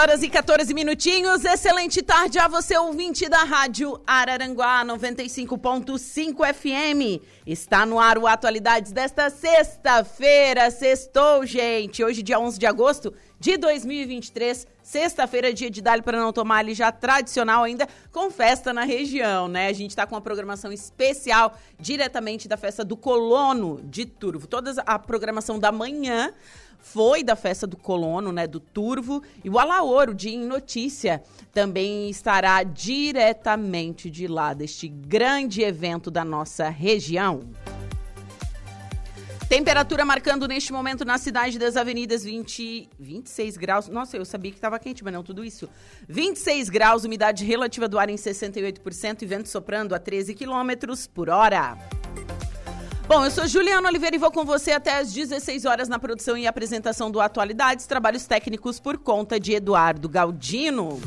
Horas 0.00 0.22
e 0.22 0.30
14 0.30 0.72
minutinhos. 0.72 1.44
Excelente 1.44 2.00
tarde 2.00 2.38
a 2.38 2.48
você, 2.48 2.74
ouvinte 2.78 3.28
da 3.28 3.44
Rádio 3.44 4.00
Araranguá 4.06 4.82
95.5 4.82 6.54
FM. 6.54 7.22
Está 7.46 7.84
no 7.84 8.00
ar 8.00 8.16
o 8.16 8.26
Atualidades 8.26 8.92
desta 8.92 9.28
sexta-feira. 9.28 10.70
Sextou, 10.70 11.44
gente. 11.44 12.02
Hoje, 12.02 12.22
dia 12.22 12.40
11 12.40 12.58
de 12.58 12.64
agosto 12.64 13.12
de 13.38 13.58
2023. 13.58 14.66
Sexta-feira, 14.82 15.52
dia 15.52 15.70
de 15.70 15.82
Dali 15.82 16.00
para 16.00 16.18
não 16.18 16.32
tomar 16.32 16.60
ali 16.60 16.72
já 16.72 16.90
tradicional 16.90 17.62
ainda, 17.62 17.86
com 18.10 18.30
festa 18.30 18.72
na 18.72 18.84
região, 18.84 19.48
né? 19.48 19.66
A 19.66 19.72
gente 19.74 19.90
está 19.90 20.06
com 20.06 20.14
uma 20.14 20.20
programação 20.22 20.72
especial 20.72 21.54
diretamente 21.78 22.48
da 22.48 22.56
festa 22.56 22.82
do 22.82 22.96
Colono 22.96 23.82
de 23.84 24.06
Turvo. 24.06 24.46
Toda 24.46 24.72
a 24.86 24.98
programação 24.98 25.58
da 25.58 25.70
manhã 25.70 26.32
foi 26.82 27.22
da 27.22 27.36
festa 27.36 27.66
do 27.66 27.76
colono, 27.76 28.32
né, 28.32 28.46
do 28.46 28.60
Turvo, 28.60 29.22
e 29.44 29.50
o 29.50 29.58
Alaoro, 29.58 30.14
de 30.14 30.30
Em 30.30 30.44
Notícia, 30.44 31.22
também 31.52 32.10
estará 32.10 32.62
diretamente 32.62 34.10
de 34.10 34.26
lá 34.26 34.54
deste 34.54 34.88
grande 34.88 35.62
evento 35.62 36.10
da 36.10 36.24
nossa 36.24 36.68
região. 36.68 37.40
Temperatura 39.50 40.04
marcando 40.04 40.46
neste 40.46 40.72
momento 40.72 41.04
na 41.04 41.18
cidade 41.18 41.58
das 41.58 41.76
avenidas 41.76 42.22
20, 42.22 42.88
26 42.96 43.56
graus. 43.56 43.88
Nossa, 43.88 44.16
eu 44.16 44.24
sabia 44.24 44.52
que 44.52 44.56
estava 44.56 44.78
quente, 44.78 45.02
mas 45.02 45.12
não 45.12 45.24
tudo 45.24 45.44
isso. 45.44 45.68
26 46.08 46.68
graus, 46.68 47.02
umidade 47.02 47.44
relativa 47.44 47.88
do 47.88 47.98
ar 47.98 48.08
em 48.08 48.14
68% 48.14 49.22
e 49.22 49.26
vento 49.26 49.48
soprando 49.48 49.92
a 49.92 49.98
13 49.98 50.34
quilômetros 50.34 51.08
por 51.08 51.28
hora. 51.28 51.76
Bom, 53.10 53.24
eu 53.24 53.30
sou 53.32 53.44
Juliana 53.44 53.88
Oliveira 53.88 54.14
e 54.14 54.20
vou 54.20 54.30
com 54.30 54.44
você 54.44 54.70
até 54.70 54.96
às 54.96 55.12
16 55.12 55.64
horas 55.64 55.88
na 55.88 55.98
produção 55.98 56.38
e 56.38 56.46
apresentação 56.46 57.10
do 57.10 57.20
Atualidades, 57.20 57.84
trabalhos 57.84 58.24
técnicos 58.24 58.78
por 58.78 58.96
conta 58.98 59.40
de 59.40 59.52
Eduardo 59.52 60.08
Galdino. 60.08 61.00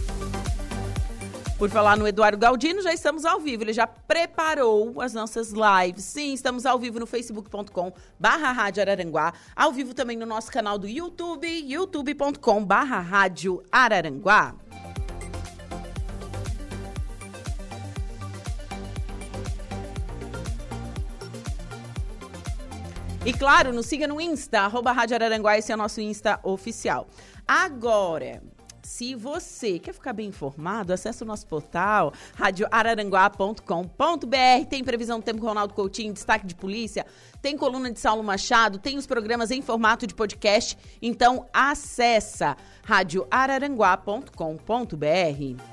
Por 1.58 1.70
falar 1.70 1.96
no 1.96 2.06
Eduardo 2.06 2.38
Galdino, 2.38 2.82
já 2.82 2.94
estamos 2.94 3.24
ao 3.24 3.40
vivo. 3.40 3.64
Ele 3.64 3.72
já 3.72 3.88
preparou 3.88 5.00
as 5.02 5.14
nossas 5.14 5.54
lives. 5.54 6.04
Sim, 6.04 6.34
estamos 6.34 6.66
ao 6.66 6.78
vivo 6.78 7.00
no 7.00 7.08
facebook.com 7.08 7.94
barra 8.20 8.52
Rádio 8.52 8.82
Araranguá. 8.82 9.34
Ao 9.56 9.72
vivo 9.72 9.94
também 9.94 10.18
no 10.18 10.26
nosso 10.26 10.52
canal 10.52 10.78
do 10.78 10.90
YouTube, 10.90 11.48
youtube.com 11.48 12.66
barra 12.66 13.00
Rádio 13.00 13.64
Araranguá. 13.72 14.56
E 23.26 23.32
claro, 23.32 23.72
nos 23.72 23.86
siga 23.86 24.06
no 24.06 24.20
Insta, 24.20 24.64
arroba 24.64 24.92
Rádio 24.92 25.16
Araranguá, 25.16 25.58
esse 25.58 25.72
é 25.72 25.76
o 25.76 25.78
nosso 25.78 26.02
Insta 26.02 26.42
oficial. 26.44 27.08
Agora, 27.48 28.44
se 28.84 29.16
você 29.16 29.80
quer 29.80 29.94
ficar 29.94 30.12
bem 30.12 30.28
informado, 30.28 30.92
acesse 30.92 31.24
o 31.24 31.26
nosso 31.26 31.48
portal 31.48 32.12
radioararanguá.com.br. 32.36 34.66
Tem 34.70 34.84
previsão 34.84 35.22
do 35.22 35.24
tempo 35.24 35.40
com 35.40 35.48
Ronaldo 35.48 35.74
Coutinho, 35.74 36.12
destaque 36.12 36.46
de 36.46 36.54
polícia, 36.54 37.06
tem 37.42 37.56
coluna 37.56 37.90
de 37.90 37.98
Saulo 37.98 38.22
Machado, 38.22 38.78
tem 38.78 38.98
os 38.98 39.08
programas 39.08 39.52
em 39.52 39.62
formato 39.62 40.06
de 40.06 40.14
podcast. 40.14 40.78
Então 41.02 41.46
acessa 41.54 42.58
radioararanguá.com.br. 42.84 45.64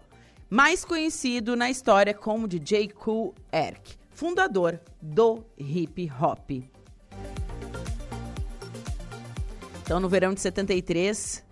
mais 0.50 0.86
conhecido 0.86 1.56
na 1.56 1.70
história 1.70 2.14
como 2.14 2.48
DJ 2.48 2.90
Kool 2.90 3.34
Herc, 3.52 3.98
fundador 4.12 4.80
do 5.02 5.44
hip 5.58 6.12
hop. 6.22 6.52
Então, 9.84 10.00
no 10.00 10.10
verão 10.10 10.34
de 10.34 10.42
73, 10.42 11.44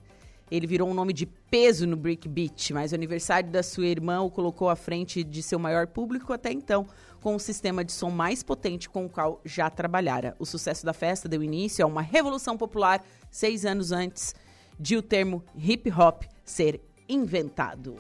ele 0.49 0.67
virou 0.67 0.89
um 0.89 0.93
nome 0.93 1.13
de 1.13 1.25
peso 1.25 1.85
no 1.85 1.95
breakbeat, 1.95 2.73
mas 2.73 2.91
o 2.91 2.95
aniversário 2.95 3.49
da 3.49 3.63
sua 3.63 3.85
irmã 3.85 4.21
o 4.21 4.29
colocou 4.29 4.69
à 4.69 4.75
frente 4.75 5.23
de 5.23 5.41
seu 5.41 5.59
maior 5.59 5.87
público 5.87 6.33
até 6.33 6.51
então, 6.51 6.85
com 7.21 7.35
o 7.35 7.39
sistema 7.39 7.83
de 7.83 7.91
som 7.91 8.09
mais 8.09 8.43
potente 8.43 8.89
com 8.89 9.05
o 9.05 9.09
qual 9.09 9.41
já 9.45 9.69
trabalhara. 9.69 10.35
O 10.39 10.45
sucesso 10.45 10.85
da 10.85 10.93
festa 10.93 11.29
deu 11.29 11.43
início 11.43 11.83
a 11.83 11.87
uma 11.87 12.01
revolução 12.01 12.57
popular 12.57 13.03
seis 13.31 13.65
anos 13.65 13.91
antes 13.91 14.35
de 14.79 14.97
o 14.97 15.01
termo 15.01 15.43
hip 15.55 15.91
hop 15.91 16.23
ser 16.43 16.81
inventado. 17.07 17.95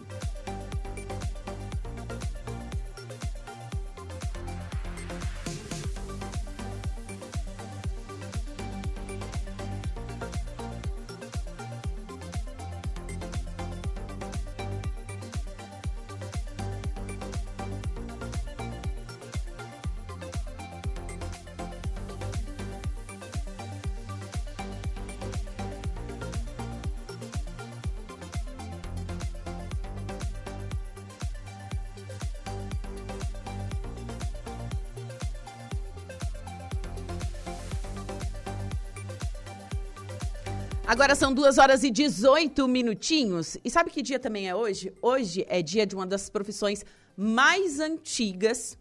Agora 40.93 41.15
são 41.15 41.33
duas 41.33 41.57
horas 41.57 41.83
e 41.83 41.89
18 41.89 42.67
minutinhos. 42.67 43.57
E 43.65 43.69
sabe 43.71 43.89
que 43.89 43.99
dia 43.99 44.19
também 44.19 44.47
é 44.47 44.53
hoje? 44.53 44.93
Hoje 45.01 45.43
é 45.49 45.59
dia 45.59 45.87
de 45.87 45.95
uma 45.95 46.05
das 46.05 46.29
profissões 46.29 46.85
mais 47.17 47.79
antigas 47.79 48.77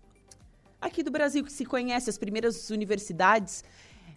aqui 0.78 1.02
do 1.02 1.10
Brasil 1.10 1.42
que 1.42 1.50
se 1.50 1.64
conhece. 1.64 2.10
As 2.10 2.18
primeiras 2.18 2.68
universidades 2.68 3.64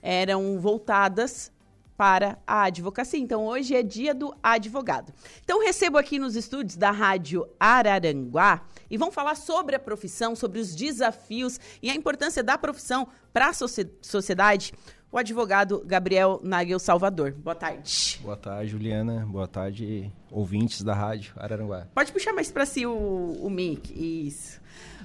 eram 0.02 0.60
voltadas 0.60 1.54
para 1.96 2.38
a 2.46 2.64
advocacia. 2.64 3.18
Então, 3.18 3.46
hoje 3.46 3.74
é 3.74 3.82
dia 3.82 4.14
do 4.14 4.36
advogado. 4.44 5.14
Então, 5.42 5.64
recebo 5.64 5.98
aqui 5.98 6.20
nos 6.20 6.36
estúdios 6.36 6.76
da 6.76 6.92
Rádio 6.92 7.48
Araranguá 7.58 8.66
e 8.92 8.98
vamos 8.98 9.16
falar 9.16 9.36
sobre 9.36 9.74
a 9.74 9.80
profissão, 9.80 10.36
sobre 10.36 10.60
os 10.60 10.76
desafios 10.76 11.62
e 11.82 11.90
a 11.90 11.96
importância 11.96 12.44
da 12.44 12.58
profissão 12.58 13.08
para 13.32 13.48
a 13.48 13.54
sociedade 13.54 14.74
o 15.16 15.18
advogado 15.18 15.82
Gabriel 15.86 16.42
Nagel 16.44 16.78
Salvador. 16.78 17.32
Boa 17.32 17.56
tarde. 17.56 18.20
Boa 18.22 18.36
tarde, 18.36 18.72
Juliana. 18.72 19.26
Boa 19.26 19.48
tarde, 19.48 20.12
ouvintes 20.30 20.82
da 20.82 20.94
rádio 20.94 21.32
Araranguá. 21.38 21.88
Pode 21.96 22.12
puxar 22.12 22.34
mais 22.34 22.52
para 22.52 22.66
si 22.66 22.86
o, 22.86 23.38
o 23.42 23.50
mic. 23.50 23.94
Isso. 23.96 24.60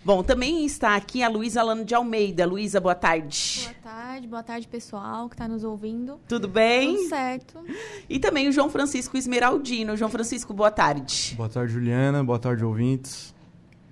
Bom, 0.04 0.24
também 0.24 0.66
está 0.66 0.96
aqui 0.96 1.22
a 1.22 1.28
Luísa 1.28 1.60
Alano 1.60 1.84
de 1.84 1.94
Almeida. 1.94 2.44
Luísa, 2.44 2.80
boa 2.80 2.94
tarde. 2.96 3.60
Boa 3.62 3.74
tarde, 3.94 4.26
boa 4.26 4.42
tarde, 4.42 4.66
pessoal 4.66 5.28
que 5.28 5.36
está 5.36 5.46
nos 5.46 5.62
ouvindo. 5.62 6.18
Tudo 6.26 6.48
bem? 6.48 6.96
Tudo 6.96 7.08
certo. 7.08 7.64
E 8.08 8.18
também 8.18 8.48
o 8.48 8.52
João 8.52 8.68
Francisco 8.68 9.16
Esmeraldino. 9.16 9.96
João 9.96 10.10
Francisco, 10.10 10.52
boa 10.52 10.72
tarde. 10.72 11.34
Boa 11.36 11.48
tarde, 11.48 11.72
Juliana. 11.72 12.24
Boa 12.24 12.38
tarde, 12.40 12.64
ouvintes. 12.64 13.32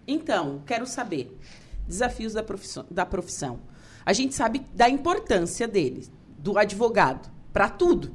Então, 0.04 0.62
quero 0.66 0.84
saber. 0.84 1.38
Desafios 1.86 2.32
da 2.32 2.42
profissão. 2.42 2.84
Da 2.90 3.06
profissão. 3.06 3.60
A 4.08 4.14
gente 4.14 4.34
sabe 4.34 4.62
da 4.72 4.88
importância 4.88 5.68
deles, 5.68 6.10
do 6.38 6.56
advogado, 6.56 7.30
para 7.52 7.68
tudo. 7.68 8.14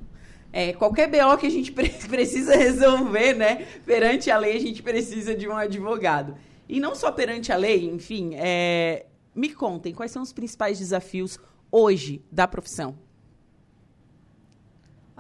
É, 0.52 0.74
qualquer 0.74 1.08
BO 1.08 1.38
que 1.38 1.46
a 1.46 1.52
gente 1.52 1.72
precisa 2.10 2.56
resolver, 2.56 3.36
né? 3.36 3.68
Perante 3.86 4.32
a 4.32 4.38
lei, 4.40 4.58
a 4.58 4.60
gente 4.60 4.82
precisa 4.82 5.36
de 5.36 5.48
um 5.48 5.56
advogado. 5.56 6.36
E 6.68 6.80
não 6.80 6.96
só 6.96 7.12
perante 7.12 7.52
a 7.52 7.56
lei, 7.56 7.86
enfim, 7.86 8.32
é... 8.34 9.06
me 9.36 9.54
contem 9.54 9.94
quais 9.94 10.10
são 10.10 10.24
os 10.24 10.34
principais 10.34 10.80
desafios 10.80 11.38
hoje 11.72 12.26
da 12.32 12.48
profissão. 12.48 12.98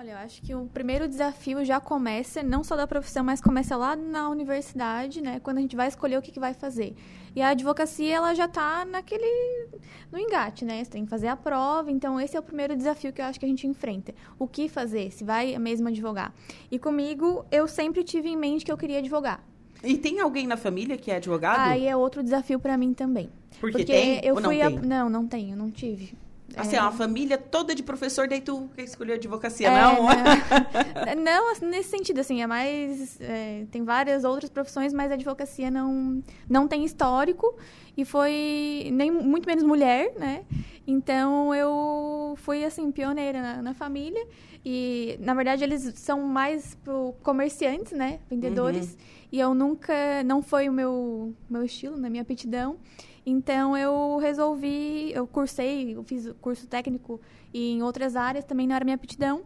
Olha, 0.04 0.12
eu 0.12 0.18
acho 0.18 0.42
que 0.42 0.54
o 0.54 0.66
primeiro 0.66 1.08
desafio 1.08 1.64
já 1.64 1.80
começa, 1.80 2.44
não 2.44 2.62
só 2.62 2.76
da 2.76 2.86
profissão, 2.86 3.24
mas 3.24 3.40
começa 3.40 3.78
lá 3.78 3.96
na 3.96 4.28
universidade, 4.28 5.22
né? 5.22 5.40
Quando 5.40 5.60
a 5.60 5.62
gente 5.62 5.78
vai 5.78 5.88
escolher 5.88 6.18
o 6.18 6.22
que, 6.22 6.30
que 6.30 6.42
vai 6.42 6.54
fazer. 6.54 6.94
E 7.34 7.42
a 7.42 7.48
advocacia, 7.48 8.14
ela 8.14 8.34
já 8.34 8.44
está 8.44 8.84
naquele... 8.84 9.70
no 10.12 10.20
engate, 10.20 10.66
né? 10.66 10.84
Você 10.84 10.92
tem 10.92 11.06
que 11.06 11.10
fazer 11.10 11.28
a 11.28 11.38
prova, 11.38 11.90
então 11.90 12.20
esse 12.20 12.36
é 12.36 12.40
o 12.42 12.44
primeiro 12.44 12.76
desafio 12.76 13.14
que 13.14 13.22
eu 13.22 13.26
acho 13.26 13.40
que 13.40 13.46
a 13.46 13.48
gente 13.48 13.66
enfrenta. 13.66 14.14
O 14.38 14.46
que 14.46 14.68
fazer? 14.68 15.10
Se 15.10 15.24
vai 15.24 15.58
mesmo 15.58 15.88
advogar? 15.88 16.34
E 16.70 16.78
comigo, 16.78 17.46
eu 17.50 17.66
sempre 17.66 18.04
tive 18.04 18.28
em 18.28 18.36
mente 18.36 18.66
que 18.66 18.72
eu 18.74 18.78
queria 18.78 18.98
advogar. 18.98 19.42
E 19.82 19.98
tem 19.98 20.20
alguém 20.20 20.46
na 20.46 20.58
família 20.58 20.98
que 20.98 21.12
é 21.12 21.16
advogado? 21.16 21.60
Aí 21.60 21.88
é 21.88 21.96
outro 21.96 22.22
desafio 22.22 22.60
para 22.60 22.76
mim 22.76 22.94
também. 22.94 23.30
Porque, 23.58 23.78
Porque 23.78 23.86
tem 23.86 24.20
eu 24.22 24.36
ou 24.36 24.42
fui 24.42 24.58
não 24.58 24.68
a... 24.68 24.70
tem? 24.70 24.80
Não, 24.82 25.10
não 25.10 25.26
tenho, 25.26 25.56
não 25.56 25.72
tive. 25.72 26.14
Assim, 26.56 26.76
é 26.76 26.82
uma 26.82 26.92
família 26.92 27.38
toda 27.38 27.74
de 27.74 27.82
professor, 27.82 28.28
daí 28.28 28.42
tu 28.42 28.70
que 28.76 28.82
escolheu 28.82 29.16
advocacia, 29.16 29.68
é, 29.68 29.82
não? 29.82 30.04
Não, 30.04 31.16
não 31.24 31.52
assim, 31.52 31.66
nesse 31.66 31.90
sentido, 31.90 32.20
assim, 32.20 32.42
é 32.42 32.48
mais... 32.48 33.20
É, 33.22 33.66
tem 33.72 33.84
várias 33.84 34.24
outras 34.24 34.50
profissões, 34.50 34.94
mas 34.94 35.12
a 35.12 35.16
advocacia 35.16 35.72
não, 35.72 36.22
não 36.50 36.68
tem 36.68 36.84
histórico 36.86 37.56
e 37.98 38.06
foi 38.06 38.90
nem 38.94 39.12
muito 39.12 39.48
menos 39.48 39.64
mulher, 39.64 40.14
né? 40.18 40.46
Então, 40.86 41.54
eu 41.56 42.36
fui, 42.38 42.64
assim, 42.64 42.92
pioneira 42.92 43.42
na, 43.42 43.62
na 43.62 43.74
família 43.74 44.26
e, 44.66 45.18
na 45.20 45.34
verdade, 45.34 45.64
eles 45.64 45.94
são 45.96 46.22
mais 46.22 46.78
comerciantes, 47.22 47.94
né? 47.94 48.20
Vendedores. 48.30 48.92
Uhum. 48.92 48.98
E 49.32 49.40
eu 49.40 49.54
nunca... 49.56 50.24
Não 50.24 50.42
foi 50.42 50.70
o 50.70 50.74
meu, 50.74 51.34
meu 51.50 51.64
estilo, 51.64 51.98
na 51.98 52.10
minha 52.10 52.22
aptidão. 52.22 52.78
Então 53.26 53.78
eu 53.78 54.18
resolvi, 54.18 55.12
eu 55.14 55.26
cursei, 55.26 55.96
eu 55.96 56.04
fiz 56.04 56.30
curso 56.42 56.68
técnico 56.68 57.22
em 57.54 57.82
outras 57.82 58.16
áreas, 58.16 58.44
também 58.44 58.68
não 58.68 58.76
era 58.76 58.84
minha 58.84 58.96
aptidão. 58.96 59.44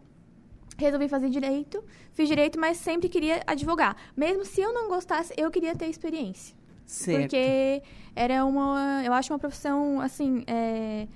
Resolvi 0.76 1.08
fazer 1.08 1.28
direito, 1.28 1.82
fiz 2.12 2.28
direito, 2.28 2.58
mas 2.58 2.76
sempre 2.76 3.08
queria 3.08 3.42
advogar. 3.46 3.96
Mesmo 4.16 4.44
se 4.44 4.60
eu 4.60 4.72
não 4.72 4.88
gostasse, 4.88 5.32
eu 5.36 5.50
queria 5.50 5.74
ter 5.74 5.86
experiência. 5.86 6.56
Certo. 6.86 7.20
Porque 7.20 7.82
era 8.16 8.44
uma, 8.44 9.02
eu 9.04 9.12
acho 9.12 9.32
uma 9.32 9.38
profissão 9.38 10.00
assim, 10.00 10.42
é, 10.46 11.06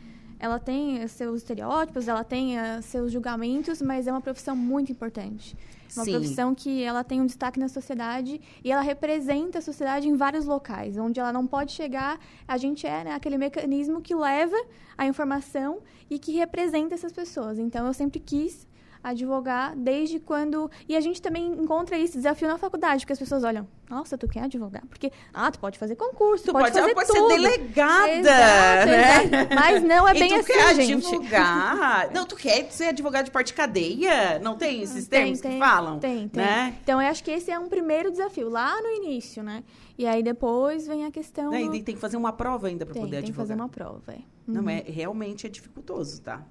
ela 0.42 0.58
tem 0.58 1.06
seus 1.06 1.38
estereótipos, 1.38 2.08
ela 2.08 2.24
tem 2.24 2.58
uh, 2.58 2.82
seus 2.82 3.12
julgamentos, 3.12 3.80
mas 3.80 4.08
é 4.08 4.10
uma 4.10 4.20
profissão 4.20 4.56
muito 4.56 4.90
importante. 4.90 5.56
Uma 5.94 6.04
Sim. 6.04 6.10
profissão 6.10 6.52
que 6.52 6.82
ela 6.82 7.04
tem 7.04 7.20
um 7.20 7.26
destaque 7.26 7.60
na 7.60 7.68
sociedade 7.68 8.40
e 8.64 8.72
ela 8.72 8.82
representa 8.82 9.60
a 9.60 9.62
sociedade 9.62 10.08
em 10.08 10.16
vários 10.16 10.44
locais, 10.44 10.98
onde 10.98 11.20
ela 11.20 11.32
não 11.32 11.46
pode 11.46 11.70
chegar. 11.70 12.18
A 12.48 12.56
gente 12.56 12.84
é 12.88 13.04
né, 13.04 13.12
aquele 13.14 13.38
mecanismo 13.38 14.00
que 14.02 14.16
leva 14.16 14.56
a 14.98 15.06
informação 15.06 15.78
e 16.10 16.18
que 16.18 16.32
representa 16.32 16.92
essas 16.92 17.12
pessoas. 17.12 17.56
Então, 17.60 17.86
eu 17.86 17.94
sempre 17.94 18.18
quis 18.18 18.66
advogar 19.02 19.74
desde 19.76 20.18
quando. 20.20 20.70
E 20.88 20.96
a 20.96 21.00
gente 21.00 21.20
também 21.20 21.46
encontra 21.52 21.98
esse 21.98 22.16
desafio 22.16 22.48
na 22.48 22.56
faculdade, 22.58 23.00
porque 23.02 23.12
as 23.12 23.18
pessoas 23.18 23.42
olham, 23.44 23.66
nossa, 23.90 24.16
tu 24.16 24.28
quer 24.28 24.44
advogar? 24.44 24.84
Porque, 24.86 25.10
ah, 25.34 25.50
tu 25.50 25.58
pode 25.58 25.78
fazer 25.78 25.96
concurso, 25.96 26.44
tu, 26.44 26.52
tu 26.52 26.52
pode, 26.52 26.72
fazer 26.72 26.94
pode 26.94 27.08
tudo. 27.08 27.28
ser 27.30 27.36
delegada, 27.36 28.08
exato, 28.10 28.86
né? 28.86 29.24
Exato. 29.24 29.54
Mas 29.54 29.82
não 29.82 30.08
é 30.08 30.16
e 30.16 30.18
bem 30.18 30.28
tu 30.28 30.34
assim, 30.36 30.52
quer 30.52 30.74
gente. 30.74 30.94
advogar? 31.06 32.10
Não, 32.12 32.24
tu 32.26 32.36
quer 32.36 32.70
ser 32.70 32.86
advogado 32.86 33.26
de 33.26 33.30
parte 33.30 33.52
cadeia? 33.54 34.38
Não 34.38 34.56
tem 34.56 34.82
esses 34.82 35.06
tem, 35.06 35.20
termos 35.22 35.40
tem, 35.40 35.52
que 35.52 35.58
falam? 35.58 35.98
Tem, 35.98 36.28
tem. 36.28 36.42
Né? 36.44 36.76
Então, 36.82 37.00
eu 37.00 37.08
acho 37.08 37.22
que 37.24 37.30
esse 37.30 37.50
é 37.50 37.58
um 37.58 37.68
primeiro 37.68 38.10
desafio, 38.10 38.48
lá 38.48 38.80
no 38.80 38.88
início, 38.88 39.42
né? 39.42 39.62
E 39.98 40.06
aí 40.06 40.22
depois 40.22 40.86
vem 40.86 41.04
a 41.04 41.10
questão. 41.10 41.50
Né? 41.50 41.62
E 41.62 41.82
tem 41.82 41.94
que 41.94 42.00
fazer 42.00 42.16
uma 42.16 42.32
prova 42.32 42.68
ainda 42.68 42.84
para 42.86 42.94
poder 42.94 43.10
tem 43.10 43.18
advogar. 43.18 43.22
Tem 43.24 43.32
que 43.32 43.36
fazer 43.36 43.54
uma 43.54 43.68
prova, 43.68 44.12
é. 44.12 44.18
Não, 44.46 44.62
Uhum. 44.62 44.68
é, 44.70 44.82
realmente 44.86 45.46
é 45.46 45.50
dificultoso, 45.50 46.20
tá? 46.22 46.44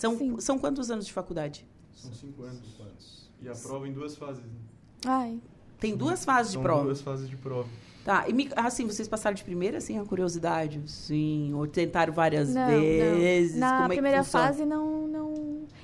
São, 0.00 0.16
Sim. 0.16 0.40
são 0.40 0.58
quantos 0.58 0.90
anos 0.90 1.04
de 1.06 1.12
faculdade? 1.12 1.66
São 1.94 2.10
cinco 2.14 2.42
anos. 2.42 3.28
E 3.42 3.46
a 3.46 3.52
prova 3.54 3.86
em 3.86 3.92
duas 3.92 4.16
fases. 4.16 4.42
né? 4.42 4.50
Ai, 5.04 5.38
Tem 5.78 5.94
duas 5.94 6.24
fases 6.24 6.52
São 6.52 6.62
de 6.62 6.66
prova. 6.66 6.84
duas 6.84 7.02
fases 7.02 7.28
de 7.28 7.36
prova. 7.36 7.68
Tá, 8.02 8.26
e 8.26 8.32
me- 8.32 8.48
assim, 8.56 8.86
vocês 8.86 9.06
passaram 9.06 9.34
de 9.34 9.44
primeira, 9.44 9.76
assim, 9.76 9.98
a 9.98 10.04
curiosidade? 10.06 10.80
Sim, 10.90 11.52
ou 11.52 11.66
tentaram 11.66 12.14
várias 12.14 12.48
não, 12.48 12.66
vezes? 12.66 13.58
não. 13.58 13.60
Na 13.60 13.70
Como 13.72 13.84
é 13.84 13.88
que 13.88 13.94
primeira 14.00 14.24
fase, 14.24 14.64
não, 14.64 15.06
não... 15.06 15.34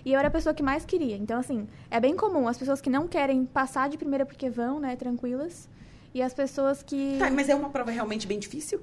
E 0.03 0.15
eu 0.15 0.19
era 0.19 0.29
a 0.29 0.31
pessoa 0.31 0.55
que 0.55 0.63
mais 0.63 0.87
queria. 0.87 1.15
Então, 1.19 1.39
assim, 1.39 1.69
é 1.91 2.01
bem 2.01 2.17
comum 2.17 2.49
as 2.49 2.57
pessoas 2.57 2.81
que 2.81 2.89
não 2.89 3.07
querem 3.07 3.45
passar 3.45 3.91
de 3.91 3.99
primeira 3.99 4.25
porque 4.25 4.49
vão, 4.49 4.81
né, 4.81 4.97
tranquilas. 4.97 5.69
E 6.15 6.23
as 6.23 6.33
pessoas 6.33 6.83
que... 6.83 7.17
Tá, 7.19 7.31
mas 7.31 7.51
é 7.51 7.55
uma 7.55 7.69
prova 7.69 7.91
realmente 7.91 8.27
bem 8.27 8.39
difícil? 8.39 8.81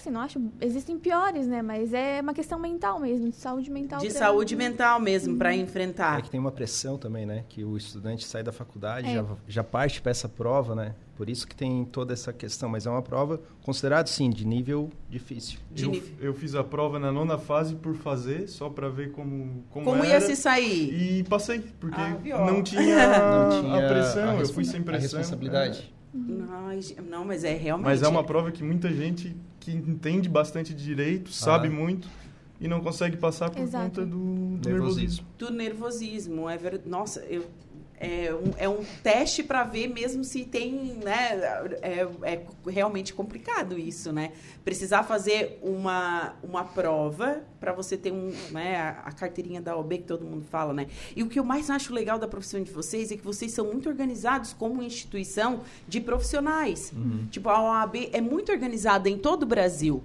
Assim, 0.00 0.10
não 0.10 0.20
acho... 0.20 0.40
Existem 0.60 0.98
piores, 0.98 1.46
né? 1.46 1.60
Mas 1.60 1.92
é 1.92 2.20
uma 2.20 2.32
questão 2.32 2.58
mental 2.58 3.00
mesmo, 3.00 3.28
de 3.30 3.36
saúde 3.36 3.70
mental. 3.70 3.98
De 4.00 4.08
pra- 4.08 4.18
saúde 4.18 4.54
mental 4.56 5.00
mesmo, 5.00 5.36
pra 5.36 5.54
enfrentar. 5.54 6.18
É 6.18 6.22
que 6.22 6.30
tem 6.30 6.38
uma 6.40 6.52
pressão 6.52 6.96
também, 6.96 7.26
né? 7.26 7.44
Que 7.48 7.64
o 7.64 7.76
estudante 7.76 8.24
sai 8.26 8.42
da 8.42 8.52
faculdade, 8.52 9.08
É. 9.08 9.14
já, 9.14 9.24
já 9.46 9.64
parte 9.64 10.00
para 10.00 10.10
essa 10.10 10.28
prova, 10.28 10.74
né? 10.74 10.94
Por 11.16 11.28
isso 11.28 11.48
que 11.48 11.54
tem 11.56 11.84
toda 11.84 12.12
essa 12.12 12.32
questão. 12.32 12.68
Mas 12.68 12.86
é 12.86 12.90
uma 12.90 13.02
prova 13.02 13.40
considerada, 13.64 14.06
sim, 14.08 14.30
de 14.30 14.46
nível 14.46 14.88
difícil. 15.10 15.58
De 15.70 15.84
Eu, 15.84 15.90
nível. 15.90 16.08
eu 16.20 16.32
fiz 16.34 16.54
a 16.54 16.62
prova 16.62 16.98
na 17.00 17.10
nona 17.10 17.36
fase 17.36 17.74
por 17.74 17.96
fazer, 17.96 18.46
só 18.48 18.70
pra 18.70 18.88
ver 18.88 19.10
como, 19.10 19.64
como, 19.70 19.84
Como 19.84 20.04
era. 20.04 20.14
ia 20.14 20.20
se 20.20 20.36
sair? 20.36 21.18
E 21.18 21.24
passei, 21.24 21.58
porque 21.80 22.00
Ah, 22.00 22.44
não 22.46 22.62
tinha, 22.62 22.82
Não 23.18 23.60
tinha 23.62 23.84
a 23.84 23.88
pressão, 23.88 24.22
eu 24.22 24.38
responsa- 24.38 24.54
fui 24.54 24.64
sem 24.64 24.80
a 24.80 24.84
pressão. 24.84 25.18
responsabilidade. 25.18 25.92
Ge- 26.80 26.96
não, 27.00 27.24
mas 27.24 27.44
é 27.44 27.54
realmente... 27.54 27.86
Mas 27.86 28.02
é 28.02 28.08
uma 28.08 28.24
prova 28.24 28.50
que 28.50 28.62
muita 28.62 28.92
gente 28.92 29.36
que 29.60 29.72
entende 29.72 30.28
bastante 30.28 30.72
de 30.74 30.82
direito, 30.84 31.30
sabe 31.30 31.68
muito 31.68 32.08
e 32.60 32.66
não 32.66 32.80
consegue 32.80 33.16
passar 33.16 33.50
por 33.50 33.60
Exato. 33.62 33.84
conta 33.84 34.06
do, 34.06 34.16
do 34.56 34.68
Nervosismo. 34.68 34.68
nervosismo. 34.68 35.26
do 35.38 35.50
nervosismo. 35.52 36.48
É 36.48 36.56
ver... 36.56 36.80
Nossa, 36.86 37.20
eu... 37.20 37.46
é, 38.00 38.32
um, 38.32 38.52
é 38.56 38.68
um 38.68 38.84
teste 39.02 39.42
para 39.42 39.64
ver 39.64 39.88
mesmo 39.88 40.24
se 40.24 40.44
tem, 40.44 40.98
né? 41.02 41.40
É, 41.82 42.08
é 42.22 42.46
realmente 42.66 43.12
complicado 43.12 43.78
isso, 43.78 44.12
né? 44.12 44.32
Precisar 44.64 45.02
fazer 45.02 45.58
uma, 45.62 46.34
uma 46.42 46.64
prova 46.64 47.42
para 47.58 47.72
você 47.72 47.96
ter 47.96 48.12
um, 48.12 48.32
né, 48.50 48.76
a, 48.76 48.88
a 49.06 49.12
carteirinha 49.12 49.60
da 49.60 49.76
OB 49.76 49.98
que 49.98 50.04
todo 50.04 50.24
mundo 50.24 50.44
fala, 50.50 50.72
né? 50.72 50.86
E 51.16 51.22
o 51.22 51.28
que 51.28 51.38
eu 51.38 51.44
mais 51.44 51.70
acho 51.70 51.92
legal 51.92 52.18
da 52.18 52.28
profissão 52.28 52.62
de 52.62 52.70
vocês 52.70 53.10
é 53.10 53.16
que 53.16 53.24
vocês 53.24 53.52
são 53.52 53.66
muito 53.66 53.88
organizados 53.88 54.52
como 54.52 54.82
instituição 54.82 55.62
de 55.86 56.00
profissionais. 56.00 56.92
Tipo, 57.30 57.48
a 57.48 57.62
OAB 57.62 58.10
é 58.12 58.20
muito 58.20 58.52
organizada 58.52 59.08
em 59.08 59.18
todo 59.18 59.42
o 59.42 59.46
Brasil. 59.46 60.02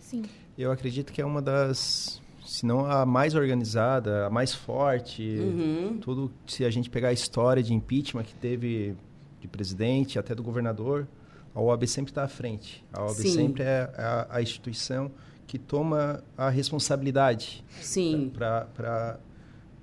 Sim. 0.00 0.24
Eu 0.58 0.70
acredito 0.70 1.12
que 1.12 1.22
é 1.22 1.24
uma 1.24 1.40
das, 1.40 2.20
se 2.50 2.66
não 2.66 2.84
a 2.84 3.06
mais 3.06 3.36
organizada, 3.36 4.26
a 4.26 4.30
mais 4.30 4.52
forte. 4.52 5.22
Uhum. 5.22 5.98
Tudo, 6.00 6.32
se 6.48 6.64
a 6.64 6.70
gente 6.70 6.90
pegar 6.90 7.10
a 7.10 7.12
história 7.12 7.62
de 7.62 7.72
impeachment 7.72 8.24
que 8.24 8.34
teve 8.34 8.96
de 9.40 9.46
presidente, 9.46 10.18
até 10.18 10.34
do 10.34 10.42
governador, 10.42 11.06
a 11.54 11.60
OAB 11.60 11.86
sempre 11.86 12.10
está 12.10 12.24
à 12.24 12.28
frente. 12.28 12.84
A 12.92 13.02
OAB 13.02 13.14
Sim. 13.14 13.28
sempre 13.34 13.62
é 13.62 13.82
a, 13.96 14.26
a 14.30 14.42
instituição 14.42 15.12
que 15.46 15.60
toma 15.60 16.24
a 16.36 16.50
responsabilidade 16.50 17.64
Sim. 17.80 18.32
para 18.34 19.16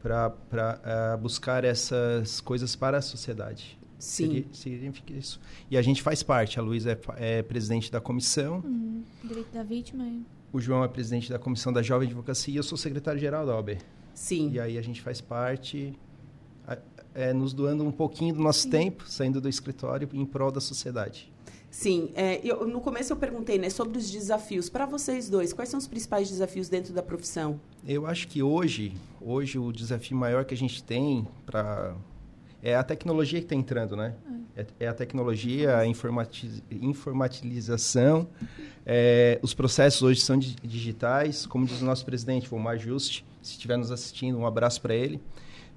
eh, 0.03 1.17
buscar 1.21 1.63
essas 1.63 2.41
coisas 2.41 2.75
para 2.75 2.97
a 2.97 3.01
sociedade. 3.01 3.79
Sim. 3.97 4.45
Significa 4.51 5.13
isso. 5.13 5.39
E 5.71 5.77
a 5.77 5.81
gente 5.81 6.01
faz 6.01 6.21
parte. 6.21 6.59
A 6.59 6.61
Luísa 6.61 6.99
é, 7.17 7.37
é 7.39 7.43
presidente 7.43 7.89
da 7.89 8.01
comissão, 8.01 8.57
Uhum. 8.57 9.03
Direito 9.23 9.53
da 9.53 9.63
vítima. 9.63 10.03
é. 10.03 10.36
O 10.51 10.59
João 10.59 10.83
é 10.83 10.87
presidente 10.87 11.29
da 11.29 11.37
comissão 11.37 11.71
da 11.71 11.81
Jovem 11.81 12.07
Advocacia 12.07 12.53
e 12.53 12.57
eu 12.57 12.63
sou 12.63 12.77
secretário-geral 12.77 13.45
da 13.45 13.55
OAB. 13.55 13.77
Sim. 14.13 14.51
E 14.51 14.59
aí 14.59 14.77
a 14.77 14.81
gente 14.81 15.01
faz 15.01 15.21
parte, 15.21 15.93
é, 17.13 17.33
nos 17.33 17.53
doando 17.53 17.83
um 17.83 17.91
pouquinho 17.91 18.35
do 18.35 18.41
nosso 18.41 18.69
tempo, 18.69 19.03
saindo 19.07 19.41
do 19.41 19.49
escritório 19.49 20.07
em 20.13 20.25
prol 20.25 20.51
da 20.51 20.59
sociedade. 20.61 21.31
Sim, 21.69 22.11
é, 22.15 22.39
eu, 22.43 22.67
no 22.67 22.79
começo 22.79 23.11
eu 23.11 23.17
perguntei 23.17 23.57
né, 23.57 23.69
sobre 23.69 23.97
os 23.97 24.09
desafios. 24.09 24.69
Para 24.69 24.85
vocês 24.85 25.29
dois, 25.29 25.51
quais 25.53 25.69
são 25.69 25.77
os 25.77 25.87
principais 25.87 26.29
desafios 26.29 26.69
dentro 26.69 26.93
da 26.93 27.03
profissão? 27.03 27.59
Eu 27.85 28.07
acho 28.07 28.27
que 28.27 28.41
hoje, 28.41 28.93
hoje 29.21 29.59
o 29.59 29.71
desafio 29.71 30.17
maior 30.17 30.45
que 30.45 30.53
a 30.53 30.57
gente 30.57 30.81
tem 30.83 31.27
para 31.45 31.95
é 32.61 32.75
a 32.75 32.83
tecnologia 32.83 33.39
que 33.39 33.45
está 33.45 33.55
entrando, 33.55 33.95
né? 33.95 34.15
É, 34.55 34.65
é, 34.79 34.87
a 34.87 34.93
tecnologia, 34.93 35.77
a 35.77 35.85
informatiz, 35.85 36.63
informatização. 36.71 38.27
É, 38.85 39.39
os 39.43 39.53
processos 39.53 40.01
hoje 40.01 40.21
são 40.21 40.37
digitais, 40.37 41.45
como 41.45 41.65
diz 41.65 41.81
o 41.81 41.85
nosso 41.85 42.03
presidente, 42.03 42.51
o 42.51 42.57
Omar 42.57 42.79
Juste, 42.79 43.23
se 43.41 43.51
estiver 43.51 43.77
nos 43.77 43.91
assistindo, 43.91 44.37
um 44.37 44.45
abraço 44.45 44.81
para 44.81 44.95
ele. 44.95 45.21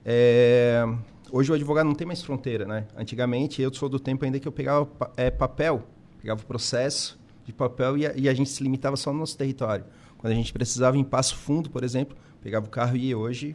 É, 0.04 0.82
hoje 1.30 1.52
o 1.52 1.54
advogado 1.54 1.86
não 1.86 1.94
tem 1.94 2.06
mais 2.06 2.22
fronteira, 2.22 2.64
né? 2.64 2.86
Antigamente, 2.96 3.60
eu 3.60 3.72
sou 3.74 3.88
do 3.88 4.00
tempo 4.00 4.24
ainda 4.24 4.40
que 4.40 4.48
eu 4.48 4.52
pegava 4.52 4.88
é, 5.16 5.30
papel, 5.30 5.84
pegava 6.18 6.40
o 6.40 6.46
processo 6.46 7.20
de 7.44 7.52
papel 7.52 7.98
e 7.98 8.06
a, 8.06 8.12
e 8.16 8.28
a, 8.28 8.34
gente 8.34 8.48
se 8.48 8.62
limitava 8.62 8.96
só 8.96 9.12
no 9.12 9.18
nosso 9.18 9.36
território. 9.36 9.84
Quando 10.16 10.32
a 10.32 10.36
gente 10.36 10.52
precisava 10.52 10.96
em 10.96 11.04
Passo 11.04 11.36
Fundo, 11.36 11.68
por 11.68 11.84
exemplo, 11.84 12.16
pegava 12.42 12.66
o 12.66 12.70
carro 12.70 12.96
e 12.96 13.08
ia. 13.08 13.18
Hoje, 13.18 13.54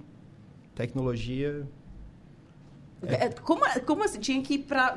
tecnologia... 0.75 1.65
É. 3.02 3.30
Como, 3.30 3.62
como 3.86 4.04
assim? 4.04 4.20
Tinha 4.20 4.42
que 4.42 4.56
ir 4.56 4.60
para 4.60 4.92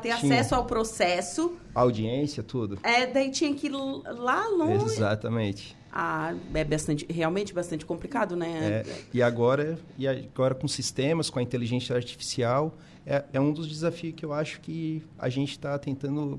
ter 0.00 0.16
tinha. 0.16 0.34
acesso 0.34 0.54
ao 0.54 0.64
processo... 0.64 1.56
Audiência, 1.74 2.42
tudo. 2.42 2.78
É, 2.82 3.06
daí 3.06 3.30
tinha 3.30 3.54
que 3.54 3.66
ir 3.66 3.70
lá 3.70 4.48
longe... 4.48 4.84
Exatamente. 4.86 5.76
Ah, 5.98 6.34
é 6.52 6.62
bastante, 6.62 7.06
realmente 7.08 7.54
bastante 7.54 7.86
complicado, 7.86 8.36
né? 8.36 8.82
É, 8.84 8.84
e 9.14 9.22
agora, 9.22 9.78
e 9.96 10.06
agora 10.06 10.54
com 10.54 10.68
sistemas, 10.68 11.30
com 11.30 11.38
a 11.38 11.42
inteligência 11.42 11.96
artificial, 11.96 12.74
é, 13.06 13.24
é 13.32 13.40
um 13.40 13.50
dos 13.50 13.66
desafios 13.66 14.14
que 14.14 14.22
eu 14.22 14.32
acho 14.32 14.60
que 14.60 15.02
a 15.18 15.30
gente 15.30 15.52
está 15.52 15.78
tentando 15.78 16.34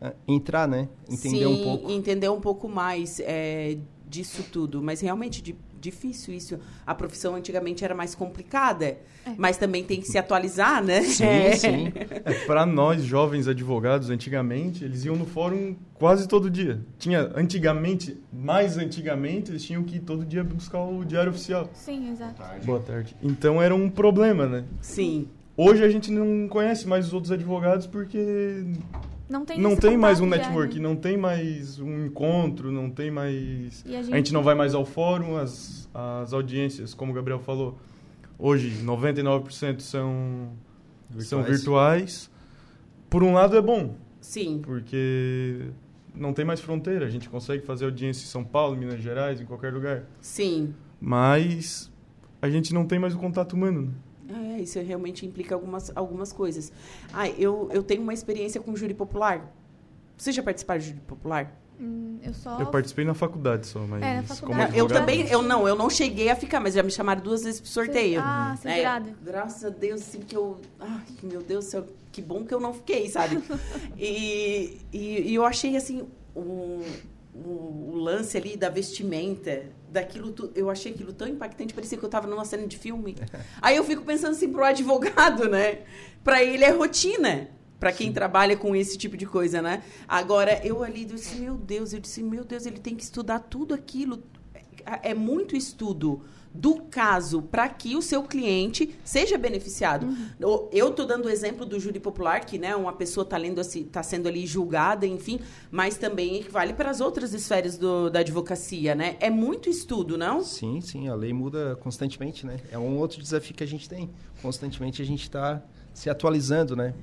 uh, 0.00 0.14
entrar, 0.26 0.66
né? 0.66 0.88
Entender 1.10 1.40
Sim, 1.40 1.46
um 1.46 1.62
pouco. 1.62 1.90
entender 1.90 2.28
um 2.30 2.40
pouco 2.40 2.68
mais 2.68 3.20
é, 3.20 3.76
disso 4.08 4.44
tudo. 4.50 4.82
Mas 4.82 5.02
realmente, 5.02 5.42
de, 5.42 5.54
difícil 5.80 6.34
isso. 6.34 6.58
A 6.86 6.94
profissão 6.94 7.34
antigamente 7.34 7.84
era 7.84 7.94
mais 7.94 8.14
complicada, 8.14 8.86
é. 8.86 8.98
mas 9.36 9.56
também 9.56 9.84
tem 9.84 10.00
que 10.00 10.06
se 10.06 10.18
atualizar, 10.18 10.84
né? 10.84 11.02
Sim, 11.02 11.24
é. 11.24 11.52
sim. 11.56 11.92
É, 11.96 12.44
Para 12.46 12.66
nós, 12.66 13.02
jovens 13.02 13.48
advogados, 13.48 14.10
antigamente, 14.10 14.84
eles 14.84 15.04
iam 15.04 15.16
no 15.16 15.26
fórum 15.26 15.74
quase 15.94 16.28
todo 16.28 16.50
dia. 16.50 16.80
Tinha, 16.98 17.30
antigamente, 17.34 18.16
mais 18.32 18.76
antigamente, 18.76 19.50
eles 19.50 19.64
tinham 19.64 19.82
que 19.82 19.96
ir 19.96 20.00
todo 20.00 20.24
dia 20.24 20.44
buscar 20.44 20.82
o 20.82 21.04
diário 21.04 21.30
oficial. 21.30 21.68
Sim, 21.72 22.10
exato. 22.10 22.34
Boa 22.34 22.48
tarde. 22.48 22.66
Boa 22.66 22.80
tarde. 22.80 23.16
Então 23.22 23.62
era 23.62 23.74
um 23.74 23.88
problema, 23.88 24.46
né? 24.46 24.64
Sim. 24.80 25.28
Hoje 25.56 25.84
a 25.84 25.88
gente 25.88 26.10
não 26.10 26.48
conhece 26.48 26.88
mais 26.88 27.06
os 27.06 27.12
outros 27.12 27.30
advogados 27.30 27.86
porque 27.86 28.64
não 29.30 29.44
tem, 29.44 29.60
não 29.60 29.76
tem 29.76 29.96
mais 29.96 30.20
um 30.20 30.26
network, 30.26 30.74
né? 30.74 30.82
não 30.82 30.96
tem 30.96 31.16
mais 31.16 31.78
um 31.78 32.06
encontro, 32.06 32.72
não 32.72 32.90
tem 32.90 33.12
mais. 33.12 33.84
A 33.86 33.88
gente... 33.88 34.12
a 34.12 34.16
gente... 34.16 34.32
não 34.32 34.42
vai 34.42 34.56
mais 34.56 34.74
ao 34.74 34.84
fórum, 34.84 35.36
as, 35.36 35.88
as 35.94 36.32
audiências, 36.32 36.94
como 36.94 37.12
o 37.12 37.14
Gabriel 37.14 37.38
falou, 37.38 37.78
hoje 38.36 38.82
99% 38.84 39.78
são 39.78 40.50
virtuais. 41.08 41.28
são 41.28 41.42
virtuais. 41.44 42.30
Por 43.08 43.22
um 43.22 43.32
lado 43.32 43.56
é 43.56 43.62
bom. 43.62 43.94
Sim. 44.20 44.60
Porque 44.64 45.68
não 46.12 46.32
tem 46.32 46.44
mais 46.44 46.60
fronteira, 46.60 47.06
a 47.06 47.10
gente 47.10 47.28
consegue 47.28 47.64
fazer 47.64 47.84
audiência 47.84 48.24
em 48.24 48.28
São 48.28 48.42
Paulo, 48.42 48.76
Minas 48.76 49.00
Gerais, 49.00 49.40
em 49.40 49.44
qualquer 49.44 49.72
lugar. 49.72 50.06
Sim. 50.20 50.74
Mas 51.00 51.88
a 52.42 52.50
gente 52.50 52.74
não 52.74 52.84
tem 52.84 52.98
mais 52.98 53.14
o 53.14 53.18
contato 53.18 53.52
humano. 53.52 53.82
Né? 53.82 53.92
É, 54.30 54.60
isso 54.60 54.80
realmente 54.80 55.26
implica 55.26 55.54
algumas, 55.54 55.90
algumas 55.94 56.32
coisas. 56.32 56.72
Ah, 57.12 57.28
eu, 57.28 57.68
eu 57.72 57.82
tenho 57.82 58.02
uma 58.02 58.14
experiência 58.14 58.60
com 58.60 58.74
júri 58.76 58.94
popular. 58.94 59.52
Você 60.16 60.32
já 60.32 60.42
participaram 60.42 60.80
de 60.80 60.88
júri 60.88 61.00
popular? 61.00 61.56
Hum, 61.80 62.18
eu 62.22 62.34
só... 62.34 62.60
Eu 62.60 62.66
participei 62.66 63.04
na 63.04 63.14
faculdade 63.14 63.66
só, 63.66 63.80
mas... 63.80 64.02
É, 64.02 64.16
na 64.16 64.22
faculdade. 64.22 64.76
eu 64.76 64.86
também, 64.86 65.26
eu 65.28 65.42
não, 65.42 65.66
eu 65.66 65.74
não 65.74 65.88
cheguei 65.88 66.28
a 66.28 66.36
ficar, 66.36 66.60
mas 66.60 66.74
já 66.74 66.82
me 66.82 66.90
chamaram 66.90 67.22
duas 67.22 67.42
vezes 67.42 67.60
pro 67.60 67.70
sorteio. 67.70 68.20
Ah, 68.22 68.54
é, 68.64 69.00
Graças 69.22 69.64
a 69.64 69.70
Deus, 69.70 70.02
assim, 70.02 70.20
que 70.20 70.36
eu... 70.36 70.60
Ai, 70.78 71.00
meu 71.22 71.42
Deus 71.42 71.64
do 71.64 71.70
céu, 71.70 71.86
que 72.12 72.20
bom 72.20 72.44
que 72.44 72.52
eu 72.52 72.60
não 72.60 72.74
fiquei, 72.74 73.08
sabe? 73.08 73.42
e, 73.98 74.78
e, 74.92 75.30
e 75.30 75.34
eu 75.34 75.44
achei, 75.44 75.74
assim, 75.76 76.06
um 76.36 76.82
o, 77.34 77.92
o, 77.92 77.96
lance 77.96 78.36
ali 78.36 78.56
da 78.56 78.68
vestimenta, 78.68 79.64
daquilo 79.90 80.32
tudo. 80.32 80.52
Eu 80.54 80.70
achei 80.70 80.92
aquilo 80.92 81.12
tão 81.12 81.28
impactante, 81.28 81.74
parecia 81.74 81.98
que 81.98 82.04
eu 82.04 82.08
estava 82.08 82.26
numa 82.26 82.44
cena 82.44 82.66
de 82.66 82.78
filme. 82.78 83.16
Aí 83.60 83.76
eu 83.76 83.84
fico 83.84 84.02
pensando 84.02 84.32
assim 84.32 84.50
pro 84.50 84.64
advogado, 84.64 85.48
né? 85.48 85.80
Para 86.22 86.42
ele 86.42 86.64
é 86.64 86.70
rotina. 86.70 87.48
Para 87.78 87.92
quem 87.92 88.08
Sim. 88.08 88.12
trabalha 88.12 88.58
com 88.58 88.76
esse 88.76 88.98
tipo 88.98 89.16
de 89.16 89.24
coisa, 89.24 89.62
né? 89.62 89.82
Agora, 90.06 90.60
eu 90.62 90.84
ali 90.84 91.06
disse, 91.06 91.36
meu 91.36 91.54
Deus, 91.54 91.94
eu 91.94 92.00
disse, 92.00 92.22
meu 92.22 92.44
Deus, 92.44 92.66
ele 92.66 92.78
tem 92.78 92.94
que 92.94 93.02
estudar 93.02 93.38
tudo 93.38 93.72
aquilo. 93.72 94.22
É, 94.84 95.12
é 95.12 95.14
muito 95.14 95.56
estudo 95.56 96.22
do 96.52 96.82
caso 96.82 97.42
para 97.42 97.68
que 97.68 97.96
o 97.96 98.02
seu 98.02 98.22
cliente 98.22 98.98
seja 99.04 99.38
beneficiado. 99.38 100.06
Uhum. 100.06 100.68
Eu 100.72 100.88
estou 100.88 101.06
dando 101.06 101.26
o 101.26 101.30
exemplo 101.30 101.64
do 101.64 101.78
júri 101.78 102.00
popular, 102.00 102.44
que 102.44 102.58
né, 102.58 102.74
uma 102.74 102.92
pessoa 102.92 103.22
está 103.22 103.36
lendo 103.36 103.60
assim, 103.60 103.84
tá 103.84 104.02
sendo 104.02 104.28
ali 104.28 104.46
julgada, 104.46 105.06
enfim, 105.06 105.40
mas 105.70 105.96
também 105.96 106.42
vale 106.50 106.72
para 106.72 106.90
as 106.90 107.00
outras 107.00 107.32
esferas 107.32 107.78
do, 107.78 108.10
da 108.10 108.20
advocacia, 108.20 108.94
né? 108.94 109.16
É 109.20 109.30
muito 109.30 109.70
estudo, 109.70 110.18
não? 110.18 110.42
Sim, 110.42 110.80
sim, 110.80 111.08
a 111.08 111.14
lei 111.14 111.32
muda 111.32 111.78
constantemente, 111.80 112.44
né? 112.44 112.58
É 112.70 112.78
um 112.78 112.98
outro 112.98 113.22
desafio 113.22 113.54
que 113.54 113.62
a 113.62 113.68
gente 113.68 113.88
tem. 113.88 114.10
Constantemente 114.42 115.00
a 115.00 115.04
gente 115.04 115.22
está 115.22 115.62
se 115.94 116.10
atualizando, 116.10 116.74
né? 116.74 116.94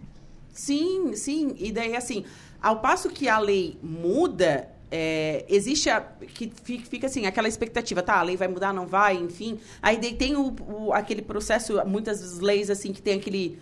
Sim, 0.51 1.15
sim. 1.15 1.55
E 1.57 1.71
daí, 1.71 1.95
assim, 1.95 2.25
ao 2.61 2.79
passo 2.79 3.09
que 3.09 3.29
a 3.29 3.37
lei 3.39 3.77
muda, 3.81 4.67
é, 4.89 5.45
existe 5.49 5.89
a, 5.89 6.01
que 6.01 6.51
fica 6.65 7.07
assim 7.07 7.25
aquela 7.25 7.47
expectativa 7.47 8.01
tá 8.01 8.19
a 8.19 8.21
lei 8.21 8.37
vai 8.37 8.47
mudar 8.47 8.73
não 8.73 8.87
vai 8.87 9.15
enfim. 9.15 9.59
Aí 9.81 9.97
tem 10.13 10.35
o, 10.35 10.55
o, 10.67 10.93
aquele 10.93 11.21
processo 11.21 11.73
muitas 11.85 12.39
leis 12.39 12.69
assim 12.69 12.93
que 12.93 13.01
tem 13.01 13.15
aquele 13.19 13.59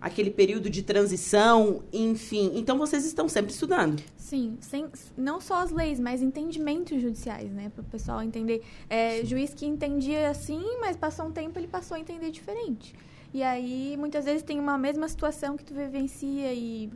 aquele 0.00 0.30
período 0.30 0.70
de 0.70 0.82
transição 0.82 1.82
enfim. 1.92 2.52
Então 2.54 2.78
vocês 2.78 3.04
estão 3.04 3.28
sempre 3.28 3.52
estudando. 3.52 4.00
Sim 4.16 4.58
sem, 4.60 4.86
não 5.16 5.40
só 5.40 5.56
as 5.56 5.72
leis 5.72 5.98
mas 5.98 6.22
entendimentos 6.22 7.00
judiciais 7.02 7.50
né 7.50 7.70
para 7.74 7.82
o 7.82 7.84
pessoal 7.84 8.22
entender. 8.22 8.62
É, 8.88 9.24
juiz 9.24 9.52
que 9.52 9.66
entendia 9.66 10.30
assim 10.30 10.62
mas 10.80 10.96
passou 10.96 11.26
um 11.26 11.32
tempo 11.32 11.58
ele 11.58 11.68
passou 11.68 11.96
a 11.96 12.00
entender 12.00 12.30
diferente. 12.30 12.94
E 13.34 13.42
aí 13.42 13.96
muitas 13.96 14.24
vezes 14.24 14.42
tem 14.44 14.58
uma 14.60 14.78
mesma 14.78 15.08
situação 15.08 15.56
que 15.56 15.64
tu 15.64 15.74
vivencia 15.74 16.52
e 16.52 16.90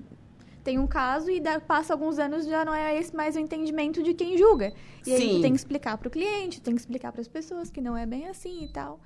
tem 0.65 0.79
um 0.79 0.87
caso 0.87 1.31
e 1.31 1.39
dá, 1.39 1.61
passa 1.61 1.93
alguns 1.93 2.19
anos 2.19 2.47
já 2.47 2.65
não 2.65 2.75
é 2.75 2.99
esse 2.99 3.15
mais 3.15 3.37
o 3.37 3.39
entendimento 3.39 4.03
de 4.03 4.15
quem 4.15 4.37
julga. 4.39 4.73
E 5.03 5.05
Sim. 5.05 5.15
aí 5.15 5.29
tu 5.37 5.43
tem 5.43 5.53
que 5.53 5.59
explicar 5.59 5.99
para 5.99 6.09
o 6.09 6.11
cliente, 6.11 6.61
tem 6.61 6.75
que 6.75 6.81
explicar 6.81 7.13
para 7.13 7.21
as 7.21 7.29
pessoas 7.29 7.71
que 7.71 7.83
não 7.83 7.95
é 7.95 8.07
bem 8.07 8.27
assim 8.27 8.65
e 8.65 8.69
tal. 8.69 8.99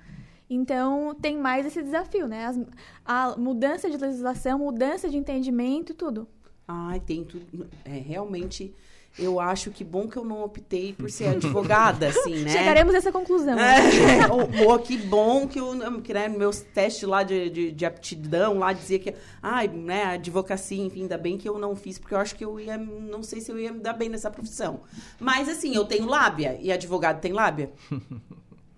Então, 0.49 1.13
tem 1.21 1.37
mais 1.37 1.65
esse 1.65 1.83
desafio, 1.83 2.27
né? 2.27 2.45
As, 2.45 2.59
a 3.05 3.37
mudança 3.37 3.89
de 3.89 3.97
legislação, 3.97 4.57
mudança 4.57 5.07
de 5.07 5.17
entendimento, 5.17 5.93
tudo. 5.93 6.27
Ai, 6.67 6.99
tem 6.99 7.23
tudo. 7.23 7.69
É 7.85 7.97
realmente 7.99 8.73
eu 9.17 9.39
acho 9.39 9.71
que 9.71 9.83
bom 9.83 10.07
que 10.07 10.17
eu 10.17 10.23
não 10.23 10.43
optei 10.43 10.93
por 10.93 11.09
ser 11.09 11.29
advogada, 11.35 12.07
assim, 12.07 12.39
né? 12.39 12.51
Chegaremos 12.51 12.93
a 12.93 12.97
essa 12.97 13.11
conclusão. 13.11 13.57
É, 13.57 14.27
ou, 14.31 14.69
ou, 14.69 14.79
que 14.79 14.97
bom 14.97 15.47
que, 15.47 15.59
eu, 15.59 16.01
que 16.01 16.13
né, 16.13 16.27
meus 16.27 16.61
testes 16.61 17.07
lá 17.07 17.23
de, 17.23 17.49
de, 17.49 17.71
de, 17.71 17.85
aptidão 17.85 18.59
lá 18.59 18.73
dizia 18.73 18.99
que, 18.99 19.13
ai, 19.41 19.67
né, 19.67 20.03
advocacia, 20.05 20.83
enfim, 20.83 21.03
ainda 21.03 21.17
bem 21.17 21.37
que 21.37 21.47
eu 21.47 21.57
não 21.57 21.75
fiz, 21.75 21.97
porque 21.97 22.13
eu 22.13 22.19
acho 22.19 22.35
que 22.35 22.45
eu 22.45 22.59
ia, 22.59 22.77
não 22.77 23.23
sei 23.23 23.41
se 23.41 23.51
eu 23.51 23.59
ia 23.59 23.71
me 23.71 23.79
dar 23.79 23.93
bem 23.93 24.09
nessa 24.09 24.29
profissão. 24.29 24.81
Mas, 25.19 25.49
assim, 25.49 25.75
eu 25.75 25.85
tenho 25.85 26.05
lábia, 26.05 26.57
e 26.61 26.71
advogado 26.71 27.19
tem 27.19 27.33
lábia? 27.33 27.71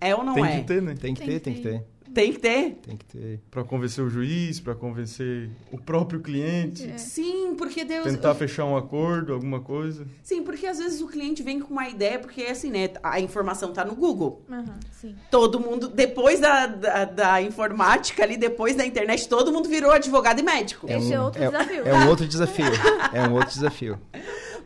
É 0.04 0.16
ou 0.16 0.24
não 0.24 0.34
tem 0.34 0.44
é? 0.44 0.48
Tem 0.48 0.60
que 0.62 0.66
ter, 0.66 0.82
né? 0.82 0.94
Tem 1.00 1.14
que 1.14 1.24
ter, 1.24 1.38
tem 1.38 1.54
que 1.54 1.60
ter. 1.60 1.84
Tem 2.12 2.32
que 2.32 2.38
ter. 2.38 2.78
Tem 2.82 2.96
que 2.96 3.04
ter. 3.04 3.40
Para 3.50 3.64
convencer 3.64 4.04
o 4.04 4.10
juiz, 4.10 4.60
para 4.60 4.74
convencer 4.74 5.50
o 5.70 5.78
próprio 5.78 6.20
cliente. 6.20 6.88
É. 6.88 6.98
Sim, 6.98 7.54
porque 7.56 7.84
Deus. 7.84 8.04
Tentar 8.04 8.34
fechar 8.34 8.64
um 8.64 8.76
acordo, 8.76 9.32
alguma 9.32 9.60
coisa. 9.60 10.06
Sim, 10.22 10.42
porque 10.42 10.66
às 10.66 10.78
vezes 10.78 11.00
o 11.00 11.06
cliente 11.06 11.42
vem 11.42 11.60
com 11.60 11.72
uma 11.72 11.88
ideia, 11.88 12.18
porque 12.18 12.42
assim, 12.42 12.70
né? 12.70 12.90
A 13.02 13.20
informação 13.20 13.72
tá 13.72 13.84
no 13.84 13.94
Google. 13.94 14.44
Uhum, 14.48 14.64
sim. 14.90 15.14
Todo 15.30 15.58
mundo, 15.58 15.88
depois 15.88 16.40
da, 16.40 16.66
da, 16.66 17.04
da, 17.04 17.42
informática 17.42 18.22
ali, 18.22 18.36
depois 18.36 18.76
da 18.76 18.84
internet, 18.84 19.28
todo 19.28 19.52
mundo 19.52 19.68
virou 19.68 19.90
advogado 19.90 20.40
e 20.40 20.42
médico. 20.42 20.86
É 20.88 20.98
Esse 20.98 21.12
é 21.12 21.20
outro 21.20 21.42
é, 21.42 21.46
desafio. 21.46 21.86
É 21.86 21.94
um 21.94 22.08
outro 22.08 22.26
desafio. 22.26 22.66
é 23.12 23.28
um 23.28 23.32
outro 23.32 23.48
desafio. 23.48 23.98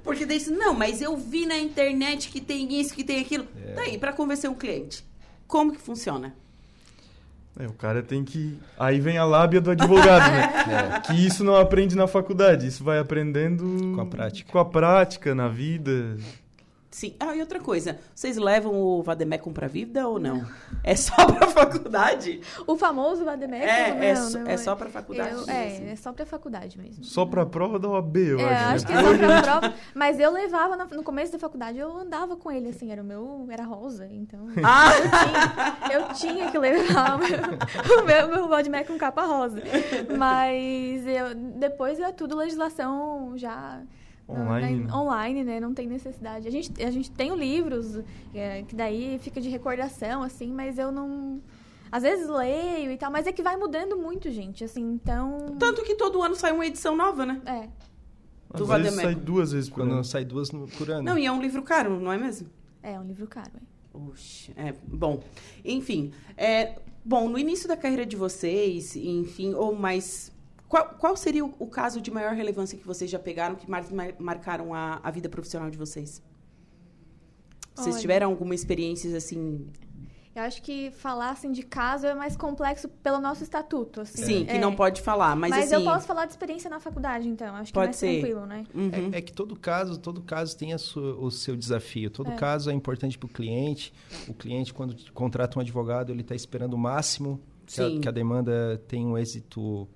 Porque 0.02 0.24
daí, 0.24 0.40
não, 0.50 0.74
mas 0.74 1.00
eu 1.00 1.16
vi 1.16 1.46
na 1.46 1.58
internet 1.58 2.28
que 2.28 2.40
tem 2.40 2.80
isso, 2.80 2.94
que 2.94 3.04
tem 3.04 3.20
aquilo. 3.20 3.46
É. 3.56 3.74
Daí, 3.74 3.98
para 3.98 4.12
convencer 4.12 4.48
um 4.48 4.54
cliente, 4.54 5.04
como 5.46 5.72
que 5.72 5.80
funciona? 5.80 6.34
É, 7.58 7.66
o 7.66 7.72
cara 7.72 8.02
tem 8.02 8.22
que. 8.22 8.58
Aí 8.78 9.00
vem 9.00 9.16
a 9.16 9.24
lábia 9.24 9.60
do 9.60 9.70
advogado, 9.70 10.30
né? 10.30 10.52
É. 10.66 11.00
Que 11.00 11.26
isso 11.26 11.44
não 11.44 11.54
aprende 11.54 11.94
na 11.94 12.08
faculdade, 12.08 12.66
isso 12.66 12.82
vai 12.82 12.98
aprendendo 12.98 13.94
com 13.94 14.00
a 14.00 14.06
prática. 14.06 14.50
Com 14.50 14.58
a 14.58 14.64
prática, 14.64 15.32
na 15.34 15.48
vida. 15.48 16.16
Sim. 16.96 17.14
Ah, 17.20 17.36
e 17.36 17.40
outra 17.42 17.60
coisa, 17.60 17.98
vocês 18.14 18.38
levam 18.38 18.74
o 18.74 19.02
Vademecum 19.02 19.52
pra 19.52 19.66
vida 19.68 20.08
ou 20.08 20.18
não? 20.18 20.46
É 20.82 20.96
só 20.96 21.26
pra 21.26 21.46
faculdade? 21.52 22.40
O 22.66 22.74
famoso 22.74 23.22
Vademecum? 23.22 23.66
É, 23.66 23.90
não, 23.90 24.02
é, 24.02 24.14
não, 24.14 24.30
so, 24.30 24.38
não, 24.38 24.50
é 24.50 24.56
só 24.56 24.74
pra 24.74 24.88
faculdade. 24.88 25.30
Eu, 25.30 25.44
é, 25.46 25.90
é 25.90 25.96
só 25.96 26.10
pra 26.10 26.24
faculdade 26.24 26.78
mesmo. 26.78 27.04
Só 27.04 27.26
pra 27.26 27.44
prova 27.44 27.78
da 27.78 27.86
OAB, 27.86 28.16
eu 28.16 28.40
é, 28.40 28.44
acho. 28.44 28.74
acho 28.76 28.86
que 28.86 28.92
é 28.94 29.02
só 29.02 29.14
pra 29.14 29.42
prova. 29.60 29.74
Mas 29.94 30.18
eu 30.18 30.32
levava, 30.32 30.74
no 30.86 31.02
começo 31.02 31.32
da 31.32 31.38
faculdade, 31.38 31.76
eu 31.76 31.98
andava 31.98 32.34
com 32.34 32.50
ele, 32.50 32.70
assim, 32.70 32.90
era 32.90 33.02
o 33.02 33.04
meu, 33.04 33.46
era 33.50 33.64
rosa, 33.64 34.08
então... 34.10 34.46
Ah! 34.64 34.92
Eu, 35.92 36.08
tinha, 36.14 36.32
eu 36.32 36.34
tinha 36.34 36.50
que 36.50 36.58
levar 36.58 37.16
o 37.16 38.04
meu, 38.06 38.28
meu 38.28 38.48
Vademecum 38.48 38.96
capa 38.96 39.26
rosa. 39.26 39.62
Mas 40.16 41.06
eu, 41.06 41.34
depois 41.34 42.00
é 42.00 42.10
tudo 42.10 42.34
legislação 42.36 43.34
já 43.36 43.82
Online. 44.28 44.84
Não, 44.84 45.02
online, 45.02 45.44
né? 45.44 45.60
Não 45.60 45.72
tem 45.72 45.86
necessidade. 45.86 46.48
A 46.48 46.50
gente, 46.50 46.82
a 46.82 46.90
gente 46.90 47.10
tem 47.10 47.34
livros 47.34 48.00
é, 48.34 48.62
que 48.62 48.74
daí 48.74 49.18
fica 49.20 49.40
de 49.40 49.48
recordação, 49.48 50.22
assim, 50.22 50.52
mas 50.52 50.78
eu 50.78 50.90
não. 50.90 51.40
Às 51.92 52.02
vezes 52.02 52.28
leio 52.28 52.90
e 52.90 52.96
tal, 52.96 53.10
mas 53.10 53.26
é 53.26 53.32
que 53.32 53.42
vai 53.42 53.56
mudando 53.56 53.96
muito, 53.96 54.28
gente, 54.30 54.64
assim, 54.64 54.82
então... 54.82 55.54
Tanto 55.56 55.84
que 55.84 55.94
todo 55.94 56.20
ano 56.20 56.34
sai 56.34 56.50
uma 56.50 56.66
edição 56.66 56.96
nova, 56.96 57.24
né? 57.24 57.40
É. 57.46 57.68
Às 58.52 58.58
Do 58.58 58.66
vezes 58.66 58.94
sai 58.94 59.14
duas 59.14 59.52
vezes 59.52 59.68
por 59.68 59.76
Quando 59.76 59.92
ano. 59.92 60.04
sai 60.04 60.24
duas 60.24 60.50
por 60.50 60.90
ano. 60.90 61.02
Não, 61.02 61.16
e 61.16 61.26
é 61.26 61.30
um 61.30 61.40
livro 61.40 61.62
caro, 61.62 62.00
não 62.00 62.12
é 62.12 62.18
mesmo? 62.18 62.48
É, 62.82 62.94
é 62.94 63.00
um 63.00 63.04
livro 63.04 63.26
caro, 63.28 63.52
é. 63.54 63.96
Oxe, 63.96 64.52
é, 64.56 64.74
bom, 64.86 65.22
enfim, 65.64 66.12
é, 66.36 66.76
bom, 67.04 67.28
no 67.28 67.38
início 67.38 67.66
da 67.66 67.76
carreira 67.76 68.04
de 68.04 68.16
vocês, 68.16 68.94
enfim, 68.96 69.54
ou 69.54 69.74
mais 69.74 70.32
qual, 70.68 70.88
qual 70.90 71.16
seria 71.16 71.44
o, 71.44 71.54
o, 71.58 71.66
caso 71.66 72.00
de 72.00 72.10
maior 72.10 72.34
relevância 72.34 72.76
que 72.76 72.86
vocês 72.86 73.10
já 73.10 73.18
pegaram, 73.18 73.54
que 73.54 73.70
mais 73.70 73.90
mar, 73.90 74.12
marcaram 74.18 74.74
a, 74.74 75.00
a, 75.02 75.10
vida 75.10 75.28
profissional 75.28 75.70
de 75.70 75.78
vocês? 75.78 76.22
Vocês 77.74 77.94
Olha, 77.94 78.00
tiveram 78.00 78.30
alguma 78.30 78.54
experiência 78.54 79.16
assim? 79.16 79.66
Eu 80.34 80.42
acho 80.42 80.60
que 80.60 80.90
falar 80.90 81.30
assim 81.30 81.50
de 81.50 81.62
caso 81.62 82.06
é 82.06 82.14
mais 82.14 82.36
complexo 82.36 82.88
pelo 82.88 83.20
nosso 83.20 83.42
estatuto. 83.42 84.02
Assim. 84.02 84.22
Sim, 84.22 84.44
que 84.44 84.52
é. 84.52 84.58
não 84.58 84.74
pode 84.74 85.00
falar, 85.00 85.34
mas, 85.34 85.50
mas 85.50 85.64
assim... 85.64 85.74
eu 85.76 85.84
posso 85.84 86.06
falar 86.06 86.26
de 86.26 86.32
experiência 86.32 86.68
na 86.68 86.78
faculdade, 86.78 87.26
então. 87.26 87.54
Acho 87.54 87.72
que 87.72 87.72
pode 87.72 87.84
é 87.84 87.88
mais 87.88 87.96
ser. 87.96 88.20
tranquilo, 88.20 88.44
né? 88.44 88.64
Uhum. 88.74 89.10
É, 89.12 89.18
é, 89.18 89.22
que 89.22 89.32
todo 89.32 89.56
caso, 89.56 89.98
todo 89.98 90.20
caso 90.20 90.54
tem 90.56 90.76
sua, 90.76 91.14
o 91.16 91.30
seu 91.30 91.56
desafio. 91.56 92.10
Todo 92.10 92.32
é. 92.32 92.34
caso 92.34 92.70
é 92.70 92.74
importante 92.74 93.16
para 93.16 93.26
o 93.26 93.30
cliente. 93.30 93.94
O 94.28 94.34
cliente, 94.34 94.74
quando 94.74 94.94
contrata 95.12 95.58
um 95.58 95.62
advogado, 95.62 96.12
ele 96.12 96.20
está 96.20 96.34
esperando 96.34 96.74
o 96.74 96.78
máximo 96.78 97.40
que 97.64 97.80
a, 97.80 98.00
que 98.00 98.08
a, 98.08 98.12
demanda 98.12 98.82
tenha 98.86 99.08
um 99.08 99.16
êxito 99.16 99.88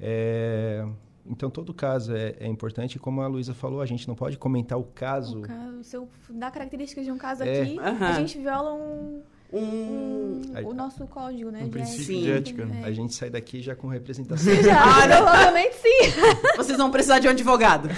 é, 0.00 0.84
então, 1.26 1.50
todo 1.50 1.72
caso 1.72 2.14
é, 2.14 2.34
é, 2.40 2.46
importante. 2.46 2.98
Como 2.98 3.20
a 3.20 3.26
Luísa 3.26 3.54
falou, 3.54 3.80
a 3.80 3.86
gente 3.86 4.08
não 4.08 4.14
pode 4.14 4.36
comentar 4.36 4.78
o 4.78 4.84
caso. 4.84 5.38
O 5.38 5.42
caso 5.42 5.84
se 5.84 5.96
eu 5.96 6.08
dar 6.30 6.50
características 6.50 7.04
de 7.04 7.12
um 7.12 7.18
caso 7.18 7.42
é. 7.44 7.62
aqui, 7.62 7.78
a 7.78 8.12
gente 8.14 8.38
viola 8.38 8.74
um, 8.74 9.22
um, 9.52 10.42
um 10.54 10.68
o 10.68 10.74
nosso 10.74 11.06
código, 11.06 11.50
né? 11.50 11.60
Um 11.62 11.64
de 11.64 11.70
princípio 11.70 12.04
sim. 12.04 12.20
de 12.22 12.30
ética. 12.30 12.68
É. 12.82 12.84
A 12.84 12.92
gente 12.92 13.14
sai 13.14 13.30
daqui 13.30 13.60
já 13.60 13.74
com 13.74 13.88
representação. 13.88 14.52
Já, 14.62 15.06
provavelmente 15.08 15.74
sim. 15.76 16.12
Vocês 16.56 16.78
vão 16.78 16.90
precisar 16.90 17.18
de 17.18 17.26
um 17.26 17.30
advogado. 17.30 17.88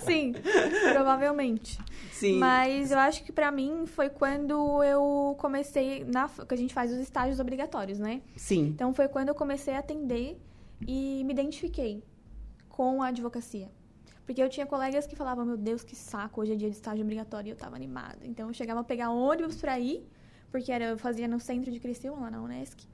sim, 0.00 0.34
provavelmente. 0.92 1.78
Sim. 2.12 2.38
Mas 2.38 2.90
eu 2.90 2.98
acho 2.98 3.22
que 3.22 3.32
para 3.32 3.50
mim 3.50 3.84
foi 3.86 4.08
quando 4.08 4.82
eu 4.82 5.36
comecei 5.38 6.04
na 6.04 6.28
que 6.28 6.54
a 6.54 6.56
gente 6.56 6.74
faz 6.74 6.92
os 6.92 6.98
estágios 6.98 7.38
obrigatórios, 7.38 7.98
né? 7.98 8.20
Sim. 8.36 8.66
Então 8.74 8.92
foi 8.92 9.08
quando 9.08 9.28
eu 9.28 9.34
comecei 9.34 9.74
a 9.74 9.78
atender 9.78 10.36
e 10.86 11.22
me 11.24 11.32
identifiquei 11.32 12.02
com 12.68 13.02
a 13.02 13.08
advocacia. 13.08 13.70
Porque 14.28 14.42
eu 14.42 14.48
tinha 14.50 14.66
colegas 14.66 15.06
que 15.06 15.16
falavam, 15.16 15.42
meu 15.42 15.56
Deus, 15.56 15.82
que 15.82 15.96
saco, 15.96 16.42
hoje 16.42 16.52
é 16.52 16.54
dia 16.54 16.68
de 16.68 16.76
estágio 16.76 17.02
obrigatório 17.02 17.48
e 17.48 17.50
eu 17.50 17.54
estava 17.54 17.74
animada. 17.74 18.18
Então 18.24 18.48
eu 18.48 18.52
chegava 18.52 18.80
a 18.80 18.84
pegar 18.84 19.08
ônibus 19.08 19.56
para 19.56 19.80
ir, 19.80 20.06
porque 20.52 20.70
era, 20.70 20.84
eu 20.84 20.98
fazia 20.98 21.26
no 21.26 21.40
centro 21.40 21.72
de 21.72 21.80
Criciúma, 21.80 22.20
lá 22.20 22.30
na 22.32 22.42
Unesc. 22.42 22.86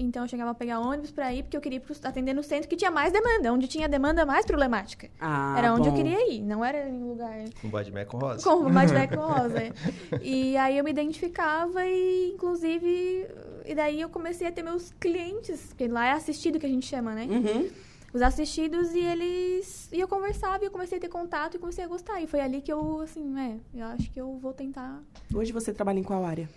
Então 0.00 0.24
eu 0.24 0.28
chegava 0.28 0.50
a 0.50 0.54
pegar 0.54 0.80
ônibus 0.80 1.12
para 1.12 1.32
ir, 1.32 1.44
porque 1.44 1.56
eu 1.56 1.60
queria 1.60 1.80
atender 2.02 2.34
no 2.34 2.42
centro 2.42 2.68
que 2.68 2.74
tinha 2.74 2.90
mais 2.90 3.12
demanda, 3.12 3.52
onde 3.52 3.68
tinha 3.68 3.88
demanda 3.88 4.26
mais 4.26 4.44
problemática. 4.44 5.08
Ah, 5.20 5.54
era 5.56 5.72
onde 5.72 5.88
bom. 5.88 5.96
eu 5.96 6.02
queria 6.02 6.34
ir, 6.34 6.42
não 6.42 6.64
era 6.64 6.88
em 6.88 7.04
lugar. 7.04 7.38
Com 7.62 7.68
Badmec 7.68 8.10
com 8.10 8.18
rosa. 8.18 8.42
Com 8.42 8.68
Badmec 8.72 9.16
com 9.16 9.22
rosa. 9.30 9.62
é. 9.62 9.72
E 10.20 10.56
aí 10.56 10.76
eu 10.76 10.82
me 10.82 10.90
identificava 10.90 11.86
e, 11.86 12.32
inclusive, 12.34 13.28
e 13.64 13.74
daí 13.76 14.00
eu 14.00 14.08
comecei 14.08 14.48
a 14.48 14.50
ter 14.50 14.64
meus 14.64 14.92
clientes, 14.98 15.66
porque 15.68 15.86
lá 15.86 16.08
é 16.08 16.10
assistido 16.10 16.58
que 16.58 16.66
a 16.66 16.68
gente 16.68 16.84
chama, 16.84 17.14
né? 17.14 17.28
Uhum. 17.30 17.70
Os 18.14 18.22
assistidos 18.22 18.94
e 18.94 19.00
eles. 19.00 19.88
E 19.92 19.98
eu 19.98 20.06
conversava 20.06 20.62
e 20.62 20.68
eu 20.68 20.70
comecei 20.70 20.98
a 20.98 21.00
ter 21.00 21.08
contato 21.08 21.56
e 21.56 21.58
comecei 21.58 21.82
a 21.82 21.88
gostar. 21.88 22.20
E 22.22 22.28
foi 22.28 22.40
ali 22.40 22.60
que 22.60 22.72
eu, 22.72 23.00
assim, 23.00 23.36
é, 23.36 23.58
eu 23.74 23.86
acho 23.86 24.08
que 24.08 24.20
eu 24.20 24.38
vou 24.38 24.52
tentar. 24.52 25.02
Hoje 25.34 25.50
você 25.50 25.72
trabalha 25.72 25.98
em 25.98 26.04
qual 26.04 26.24
área? 26.24 26.48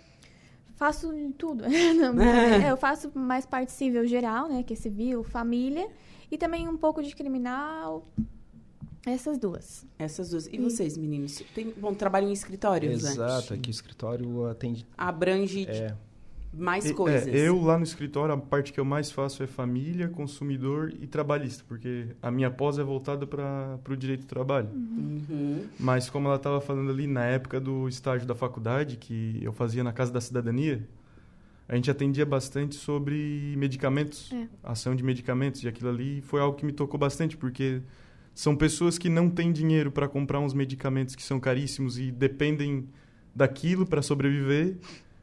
Faço 0.76 1.12
tudo. 1.36 1.64
Não, 1.98 2.14
é, 2.22 2.70
eu 2.70 2.76
faço 2.76 3.10
mais 3.12 3.44
parte 3.44 3.72
civil 3.72 4.06
geral, 4.06 4.48
né? 4.48 4.62
Que 4.62 4.74
é 4.74 4.76
civil, 4.76 5.24
família. 5.24 5.88
E 6.30 6.38
também 6.38 6.68
um 6.68 6.76
pouco 6.76 7.02
de 7.02 7.12
criminal. 7.16 8.06
Essas 9.04 9.36
duas. 9.36 9.84
Essas 9.98 10.30
duas. 10.30 10.46
E, 10.46 10.54
e... 10.54 10.58
vocês, 10.60 10.96
meninos? 10.96 11.42
Tem, 11.56 11.74
bom, 11.76 11.92
trabalham 11.92 12.28
em 12.28 12.32
escritórios, 12.32 13.02
Exato. 13.02 13.54
Aqui 13.54 13.68
o 13.68 13.72
escritório 13.72 14.46
atende... 14.46 14.86
Abrange 14.96 15.66
é. 15.68 15.96
Mais 16.52 16.86
é, 16.86 16.92
coisas. 16.92 17.26
eu, 17.32 17.60
lá 17.60 17.76
no 17.76 17.84
escritório, 17.84 18.34
a 18.34 18.38
parte 18.38 18.72
que 18.72 18.80
eu 18.80 18.84
mais 18.84 19.10
faço 19.10 19.42
é 19.42 19.46
família, 19.46 20.08
consumidor 20.08 20.92
e 21.00 21.06
trabalhista. 21.06 21.64
Porque 21.66 22.06
a 22.22 22.30
minha 22.30 22.50
pós 22.50 22.78
é 22.78 22.82
voltada 22.82 23.26
para 23.26 23.78
o 23.88 23.96
direito 23.96 24.22
do 24.22 24.26
trabalho. 24.26 24.68
Uhum. 24.72 25.64
Mas 25.78 26.08
como 26.08 26.28
ela 26.28 26.36
estava 26.36 26.60
falando 26.60 26.90
ali, 26.90 27.06
na 27.06 27.24
época 27.24 27.60
do 27.60 27.88
estágio 27.88 28.26
da 28.26 28.34
faculdade, 28.34 28.96
que 28.96 29.38
eu 29.42 29.52
fazia 29.52 29.84
na 29.84 29.92
Casa 29.92 30.12
da 30.12 30.20
Cidadania, 30.20 30.86
a 31.68 31.74
gente 31.76 31.90
atendia 31.90 32.24
bastante 32.24 32.76
sobre 32.76 33.54
medicamentos, 33.58 34.32
é. 34.32 34.48
ação 34.64 34.96
de 34.96 35.02
medicamentos. 35.02 35.62
E 35.62 35.68
aquilo 35.68 35.90
ali 35.90 36.22
foi 36.22 36.40
algo 36.40 36.56
que 36.56 36.64
me 36.64 36.72
tocou 36.72 36.98
bastante, 36.98 37.36
porque 37.36 37.82
são 38.34 38.56
pessoas 38.56 38.96
que 38.96 39.10
não 39.10 39.28
têm 39.28 39.52
dinheiro 39.52 39.92
para 39.92 40.08
comprar 40.08 40.40
uns 40.40 40.54
medicamentos 40.54 41.14
que 41.14 41.22
são 41.22 41.38
caríssimos 41.38 41.98
e 41.98 42.10
dependem 42.10 42.88
daquilo 43.34 43.84
para 43.84 44.00
sobreviver. 44.00 44.76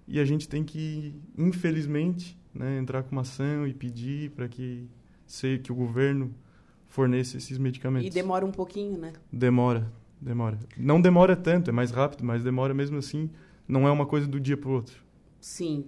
E 0.07 0.19
a 0.19 0.25
gente 0.25 0.47
tem 0.47 0.63
que, 0.63 1.15
infelizmente, 1.37 2.37
né, 2.53 2.77
entrar 2.77 3.03
com 3.03 3.11
uma 3.11 3.21
ação 3.21 3.67
e 3.67 3.73
pedir 3.73 4.31
para 4.31 4.47
que, 4.47 4.87
sei, 5.25 5.57
que 5.57 5.71
o 5.71 5.75
governo 5.75 6.33
forneça 6.87 7.37
esses 7.37 7.57
medicamentos. 7.57 8.07
E 8.07 8.09
demora 8.09 8.45
um 8.45 8.51
pouquinho, 8.51 8.97
né? 8.97 9.13
Demora, 9.31 9.91
demora. 10.21 10.59
Não 10.77 11.01
demora 11.01 11.35
tanto, 11.35 11.69
é 11.69 11.73
mais 11.73 11.91
rápido, 11.91 12.23
mas 12.23 12.43
demora 12.43 12.73
mesmo 12.73 12.97
assim. 12.97 13.29
Não 13.67 13.87
é 13.87 13.91
uma 13.91 14.05
coisa 14.05 14.27
do 14.27 14.39
dia 14.39 14.55
para 14.55 14.69
o 14.69 14.73
outro. 14.73 15.03
Sim. 15.41 15.85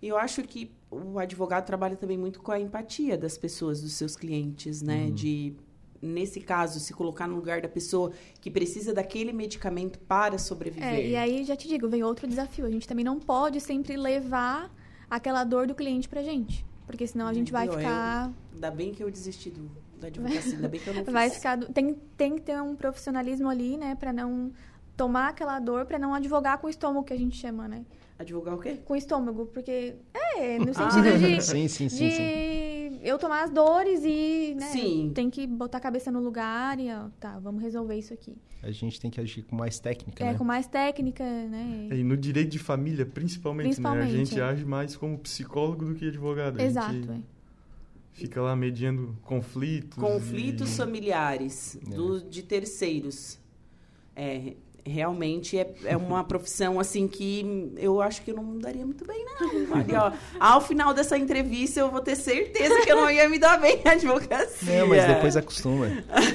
E 0.00 0.08
eu 0.08 0.16
acho 0.16 0.42
que 0.42 0.70
o 0.90 1.18
advogado 1.18 1.64
trabalha 1.64 1.96
também 1.96 2.18
muito 2.18 2.42
com 2.42 2.52
a 2.52 2.60
empatia 2.60 3.16
das 3.16 3.38
pessoas, 3.38 3.80
dos 3.80 3.92
seus 3.92 4.16
clientes, 4.16 4.82
né? 4.82 5.04
Uhum. 5.04 5.14
De, 5.14 5.54
nesse 6.02 6.40
caso, 6.40 6.80
se 6.80 6.92
colocar 6.92 7.28
no 7.28 7.36
lugar 7.36 7.60
da 7.60 7.68
pessoa 7.68 8.10
que 8.40 8.50
precisa 8.50 8.92
daquele 8.92 9.32
medicamento 9.32 10.00
para 10.00 10.36
sobreviver. 10.36 10.88
É, 10.88 11.06
e 11.06 11.16
aí, 11.16 11.44
já 11.44 11.54
te 11.54 11.68
digo, 11.68 11.88
vem 11.88 12.02
outro 12.02 12.26
desafio. 12.26 12.66
A 12.66 12.70
gente 12.70 12.88
também 12.88 13.04
não 13.04 13.20
pode 13.20 13.60
sempre 13.60 13.96
levar 13.96 14.68
aquela 15.08 15.44
dor 15.44 15.66
do 15.68 15.74
cliente 15.74 16.08
pra 16.08 16.22
gente. 16.22 16.66
Porque 16.84 17.06
senão 17.06 17.28
a 17.28 17.32
gente 17.32 17.52
vai 17.52 17.66
Entendeu? 17.66 17.84
ficar... 17.84 18.26
Eu, 18.26 18.34
ainda 18.54 18.70
bem 18.72 18.92
que 18.92 19.02
eu 19.02 19.10
desisti 19.10 19.50
do, 19.50 19.70
da 20.00 20.08
advocacia, 20.08 20.54
ainda 20.54 20.68
bem 20.68 20.80
que 20.80 20.88
eu 20.88 20.94
não 20.94 21.04
fiz. 21.06 21.12
Vai 21.12 21.30
ficar... 21.30 21.58
Tem, 21.58 21.94
tem 22.16 22.34
que 22.34 22.40
ter 22.42 22.60
um 22.60 22.74
profissionalismo 22.74 23.48
ali, 23.48 23.76
né? 23.76 23.94
Pra 23.94 24.12
não 24.12 24.52
tomar 24.96 25.28
aquela 25.28 25.58
dor, 25.60 25.86
pra 25.86 25.98
não 25.98 26.12
advogar 26.12 26.58
com 26.58 26.66
o 26.66 26.70
estômago, 26.70 27.06
que 27.06 27.12
a 27.12 27.18
gente 27.18 27.36
chama, 27.36 27.68
né? 27.68 27.84
Advogar 28.18 28.54
o 28.54 28.58
quê? 28.58 28.78
Com 28.84 28.94
o 28.94 28.96
estômago, 28.96 29.46
porque... 29.46 29.94
É, 30.36 30.58
no 30.58 30.74
sentido 30.74 31.08
ah, 31.08 31.18
de... 31.18 31.40
sim, 31.42 31.68
sim, 31.68 31.88
sim, 31.88 32.08
de 32.08 32.14
sim. 32.14 32.71
Eu 33.02 33.18
tomar 33.18 33.42
as 33.44 33.50
dores 33.50 34.02
e, 34.04 34.54
né? 34.54 34.66
Sim. 34.66 35.10
Tem 35.14 35.28
que 35.28 35.46
botar 35.46 35.78
a 35.78 35.80
cabeça 35.80 36.10
no 36.10 36.20
lugar 36.20 36.78
e, 36.78 36.90
ó, 36.90 37.08
tá, 37.18 37.38
vamos 37.38 37.62
resolver 37.62 37.96
isso 37.96 38.14
aqui. 38.14 38.36
A 38.62 38.70
gente 38.70 39.00
tem 39.00 39.10
que 39.10 39.20
agir 39.20 39.42
com 39.42 39.56
mais 39.56 39.80
técnica, 39.80 40.24
É, 40.24 40.32
né? 40.32 40.38
com 40.38 40.44
mais 40.44 40.68
técnica, 40.68 41.24
né? 41.24 41.88
E 41.90 42.04
no 42.04 42.16
direito 42.16 42.50
de 42.50 42.60
família, 42.60 43.04
principalmente, 43.04 43.66
Principalmente, 43.66 44.12
né? 44.12 44.14
A 44.14 44.24
gente 44.24 44.38
é. 44.38 44.42
age 44.42 44.64
mais 44.64 44.96
como 44.96 45.18
psicólogo 45.18 45.84
do 45.84 45.94
que 45.96 46.06
advogado. 46.06 46.60
A 46.60 46.62
Exato, 46.62 46.92
gente 46.94 47.10
é. 47.10 47.18
fica 48.12 48.40
lá 48.40 48.54
mediando 48.54 49.18
conflitos. 49.22 49.98
Conflitos 49.98 50.72
e... 50.72 50.76
familiares 50.76 51.76
É. 51.84 51.94
do, 51.94 52.20
de 52.20 52.42
terceiros. 52.44 53.38
É, 54.14 54.54
realmente 54.84 55.58
é, 55.58 55.74
é 55.84 55.96
uma 55.96 56.22
profissão 56.24 56.78
assim 56.80 57.06
que 57.06 57.72
eu 57.76 58.00
acho 58.00 58.22
que 58.22 58.30
eu 58.30 58.36
não 58.36 58.58
daria 58.58 58.84
muito 58.84 59.06
bem, 59.06 59.24
não. 59.24 59.76
Ali, 59.76 59.94
ó, 59.94 60.12
ao 60.38 60.60
final 60.60 60.92
dessa 60.92 61.16
entrevista 61.16 61.80
eu 61.80 61.90
vou 61.90 62.00
ter 62.00 62.16
certeza 62.16 62.80
que 62.82 62.90
eu 62.90 62.96
não 62.96 63.10
ia 63.10 63.28
me 63.28 63.38
dar 63.38 63.60
bem 63.60 63.80
na 63.84 63.92
advocacia. 63.92 64.80
Não, 64.80 64.88
mas 64.88 65.06
depois 65.06 65.36
acostuma. 65.36 65.86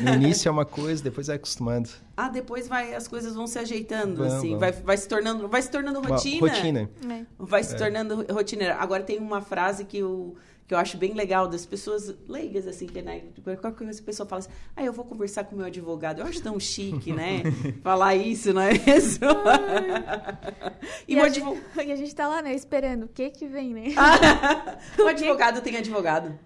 No 0.01 0.13
início 0.13 0.47
é 0.47 0.51
uma 0.51 0.65
coisa, 0.65 1.03
depois 1.03 1.29
é 1.29 1.35
acostumando. 1.35 1.89
Ah, 2.15 2.29
depois 2.29 2.67
vai, 2.67 2.95
as 2.95 3.07
coisas 3.07 3.35
vão 3.35 3.45
se 3.45 3.59
ajeitando, 3.59 4.23
Vão, 4.23 4.37
assim. 4.37 4.57
Vai, 4.57 4.71
vai 4.71 4.97
se 4.97 5.07
tornando, 5.07 5.47
vai 5.47 5.61
se 5.61 5.69
tornando 5.69 5.99
Uma 5.99 6.09
rotina. 6.09 6.47
rotina. 6.47 6.89
É. 7.09 7.25
Vai 7.37 7.63
se 7.63 7.77
tornando 7.77 8.25
rotineira. 8.33 8.75
Agora 8.75 9.03
tem 9.03 9.19
uma 9.19 9.39
frase 9.39 9.85
que 9.85 9.99
eu, 9.99 10.35
que 10.67 10.73
eu 10.73 10.77
acho 10.77 10.97
bem 10.97 11.13
legal 11.13 11.47
das 11.47 11.65
pessoas 11.65 12.13
leigas, 12.27 12.67
assim, 12.67 12.87
que 12.87 13.01
né, 13.01 13.23
qualquer 13.41 13.71
coisa 13.71 14.01
a 14.01 14.03
pessoa 14.03 14.27
fala 14.27 14.39
assim, 14.39 14.49
ah, 14.75 14.83
eu 14.83 14.91
vou 14.91 15.05
conversar 15.05 15.45
com 15.45 15.55
o 15.55 15.57
meu 15.57 15.67
advogado. 15.67 16.19
Eu 16.19 16.25
acho 16.25 16.43
tão 16.43 16.59
chique, 16.59 17.13
né? 17.13 17.41
Falar 17.81 18.15
isso, 18.15 18.53
não 18.53 18.61
é 18.61 18.73
mesmo? 18.73 19.27
e, 21.07 21.15
e, 21.15 21.19
a 21.19 21.25
advog... 21.25 21.55
gente, 21.55 21.87
e, 21.87 21.91
a 21.91 21.95
gente, 21.95 22.13
tá 22.13 22.27
lá, 22.27 22.41
né, 22.41 22.53
esperando 22.53 23.03
o 23.03 23.07
que 23.07 23.29
que 23.29 23.47
vem, 23.47 23.73
né? 23.73 23.95
o 24.99 25.07
advogado 25.07 25.61
tem 25.61 25.77
advogado? 25.77 26.37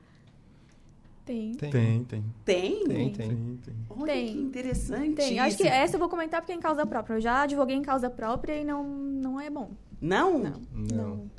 Tem. 1.25 1.53
Tem, 1.53 1.71
tem. 1.71 2.03
Tem? 2.03 2.23
Tem, 2.45 2.85
tem. 2.85 3.11
tem, 3.13 3.59
tem. 3.63 3.75
Olha 3.89 4.05
tem. 4.05 4.27
que 4.27 4.39
interessante. 4.39 5.15
Tem. 5.15 5.39
Acho 5.39 5.57
que 5.57 5.67
essa 5.67 5.95
eu 5.95 5.99
vou 5.99 6.09
comentar 6.09 6.41
porque 6.41 6.51
é 6.51 6.55
em 6.55 6.59
causa 6.59 6.85
própria. 6.85 7.15
Eu 7.15 7.21
já 7.21 7.43
advoguei 7.43 7.75
em 7.75 7.81
causa 7.81 8.09
própria 8.09 8.55
e 8.55 8.63
não, 8.63 8.83
não 8.83 9.39
é 9.39 9.49
bom. 9.49 9.71
Não? 9.99 10.37
Não. 10.37 10.61
não. 10.73 11.07
não. 11.07 11.31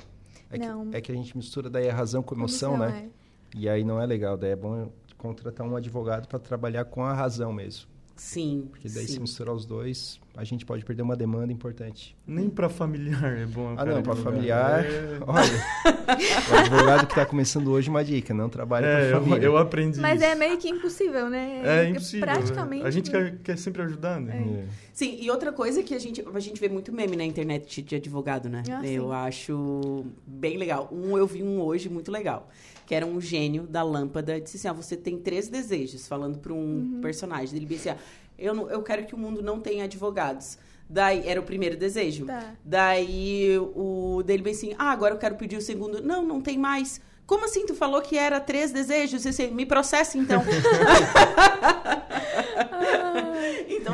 É. 0.55 0.91
Que, 0.91 0.97
é 0.97 1.01
que 1.01 1.11
a 1.11 1.15
gente 1.15 1.35
mistura 1.35 1.69
daí 1.69 1.89
a 1.89 1.93
razão 1.93 2.21
com 2.21 2.35
a 2.35 2.37
emoção, 2.37 2.75
emoção 2.75 2.91
né? 2.91 3.09
É. 3.09 3.57
E 3.57 3.69
aí 3.69 3.83
não 3.83 4.01
é 4.01 4.05
legal. 4.05 4.37
Daí 4.37 4.51
é 4.51 4.55
bom 4.55 4.91
contratar 5.17 5.65
um 5.65 5.75
advogado 5.75 6.27
para 6.27 6.39
trabalhar 6.39 6.85
com 6.85 7.03
a 7.03 7.13
razão 7.13 7.53
mesmo. 7.53 7.87
Sim. 8.15 8.67
Porque 8.69 8.87
daí 8.89 9.07
sim. 9.07 9.13
se 9.13 9.19
misturar 9.19 9.53
os 9.53 9.65
dois, 9.65 10.19
a 10.35 10.43
gente 10.43 10.65
pode 10.65 10.85
perder 10.85 11.01
uma 11.01 11.15
demanda 11.15 11.51
importante. 11.51 12.15
Nem 12.25 12.49
para 12.49 12.69
familiar 12.69 13.37
é 13.37 13.45
bom. 13.45 13.73
Ah, 13.77 13.85
não, 13.85 14.03
para 14.03 14.15
familiar. 14.15 14.85
É... 14.85 15.19
Olha, 15.25 16.51
o 16.51 16.55
advogado 16.55 17.07
que 17.07 17.13
está 17.13 17.25
começando 17.25 17.69
hoje, 17.71 17.89
uma 17.89 18.03
dica: 18.03 18.33
não 18.33 18.49
trabalha 18.49 18.85
é, 18.85 19.09
para 19.09 19.19
família. 19.19 19.45
Eu, 19.45 19.53
eu 19.53 19.57
aprendi. 19.57 19.99
Mas 19.99 20.21
é 20.21 20.25
isso. 20.25 20.33
é 20.33 20.35
meio 20.35 20.57
que 20.57 20.69
impossível, 20.69 21.29
né? 21.29 21.61
É 21.63 21.89
impossível. 21.89 22.25
Né? 22.25 22.33
Praticamente. 22.33 22.85
A 22.85 22.91
gente 22.91 23.09
quer, 23.09 23.37
quer 23.39 23.57
sempre 23.57 23.81
ajudar, 23.81 24.19
né? 24.19 24.45
É. 24.47 24.59
é. 24.59 24.65
Sim, 24.93 25.17
e 25.19 25.31
outra 25.31 25.51
coisa 25.51 25.81
que 25.81 25.95
a 25.95 25.99
gente, 25.99 26.23
a 26.33 26.39
gente 26.39 26.61
vê 26.61 26.69
muito 26.69 26.91
meme 26.93 27.15
na 27.15 27.25
internet 27.25 27.81
de 27.81 27.95
advogado, 27.95 28.47
né? 28.47 28.61
Ah, 28.69 28.85
eu 28.85 29.07
sim. 29.07 29.13
acho 29.13 30.05
bem 30.25 30.57
legal. 30.57 30.87
Um, 30.91 31.17
eu 31.17 31.25
vi 31.25 31.41
um 31.41 31.59
hoje 31.59 31.89
muito 31.89 32.11
legal 32.11 32.49
que 32.85 32.93
era 32.93 33.05
um 33.05 33.19
gênio 33.19 33.63
da 33.63 33.83
lâmpada, 33.83 34.39
disse 34.39 34.57
assim: 34.57 34.67
ah, 34.67 34.73
você 34.73 34.95
tem 34.95 35.17
três 35.17 35.47
desejos, 35.47 36.07
falando 36.07 36.39
para 36.39 36.53
um 36.53 36.57
uhum. 36.57 36.99
personagem. 37.01 37.55
Ele 37.55 37.65
disse 37.65 37.89
assim: 37.89 37.99
ah, 37.99 38.03
eu, 38.37 38.53
não, 38.53 38.69
eu 38.69 38.81
quero 38.81 39.05
que 39.05 39.15
o 39.15 39.17
mundo 39.17 39.41
não 39.41 39.59
tenha 39.59 39.85
advogados. 39.85 40.57
Daí, 40.89 41.27
era 41.27 41.39
o 41.39 41.43
primeiro 41.43 41.77
desejo. 41.77 42.25
Tá. 42.25 42.53
Daí, 42.63 43.57
o 43.57 44.21
dele 44.23 44.43
bem 44.43 44.53
assim, 44.53 44.75
ah, 44.77 44.91
agora 44.91 45.13
eu 45.13 45.17
quero 45.17 45.35
pedir 45.35 45.57
o 45.57 45.61
segundo. 45.61 46.01
Não, 46.01 46.23
não 46.23 46.41
tem 46.41 46.57
mais. 46.57 46.99
Como 47.25 47.45
assim? 47.45 47.65
Tu 47.65 47.73
falou 47.73 48.01
que 48.01 48.17
era 48.17 48.39
três 48.39 48.71
desejos? 48.71 49.25
Assim, 49.25 49.47
me 49.47 49.65
processa, 49.65 50.17
então. 50.17 50.43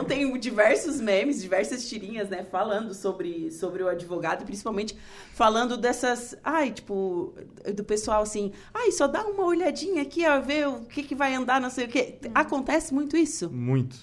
tem 0.09 0.37
diversos 0.39 0.99
memes, 0.99 1.41
diversas 1.41 1.87
tirinhas, 1.87 2.27
né, 2.27 2.45
falando 2.51 2.93
sobre, 2.93 3.51
sobre 3.51 3.83
o 3.83 3.87
advogado, 3.87 4.43
principalmente 4.43 4.97
falando 5.33 5.77
dessas, 5.77 6.35
ai, 6.43 6.71
tipo, 6.71 7.33
do 7.73 7.83
pessoal 7.83 8.23
assim, 8.23 8.51
ai, 8.73 8.91
só 8.91 9.07
dá 9.07 9.23
uma 9.25 9.45
olhadinha 9.45 10.01
aqui, 10.01 10.27
ó, 10.27 10.41
ver 10.41 10.67
o 10.67 10.81
que, 10.81 11.03
que 11.03 11.15
vai 11.15 11.35
andar, 11.35 11.61
não 11.61 11.69
sei 11.69 11.85
o 11.85 11.87
quê. 11.87 12.15
Acontece 12.33 12.93
muito 12.93 13.15
isso? 13.15 13.49
Muito. 13.49 13.97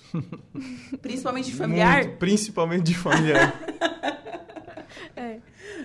Principalmente 1.03 1.51
de 1.51 1.57
familiar? 1.57 2.05
Muito, 2.05 2.19
principalmente 2.19 2.85
de 2.85 2.95
familiar. 2.95 3.55
é. 5.17 5.41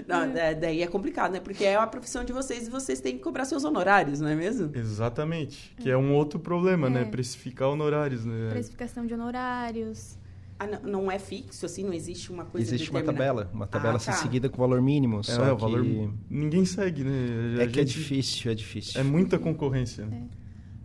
Não, 0.07 0.23
é. 0.23 0.53
daí 0.53 0.81
é 0.81 0.87
complicado, 0.87 1.31
né? 1.31 1.39
Porque 1.39 1.63
é 1.63 1.75
a 1.75 1.87
profissão 1.87 2.23
de 2.23 2.33
vocês 2.33 2.67
e 2.67 2.69
vocês 2.69 2.99
têm 2.99 3.17
que 3.17 3.23
cobrar 3.23 3.45
seus 3.45 3.63
honorários, 3.63 4.19
não 4.19 4.27
é 4.27 4.35
mesmo? 4.35 4.69
Exatamente. 4.75 5.73
Que 5.79 5.89
é 5.89 5.97
um 5.97 6.13
outro 6.13 6.39
problema, 6.39 6.89
né? 6.89 7.01
é. 7.01 7.05
né? 7.05 7.09
Precificar 7.09 7.69
honorários, 7.69 8.25
né? 8.25 8.49
Precificação 8.49 9.05
de 9.05 9.13
honorários. 9.13 10.19
Ah, 10.59 10.67
não, 10.67 10.81
não, 10.81 11.11
é 11.11 11.17
fixo, 11.17 11.65
assim? 11.65 11.83
Não 11.83 11.93
existe 11.93 12.31
uma 12.31 12.45
coisa 12.45 12.67
Existe 12.67 12.91
uma 12.91 13.01
tabela. 13.01 13.49
Uma 13.51 13.65
tabela 13.65 13.95
ah, 13.95 13.99
tá. 13.99 14.11
seguida 14.11 14.47
com 14.47 14.57
valor 14.57 14.79
mínimo. 14.79 15.21
É, 15.27 15.51
o 15.51 15.57
valor... 15.57 15.83
Ninguém 16.29 16.65
segue, 16.65 17.03
né? 17.03 17.59
A 17.59 17.63
é 17.63 17.67
que 17.67 17.79
é 17.79 17.83
difícil, 17.83 18.51
é 18.51 18.53
difícil. 18.53 19.01
É 19.01 19.03
muita 19.03 19.39
concorrência. 19.39 20.03
É. 20.03 20.21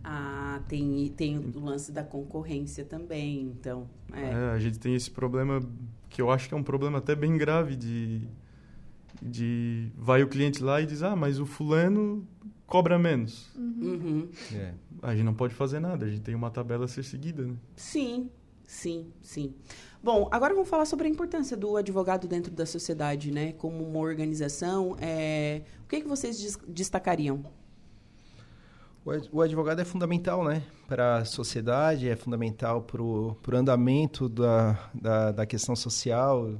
Ah, 0.03 0.61
tem, 0.67 1.13
tem 1.15 1.37
o 1.37 1.59
lance 1.59 1.91
da 1.91 2.03
concorrência 2.03 2.85
também, 2.85 3.41
então. 3.41 3.87
É. 4.11 4.21
é. 4.21 4.33
a 4.51 4.57
gente 4.57 4.79
tem 4.79 4.95
esse 4.95 5.11
problema 5.11 5.59
que 6.09 6.21
eu 6.21 6.31
acho 6.31 6.47
que 6.47 6.53
é 6.53 6.57
um 6.57 6.63
problema 6.63 6.97
até 6.99 7.15
bem 7.15 7.37
grave 7.37 7.75
de 7.75 8.27
de 9.21 9.91
vai 9.97 10.21
o 10.21 10.27
cliente 10.27 10.61
lá 10.61 10.79
e 10.81 10.85
diz 10.85 11.01
ah 11.01 11.15
mas 11.15 11.39
o 11.39 11.45
fulano 11.45 12.27
cobra 12.67 12.99
menos. 12.99 13.49
Uhum. 13.55 14.29
É. 14.53 14.73
a 15.01 15.15
gente 15.15 15.23
não 15.23 15.33
pode 15.33 15.55
fazer 15.55 15.79
nada 15.79 16.05
a 16.05 16.09
gente 16.09 16.21
tem 16.21 16.35
uma 16.35 16.51
tabela 16.51 16.85
a 16.85 16.87
ser 16.87 17.03
seguida 17.03 17.45
né? 17.45 17.55
Sim 17.75 18.29
sim 18.65 19.11
sim. 19.21 19.55
Bom 20.03 20.27
agora 20.31 20.53
vamos 20.53 20.69
falar 20.69 20.85
sobre 20.85 21.07
a 21.07 21.09
importância 21.09 21.57
do 21.57 21.77
advogado 21.77 22.27
dentro 22.27 22.51
da 22.51 22.65
sociedade 22.65 23.31
né? 23.31 23.53
Como 23.53 23.83
uma 23.83 23.99
organização 23.99 24.95
é... 24.99 25.63
o 25.83 25.87
que 25.87 26.01
que 26.01 26.07
vocês 26.07 26.57
destacariam 26.67 27.43
o 29.31 29.41
advogado 29.41 29.79
é 29.79 29.85
fundamental, 29.85 30.43
né, 30.43 30.63
para 30.87 31.17
a 31.17 31.25
sociedade, 31.25 32.09
é 32.09 32.15
fundamental 32.15 32.81
para 32.81 33.01
o 33.01 33.37
andamento 33.53 34.27
da, 34.27 34.89
da, 34.93 35.31
da 35.31 35.45
questão 35.45 35.75
social, 35.75 36.55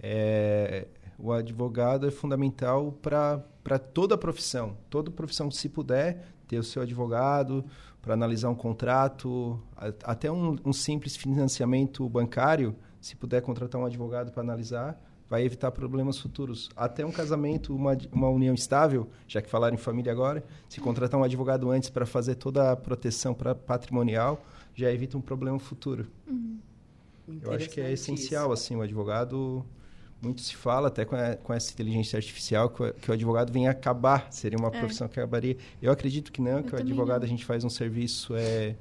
é, 0.00 0.86
o 1.18 1.32
advogado 1.32 2.06
é 2.06 2.10
fundamental 2.10 2.92
para 2.92 3.78
toda 3.78 4.14
a 4.14 4.18
profissão. 4.18 4.76
Toda 4.90 5.10
profissão, 5.10 5.50
se 5.50 5.68
puder, 5.68 6.24
ter 6.48 6.58
o 6.58 6.64
seu 6.64 6.82
advogado 6.82 7.64
para 8.00 8.14
analisar 8.14 8.50
um 8.50 8.54
contrato, 8.54 9.60
até 10.04 10.30
um, 10.30 10.56
um, 10.64 10.72
simples 10.72 11.16
financiamento 11.16 12.08
bancário, 12.08 12.74
se 13.00 13.14
puder 13.14 13.40
contratar 13.40 13.80
um 13.80 13.86
advogado 13.86 14.32
para 14.32 14.42
analisar, 14.42 15.00
vai 15.32 15.46
evitar 15.46 15.70
problemas 15.70 16.18
futuros. 16.18 16.68
Até 16.76 17.06
um 17.06 17.10
casamento, 17.10 17.74
uma, 17.74 17.96
uma 18.12 18.28
união 18.28 18.54
estável, 18.54 19.08
já 19.26 19.40
que 19.40 19.48
falaram 19.48 19.74
em 19.74 19.78
família 19.78 20.12
agora, 20.12 20.44
se 20.68 20.78
contratar 20.78 21.18
um 21.18 21.24
advogado 21.24 21.70
antes 21.70 21.88
para 21.88 22.04
fazer 22.04 22.34
toda 22.34 22.70
a 22.70 22.76
proteção 22.76 23.32
para 23.32 23.54
patrimonial, 23.54 24.44
já 24.74 24.92
evita 24.92 25.16
um 25.16 25.22
problema 25.22 25.58
futuro. 25.58 26.06
Uhum. 26.28 26.58
Eu 27.40 27.50
acho 27.50 27.70
que 27.70 27.80
é 27.80 27.90
essencial, 27.90 28.52
assim, 28.52 28.76
o 28.76 28.82
advogado 28.82 29.64
muito 30.20 30.42
se 30.42 30.54
fala 30.54 30.88
até 30.88 31.06
com, 31.06 31.16
a, 31.16 31.34
com 31.34 31.54
essa 31.54 31.72
inteligência 31.72 32.18
artificial 32.18 32.68
que 32.68 32.82
o, 32.82 32.92
que 32.92 33.10
o, 33.10 33.14
advogado 33.14 33.50
vem 33.50 33.68
acabar, 33.68 34.30
seria 34.30 34.58
uma 34.58 34.68
é. 34.68 34.78
profissão 34.78 35.08
que 35.08 35.18
acabaria. 35.18 35.56
Eu 35.80 35.90
acredito 35.90 36.30
que 36.30 36.42
não, 36.42 36.58
Eu 36.58 36.64
que 36.64 36.74
o 36.74 36.78
advogado 36.78 37.22
não. 37.22 37.26
a 37.26 37.28
gente 37.30 37.46
faz 37.46 37.64
um 37.64 37.70
serviço 37.70 38.34
é, 38.36 38.76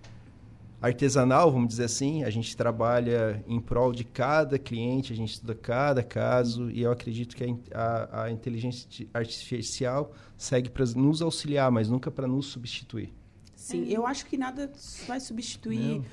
artesanal, 0.82 1.52
vamos 1.52 1.70
dizer 1.70 1.86
assim. 1.86 2.24
A 2.24 2.30
gente 2.30 2.58
trabalha 2.58 3.44
em 3.48 3.60
prol 3.60 3.92
de 3.92 4.04
cada 4.04 4.58
cliente, 4.58 5.14
a 5.14 5.16
gente 5.16 5.34
estuda 5.34 5.54
cada 5.54 6.02
caso 6.02 6.72
e 6.72 6.82
eu 6.82 6.92
acredito 6.92 7.36
que 7.36 7.44
a, 7.44 7.80
a, 7.80 8.24
a 8.24 8.32
inteligência 8.32 9.08
artificial 9.14 10.12
segue 10.38 10.70
para 10.70 10.86
nos 10.96 11.22
auxiliar, 11.22 11.72
mas 11.72 11.88
nunca 11.88 12.10
para 12.10 12.28
nos 12.28 12.48
substituir. 12.48 13.14
Sim, 13.56 13.86
eu 13.88 14.08
acho 14.08 14.26
que 14.26 14.38
nada 14.38 14.72
vai 15.08 15.20
substituir. 15.20 16.00
Não 16.00 16.06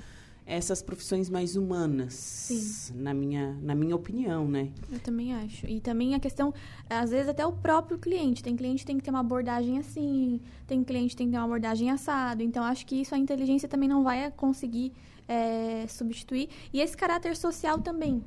essas 0.48 0.80
profissões 0.80 1.28
mais 1.28 1.56
humanas, 1.56 2.14
Sim. 2.14 2.94
na 2.94 3.12
minha 3.12 3.52
na 3.60 3.74
minha 3.74 3.94
opinião, 3.94 4.48
né? 4.48 4.70
Eu 4.90 4.98
também 4.98 5.34
acho. 5.34 5.66
E 5.66 5.78
também 5.78 6.14
a 6.14 6.18
questão, 6.18 6.54
às 6.88 7.10
vezes 7.10 7.28
até 7.28 7.44
o 7.44 7.52
próprio 7.52 7.98
cliente, 7.98 8.42
tem 8.42 8.56
cliente 8.56 8.80
que 8.80 8.86
tem 8.86 8.96
que 8.96 9.04
ter 9.04 9.10
uma 9.10 9.20
abordagem 9.20 9.78
assim, 9.78 10.40
tem 10.66 10.82
cliente 10.82 11.10
que 11.10 11.16
tem 11.16 11.26
que 11.26 11.32
ter 11.32 11.38
uma 11.38 11.44
abordagem 11.44 11.90
assado. 11.90 12.42
Então 12.42 12.64
acho 12.64 12.86
que 12.86 12.96
isso 13.02 13.14
a 13.14 13.18
inteligência 13.18 13.68
também 13.68 13.88
não 13.88 14.02
vai 14.02 14.30
conseguir 14.30 14.94
é, 15.28 15.86
substituir. 15.86 16.48
E 16.72 16.80
esse 16.80 16.96
caráter 16.96 17.36
social 17.36 17.78
também, 17.78 18.24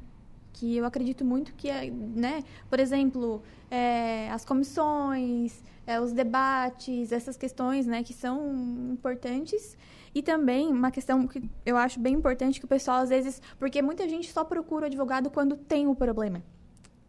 que 0.53 0.77
eu 0.77 0.85
acredito 0.85 1.25
muito 1.25 1.55
que 1.55 1.71
é, 1.71 1.89
né? 1.89 2.43
Por 2.69 2.79
exemplo, 2.79 3.41
é, 3.71 4.29
as 4.29 4.45
comissões, 4.45 5.63
é, 5.87 5.99
os 5.99 6.13
debates, 6.13 7.11
essas 7.11 7.35
questões, 7.35 7.87
né, 7.87 8.03
que 8.03 8.13
são 8.13 8.91
importantes 8.91 9.75
e 10.13 10.21
também 10.21 10.67
uma 10.67 10.91
questão 10.91 11.25
que 11.27 11.41
eu 11.65 11.77
acho 11.77 11.99
bem 11.99 12.13
importante 12.13 12.59
que 12.59 12.65
o 12.65 12.67
pessoal 12.67 12.97
às 12.97 13.09
vezes, 13.09 13.41
porque 13.57 13.81
muita 13.81 14.07
gente 14.07 14.31
só 14.31 14.43
procura 14.43 14.83
o 14.83 14.87
advogado 14.87 15.29
quando 15.29 15.55
tem 15.55 15.87
o 15.87 15.95
problema. 15.95 16.41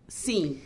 Sim. 0.08 0.60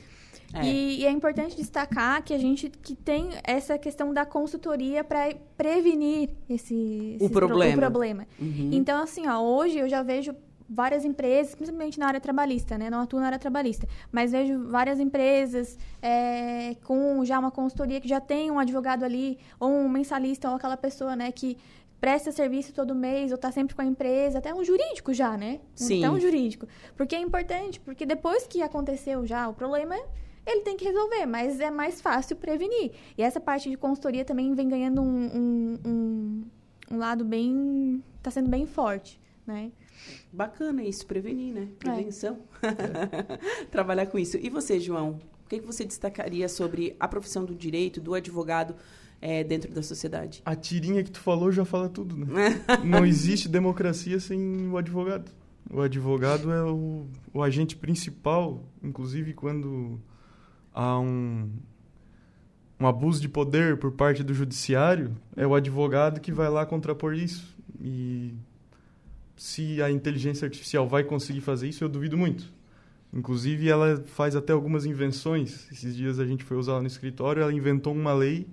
É. 0.55 0.65
E, 0.65 1.01
e, 1.01 1.07
é 1.07 1.11
importante 1.11 1.57
destacar 1.57 2.23
que 2.23 2.33
a 2.33 2.39
gente 2.39 2.71
que 2.71 2.95
tem 2.95 3.31
essa 3.43 3.77
questão 3.77 4.15
da 4.15 4.25
consultoria 4.25 5.03
para 5.03 5.35
prevenir 5.57 6.31
esse, 6.49 7.19
o 7.21 7.29
problema. 7.29 7.73
Pro, 7.73 7.81
o 7.81 7.91
problema. 7.91 8.27
Uhum. 8.39 8.71
Então, 8.73 9.03
assim, 9.03 9.27
ó, 9.27 9.41
hoje 9.41 9.79
eu 9.79 9.89
já 9.89 10.03
vejo 10.03 10.35
várias 10.69 11.05
empresas, 11.05 11.55
principalmente 11.55 11.99
na 11.99 12.07
área 12.07 12.21
trabalhista, 12.21 12.77
né? 12.77 12.91
Não 12.91 13.01
atuo 13.01 13.21
na 13.21 13.27
área 13.27 13.39
trabalhista, 13.39 13.89
mas 14.11 14.33
vejo 14.33 14.69
várias 14.69 14.99
empresas 14.99 15.79
é, 16.03 16.77
com 16.85 17.25
já 17.25 17.39
uma 17.39 17.51
consultoria 17.51 18.01
que 18.01 18.09
já 18.09 18.21
tem 18.21 18.51
um 18.51 18.59
advogado 18.59 19.05
ali, 19.05 19.39
ou 19.61 19.71
um 19.71 19.89
mensalista, 19.89 20.49
ou 20.49 20.57
aquela 20.57 20.77
pessoa, 20.77 21.15
né, 21.15 21.31
que 21.31 21.57
presta 22.01 22.31
serviço 22.31 22.73
todo 22.73 22.95
mês 22.95 23.31
ou 23.31 23.37
está 23.37 23.51
sempre 23.51 23.75
com 23.75 23.83
a 23.83 23.85
empresa, 23.85 24.39
até 24.39 24.55
um 24.55 24.65
jurídico 24.65 25.13
já, 25.15 25.37
né? 25.37 25.61
Sim. 25.75 26.05
Até 26.05 26.15
um 26.15 26.21
jurídico. 26.21 26.67
Porque 26.97 27.15
é 27.15 27.21
importante, 27.21 27.81
porque 27.81 28.05
depois 28.05 28.47
que 28.47 28.63
aconteceu 28.63 29.27
já 29.27 29.49
o 29.49 29.55
problema, 29.55 29.97
ele 30.47 30.61
tem 30.61 30.77
que 30.77 30.85
resolver, 30.85 31.27
mas 31.27 31.61
é 31.61 31.71
mais 31.71 32.01
fácil 32.01 32.37
prevenir. 32.37 32.93
E 33.17 33.23
essa 33.23 33.41
parte 33.41 33.69
de 33.69 33.77
consultoria 33.77 34.25
também 34.25 34.55
vem 34.55 34.69
ganhando 34.69 35.03
um, 35.03 35.27
um, 35.27 35.79
um, 35.85 36.45
um 36.93 36.99
lado 36.99 37.25
bem... 37.25 38.03
está 38.19 38.31
sendo 38.31 38.49
bem 38.49 38.67
forte, 38.67 39.21
né? 39.47 39.73
Bacana 40.33 40.85
isso, 40.85 41.07
prevenir, 41.07 41.55
né? 41.55 41.69
Prevenção. 41.79 42.39
É. 42.63 43.67
Trabalhar 43.73 44.07
com 44.07 44.19
isso. 44.19 44.37
E 44.37 44.49
você, 44.51 44.79
João? 44.79 45.19
O 45.45 45.49
que, 45.49 45.61
que 45.61 45.67
você 45.67 45.85
destacaria 45.85 46.49
sobre 46.49 46.95
a 46.99 47.09
profissão 47.09 47.45
do 47.45 47.55
direito, 47.55 48.01
do 48.01 48.15
advogado 48.15 48.75
é, 49.21 49.43
dentro 49.43 49.73
da 49.73 49.83
sociedade. 49.83 50.43
A 50.45 50.55
tirinha 50.55 51.03
que 51.03 51.11
tu 51.11 51.21
falou 51.21 51.51
já 51.51 51.65
fala 51.65 51.89
tudo, 51.89 52.17
né? 52.17 52.27
Não 52.85 53.05
existe 53.05 53.49
democracia 53.49 54.21
sem 54.21 54.69
o 54.69 54.77
advogado. 54.77 55.31
O 55.71 55.81
advogado 55.81 56.53
é 56.53 56.63
o, 56.63 57.07
o 57.35 57.43
agente 57.43 57.77
principal, 57.77 58.63
inclusive 58.83 59.33
quando 59.35 60.01
há 60.73 60.99
um, 60.99 61.51
um 62.79 62.87
abuso 62.87 63.21
de 63.21 63.29
poder 63.29 63.77
por 63.79 63.93
parte 63.93 64.23
do 64.23 64.33
judiciário, 64.33 65.17
é 65.37 65.47
o 65.47 65.55
advogado 65.55 66.21
que 66.21 66.31
vai 66.31 66.49
lá 66.49 66.65
contrapor 66.65 67.15
isso. 67.15 67.57
E 67.81 68.33
se 69.37 69.83
a 69.83 69.91
inteligência 69.91 70.47
artificial 70.47 70.89
vai 70.89 71.03
conseguir 71.03 71.41
fazer 71.41 71.69
isso, 71.69 71.83
eu 71.83 71.89
duvido 71.89 72.17
muito. 72.17 72.55
Inclusive, 73.13 73.69
ela 73.69 74.03
faz 74.07 74.37
até 74.37 74.53
algumas 74.53 74.85
invenções. 74.85 75.71
Esses 75.73 75.97
dias 75.97 76.19
a 76.19 76.27
gente 76.27 76.45
foi 76.45 76.57
usar 76.57 76.73
ela 76.73 76.81
no 76.83 76.87
escritório, 76.87 77.43
ela 77.43 77.53
inventou 77.53 77.93
uma 77.93 78.13
lei 78.13 78.47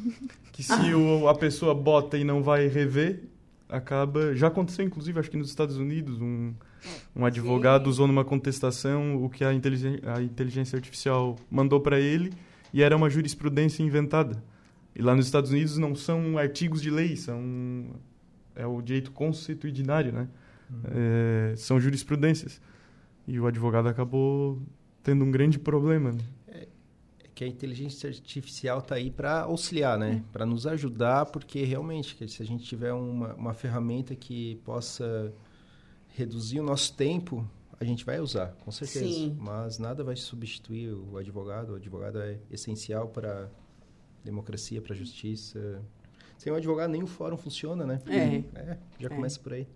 que 0.52 0.62
se 0.62 0.94
o, 0.94 1.28
a 1.28 1.34
pessoa 1.34 1.74
bota 1.74 2.16
e 2.16 2.24
não 2.24 2.42
vai 2.42 2.66
rever, 2.68 3.24
acaba... 3.68 4.34
Já 4.34 4.46
aconteceu, 4.46 4.84
inclusive, 4.84 5.18
acho 5.18 5.30
que 5.30 5.36
nos 5.36 5.48
Estados 5.48 5.76
Unidos, 5.76 6.20
um, 6.20 6.54
um 7.14 7.26
advogado 7.26 7.84
Sim. 7.84 7.90
usou 7.90 8.06
numa 8.06 8.24
contestação 8.24 9.22
o 9.22 9.28
que 9.28 9.44
a 9.44 9.52
inteligência, 9.52 10.00
a 10.14 10.22
inteligência 10.22 10.76
artificial 10.76 11.36
mandou 11.50 11.80
para 11.80 12.00
ele 12.00 12.32
e 12.72 12.82
era 12.82 12.96
uma 12.96 13.10
jurisprudência 13.10 13.82
inventada. 13.82 14.42
E 14.94 15.02
lá 15.02 15.14
nos 15.14 15.26
Estados 15.26 15.50
Unidos 15.50 15.76
não 15.76 15.94
são 15.94 16.38
artigos 16.38 16.80
de 16.80 16.90
lei, 16.90 17.16
são 17.16 17.90
é 18.56 18.66
o 18.66 18.80
direito 18.80 19.12
consuetudinário, 19.12 20.12
né? 20.12 20.28
Uhum. 20.70 20.80
É, 20.90 21.54
são 21.56 21.78
jurisprudências. 21.78 22.60
E 23.26 23.40
o 23.40 23.46
advogado 23.46 23.88
acabou 23.88 24.60
tendo 25.02 25.24
um 25.24 25.30
grande 25.30 25.58
problema. 25.58 26.12
Né? 26.12 26.20
É, 26.46 26.68
é 27.24 27.28
que 27.34 27.44
a 27.44 27.46
inteligência 27.46 28.08
artificial 28.08 28.78
está 28.78 28.94
aí 28.94 29.10
para 29.10 29.42
auxiliar, 29.42 29.98
né? 29.98 30.22
É. 30.24 30.32
Para 30.32 30.46
nos 30.46 30.66
ajudar, 30.66 31.26
porque 31.26 31.64
realmente, 31.64 32.28
se 32.28 32.42
a 32.42 32.46
gente 32.46 32.64
tiver 32.64 32.92
uma, 32.92 33.34
uma 33.34 33.54
ferramenta 33.54 34.14
que 34.14 34.56
possa 34.64 35.32
reduzir 36.08 36.60
o 36.60 36.62
nosso 36.62 36.94
tempo, 36.94 37.48
a 37.78 37.84
gente 37.84 38.04
vai 38.04 38.18
usar, 38.20 38.52
com 38.64 38.70
certeza. 38.70 39.04
Sim. 39.04 39.36
Mas 39.38 39.78
nada 39.78 40.02
vai 40.02 40.16
substituir 40.16 40.94
o 40.94 41.18
advogado. 41.18 41.72
O 41.72 41.76
advogado 41.76 42.20
é 42.20 42.38
essencial 42.50 43.08
para 43.08 43.44
a 43.44 44.24
democracia, 44.24 44.80
para 44.80 44.94
a 44.94 44.96
justiça, 44.96 45.82
sem 46.38 46.52
um 46.52 46.56
advogado, 46.56 46.90
nem 46.90 47.02
o 47.02 47.06
fórum 47.06 47.36
funciona, 47.36 47.84
né? 47.84 48.00
É. 48.06 48.60
é 48.60 48.78
já 48.98 49.08
começa 49.08 49.38
é. 49.38 49.42
por 49.42 49.52
aí. 49.52 49.66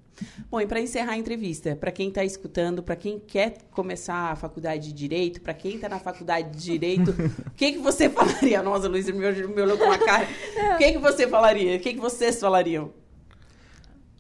Bom, 0.51 0.61
e 0.61 0.67
para 0.67 0.81
encerrar 0.81 1.13
a 1.13 1.17
entrevista, 1.17 1.75
para 1.75 1.91
quem 1.91 2.09
está 2.09 2.25
escutando, 2.25 2.83
para 2.83 2.97
quem 2.97 3.19
quer 3.19 3.59
começar 3.71 4.33
a 4.33 4.37
faculdade 4.37 4.89
de 4.89 4.93
Direito, 4.93 5.41
para 5.41 5.55
quem 5.55 5.77
está 5.77 5.89
na 5.89 5.99
faculdade 5.99 6.51
de 6.51 6.63
Direito, 6.63 7.11
o 7.47 7.51
que, 7.53 7.73
que 7.73 7.79
você 7.79 8.09
falaria? 8.11 8.63
Nossa, 8.63 8.89
Luiz, 8.89 9.07
me, 9.07 9.13
me 9.15 9.63
olhou 9.63 9.79
com 9.79 9.85
uma 9.85 9.99
cara. 9.99 10.27
O 10.75 10.79
que, 10.79 10.93
que 10.93 10.99
você 10.99 11.27
falaria? 11.27 11.77
O 11.77 11.81
que, 11.81 11.95
que 11.95 12.01
vocês 12.01 12.39
falariam? 12.39 12.93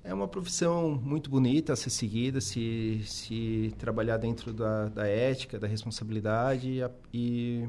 É 0.02 0.14
uma 0.14 0.26
profissão 0.26 0.98
muito 1.02 1.28
bonita 1.28 1.74
a 1.74 1.76
ser 1.76 1.90
seguida, 1.90 2.40
se, 2.40 3.02
se 3.04 3.74
trabalhar 3.78 4.16
dentro 4.16 4.52
da, 4.52 4.88
da 4.88 5.06
ética, 5.06 5.58
da 5.58 5.66
responsabilidade 5.66 6.68
e 6.68 6.82
e 7.12 7.68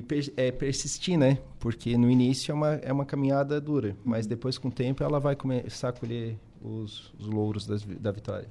per, 0.00 0.32
é, 0.36 0.50
persistir, 0.50 1.18
né? 1.18 1.38
Porque 1.58 1.98
no 1.98 2.10
início 2.10 2.52
é 2.52 2.54
uma, 2.54 2.68
é 2.74 2.92
uma 2.92 3.04
caminhada 3.04 3.60
dura, 3.60 3.96
mas 4.04 4.26
depois, 4.26 4.56
com 4.56 4.68
o 4.68 4.72
tempo, 4.72 5.02
ela 5.02 5.18
vai 5.18 5.36
começar 5.36 5.90
a 5.90 5.92
colher 5.92 6.38
os, 6.62 7.12
os 7.18 7.26
louros 7.26 7.66
das, 7.66 7.82
da 7.84 8.12
vitória. 8.12 8.48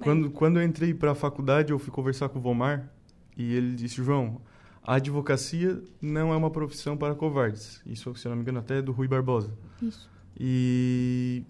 Quando, 0.00 0.30
quando 0.30 0.60
eu 0.60 0.64
entrei 0.64 0.92
para 0.92 1.12
a 1.12 1.14
faculdade, 1.14 1.72
eu 1.72 1.78
fui 1.78 1.90
conversar 1.90 2.28
com 2.28 2.38
o 2.38 2.42
Vomar 2.42 2.92
e 3.36 3.54
ele 3.54 3.74
disse: 3.74 4.02
João, 4.02 4.40
a 4.82 4.96
advocacia 4.96 5.82
não 6.00 6.32
é 6.32 6.36
uma 6.36 6.50
profissão 6.50 6.96
para 6.96 7.14
covardes. 7.14 7.80
Isso, 7.86 8.14
se 8.14 8.28
não 8.28 8.36
me 8.36 8.42
engano, 8.42 8.58
até 8.58 8.78
é 8.78 8.82
do 8.82 8.92
Rui 8.92 9.08
Barbosa. 9.08 9.52
Isso. 9.80 10.08
E 10.38 11.42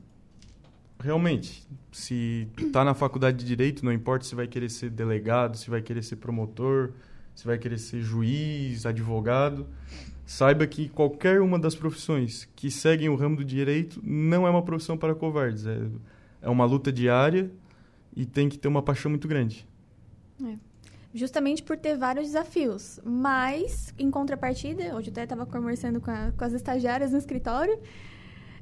realmente, 0.99 1.67
se 1.93 2.49
está 2.59 2.85
na 2.85 2.95
faculdade 2.95 3.39
de 3.39 3.45
direito, 3.45 3.85
não 3.85 3.93
importa 3.93 4.25
se 4.25 4.35
vai 4.35 4.47
querer 4.47 4.71
ser 4.71 4.91
delegado, 4.91 5.57
se 5.57 5.71
vai 5.71 5.83
querer 5.83 6.03
ser 6.03 6.17
promotor, 6.17 6.93
se 7.41 7.47
vai 7.47 7.57
querer 7.57 7.79
ser 7.79 8.03
juiz, 8.03 8.85
advogado, 8.85 9.67
saiba 10.27 10.67
que 10.67 10.91
qualquer 10.91 11.41
uma 11.41 11.59
das 11.59 11.75
profissões 11.75 12.47
que 12.55 12.71
seguem 12.71 13.09
o 13.09 13.17
ramo 13.17 13.37
do 13.37 13.45
direito 13.45 13.99
não 14.05 14.47
é 14.47 14.51
uma 14.51 14.63
profissão 14.63 14.95
para 14.95 15.15
covardes. 15.15 15.67
É, 15.67 15.89
é 16.43 16.51
uma 16.51 16.67
luta 16.67 16.93
diária 16.93 17.51
e 18.15 18.27
tem 18.27 18.47
que 18.47 18.59
ter 18.59 18.69
uma 18.69 18.83
paixão 18.83 19.11
muito 19.11 19.27
grande. 19.27 19.67
É. 20.45 20.55
Justamente 21.15 21.63
por 21.63 21.79
ter 21.79 21.97
vários 21.97 22.27
desafios. 22.27 23.01
Mas, 23.03 23.95
em 23.99 24.11
contrapartida, 24.11 24.95
hoje 24.95 25.09
eu 25.09 25.13
até 25.13 25.23
estava 25.23 25.47
conversando 25.47 25.99
com, 25.99 26.11
a, 26.11 26.33
com, 26.33 26.45
as 26.45 26.53
estagiárias 26.53 27.13
no 27.13 27.17
escritório, 27.17 27.79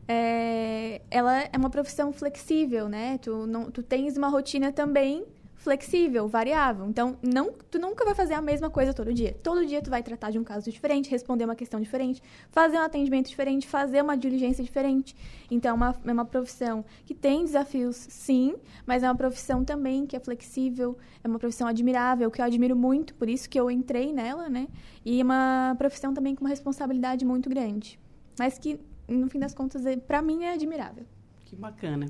é, 0.07 1.03
ela 1.11 1.43
é 1.43 1.57
uma 1.57 1.69
profissão 1.69 2.12
flexível, 2.12 2.88
né? 2.88 3.19
Tu, 3.19 3.45
não, 3.45 3.73
tu 3.73 3.83
tens 3.83 4.17
uma 4.17 4.29
rotina 4.29 4.71
também 4.71 5.25
flexível, 5.59 6.29
variável. 6.29 6.87
Então, 6.87 7.18
não, 7.23 7.53
tu 7.71 7.79
nunca 7.79 8.05
vai 8.05 8.14
fazer 8.14 8.35
a 8.35 8.40
mesma 8.40 8.71
coisa 8.71 8.94
todo 8.94 9.12
dia. 9.12 9.37
Todo 9.42 9.66
dia 9.66 9.83
tu 9.83 9.90
vai 9.90 10.03
tratar 10.03 10.31
de 10.31 10.38
um 10.38 10.44
caso 10.44 10.71
diferente, 10.71 11.11
responder 11.11 11.44
uma 11.44 11.57
questão 11.57 11.81
diferente, 11.81 12.23
fazer 12.51 12.79
um 12.79 12.83
atendimento 12.83 13.29
diferente, 13.29 13.66
fazer 13.66 14.01
uma 14.03 14.16
diligência 14.16 14.62
diferente. 14.62 15.16
Então, 15.51 15.73
é 15.73 15.75
uma, 15.75 15.97
é 16.07 16.12
uma 16.12 16.25
profissão 16.25 16.85
que 17.05 17.12
tem 17.12 17.44
desafios, 17.44 17.97
sim, 17.97 18.55
mas 18.87 19.03
é 19.03 19.09
uma 19.09 19.16
profissão 19.16 19.64
também 19.64 20.07
que 20.07 20.16
é 20.16 20.21
flexível, 20.21 20.97
é 21.23 21.29
uma 21.29 21.38
profissão 21.38 21.66
admirável, 21.66 22.31
que 22.31 22.40
eu 22.40 22.44
admiro 22.44 22.77
muito, 22.77 23.14
por 23.14 23.29
isso 23.29 23.51
que 23.51 23.59
eu 23.59 23.71
entrei 23.71 24.12
nela, 24.12 24.49
né? 24.49 24.68
E 25.05 25.21
é 25.21 25.25
uma 25.25 25.75
profissão 25.77 26.14
também 26.14 26.37
com 26.37 26.44
uma 26.44 26.51
responsabilidade 26.51 27.25
muito 27.25 27.51
grande. 27.51 27.99
Mas 28.38 28.59
que, 28.59 28.79
no 29.09 29.29
fim 29.29 29.40
das 29.40 29.53
contas, 29.53 29.85
é, 29.85 29.97
para 29.97 30.23
mim 30.23 30.44
é 30.44 30.53
admirável. 30.53 31.05
Que 31.44 31.57
bacana. 31.57 32.07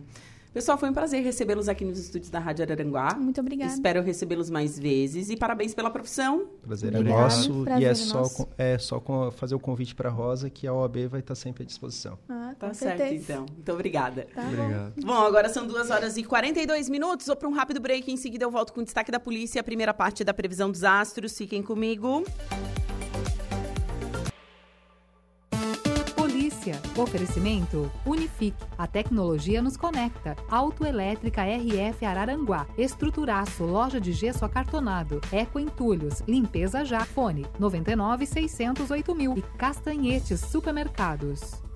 Pessoal, 0.52 0.78
foi 0.78 0.88
um 0.88 0.92
prazer 0.92 1.22
recebê-los 1.22 1.68
aqui 1.68 1.84
nos 1.84 1.98
estúdios 1.98 2.30
da 2.30 2.38
Rádio 2.38 2.64
Araranguá. 2.64 3.14
Muito 3.14 3.40
obrigada. 3.40 3.72
Espero 3.72 4.02
recebê-los 4.02 4.48
mais 4.48 4.78
vezes 4.78 5.28
e 5.28 5.36
parabéns 5.36 5.74
pela 5.74 5.90
profissão. 5.90 6.48
Prazer 6.62 6.94
é 6.94 7.00
nosso. 7.00 7.64
Prazer 7.64 7.82
e 7.82 7.84
é, 7.84 7.90
é 7.90 7.94
só, 7.94 8.18
nosso. 8.18 8.48
é 8.56 8.78
só 8.78 9.02
fazer 9.32 9.54
o 9.54 9.60
convite 9.60 9.94
para 9.94 10.08
a 10.08 10.12
Rosa 10.12 10.48
que 10.48 10.66
a 10.66 10.72
OAB 10.72 11.06
vai 11.08 11.20
estar 11.20 11.34
sempre 11.34 11.62
à 11.62 11.66
disposição. 11.66 12.18
Ah, 12.28 12.54
tá 12.58 12.72
certo, 12.72 13.02
então. 13.02 13.46
Muito 13.52 13.72
obrigada. 13.72 14.26
Tá 14.34 14.42
Obrigado. 14.42 14.94
Bom. 15.00 15.06
bom, 15.06 15.22
agora 15.22 15.48
são 15.48 15.66
2 15.66 15.90
horas 15.90 16.16
e 16.16 16.24
42 16.24 16.88
minutos. 16.88 17.26
Vou 17.26 17.36
para 17.36 17.48
um 17.48 17.52
rápido 17.52 17.80
break. 17.80 18.10
Em 18.10 18.16
seguida, 18.16 18.44
eu 18.44 18.50
volto 18.50 18.72
com 18.72 18.80
o 18.80 18.84
destaque 18.84 19.12
da 19.12 19.20
polícia, 19.20 19.60
a 19.60 19.64
primeira 19.64 19.92
parte 19.92 20.24
da 20.24 20.32
previsão 20.32 20.70
dos 20.70 20.82
astros. 20.82 21.36
Fiquem 21.36 21.62
comigo. 21.62 22.24
Notícia. 26.68 26.80
Oferecimento 26.96 27.90
Unifique. 28.04 28.56
A 28.76 28.86
tecnologia 28.86 29.62
nos 29.62 29.76
conecta. 29.76 30.36
Autoelétrica 30.50 31.42
RF 31.42 32.04
Araranguá. 32.04 32.66
Estruturaço. 32.76 33.64
Loja 33.64 34.00
de 34.00 34.12
gesso 34.12 34.44
acartonado. 34.44 35.20
Eco 35.32 35.58
Entulhos. 35.58 36.22
Limpeza 36.26 36.84
já. 36.84 37.04
Fone 37.04 37.46
99 37.58 38.26
608 38.26 39.14
mil. 39.14 39.36
E 39.36 39.42
Castanhetes 39.56 40.40
Supermercados. 40.40 41.67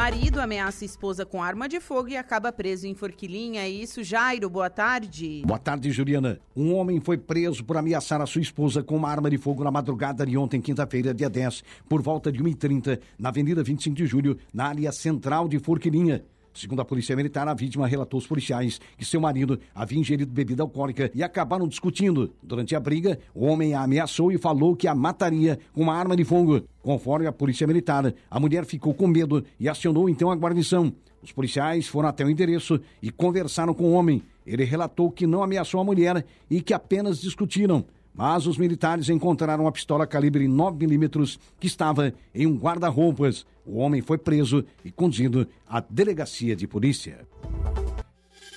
Marido 0.00 0.40
ameaça 0.40 0.82
esposa 0.82 1.26
com 1.26 1.42
arma 1.42 1.68
de 1.68 1.78
fogo 1.78 2.08
e 2.08 2.16
acaba 2.16 2.50
preso 2.50 2.86
em 2.86 2.94
Forquilinha. 2.94 3.60
É 3.60 3.68
isso, 3.68 4.02
Jairo. 4.02 4.48
Boa 4.48 4.70
tarde. 4.70 5.42
Boa 5.44 5.58
tarde, 5.58 5.90
Juliana. 5.90 6.40
Um 6.56 6.74
homem 6.74 6.98
foi 7.02 7.18
preso 7.18 7.62
por 7.62 7.76
ameaçar 7.76 8.18
a 8.18 8.24
sua 8.24 8.40
esposa 8.40 8.82
com 8.82 8.96
uma 8.96 9.10
arma 9.10 9.28
de 9.28 9.36
fogo 9.36 9.62
na 9.62 9.70
madrugada 9.70 10.24
de 10.24 10.38
ontem, 10.38 10.58
quinta-feira, 10.58 11.12
dia 11.12 11.28
10, 11.28 11.62
por 11.86 12.00
volta 12.00 12.32
de 12.32 12.42
1h30, 12.42 12.98
na 13.18 13.28
Avenida 13.28 13.62
25 13.62 13.94
de 13.94 14.06
Julho, 14.06 14.38
na 14.54 14.68
área 14.68 14.90
central 14.90 15.46
de 15.46 15.58
Forquilinha. 15.58 16.24
Segundo 16.52 16.80
a 16.80 16.84
Polícia 16.84 17.14
Militar, 17.14 17.46
a 17.46 17.54
vítima 17.54 17.86
relatou 17.86 18.18
aos 18.18 18.26
policiais 18.26 18.80
que 18.98 19.04
seu 19.04 19.20
marido 19.20 19.58
havia 19.74 19.98
ingerido 19.98 20.32
bebida 20.32 20.62
alcoólica 20.62 21.10
e 21.14 21.22
acabaram 21.22 21.68
discutindo. 21.68 22.32
Durante 22.42 22.74
a 22.74 22.80
briga, 22.80 23.18
o 23.34 23.46
homem 23.46 23.74
a 23.74 23.82
ameaçou 23.82 24.32
e 24.32 24.38
falou 24.38 24.74
que 24.74 24.88
a 24.88 24.94
mataria 24.94 25.58
com 25.72 25.82
uma 25.82 25.94
arma 25.94 26.16
de 26.16 26.24
fogo. 26.24 26.62
Conforme 26.82 27.26
a 27.26 27.32
Polícia 27.32 27.66
Militar, 27.66 28.12
a 28.30 28.40
mulher 28.40 28.64
ficou 28.64 28.92
com 28.92 29.06
medo 29.06 29.44
e 29.58 29.68
acionou 29.68 30.08
então 30.08 30.30
a 30.30 30.36
guarnição. 30.36 30.92
Os 31.22 31.32
policiais 31.32 31.86
foram 31.86 32.08
até 32.08 32.24
o 32.24 32.30
endereço 32.30 32.80
e 33.00 33.10
conversaram 33.10 33.74
com 33.74 33.84
o 33.84 33.92
homem. 33.92 34.22
Ele 34.46 34.64
relatou 34.64 35.10
que 35.10 35.26
não 35.26 35.42
ameaçou 35.42 35.80
a 35.80 35.84
mulher 35.84 36.24
e 36.50 36.60
que 36.60 36.74
apenas 36.74 37.20
discutiram 37.20 37.84
mas 38.14 38.46
os 38.46 38.58
militares 38.58 39.08
encontraram 39.08 39.64
uma 39.64 39.72
pistola 39.72 40.06
calibre 40.06 40.46
9mm 40.46 41.38
que 41.58 41.66
estava 41.66 42.12
em 42.34 42.46
um 42.46 42.56
guarda-roupas. 42.56 43.46
O 43.64 43.78
homem 43.78 44.02
foi 44.02 44.18
preso 44.18 44.64
e 44.84 44.90
conduzido 44.90 45.46
à 45.68 45.80
delegacia 45.80 46.54
de 46.54 46.66
polícia. 46.66 47.26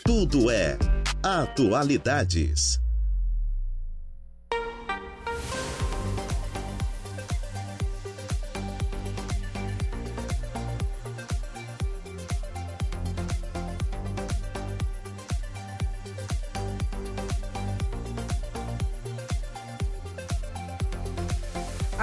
Tudo 0.04 0.50
é 0.52 0.78
atualidades. 1.22 2.83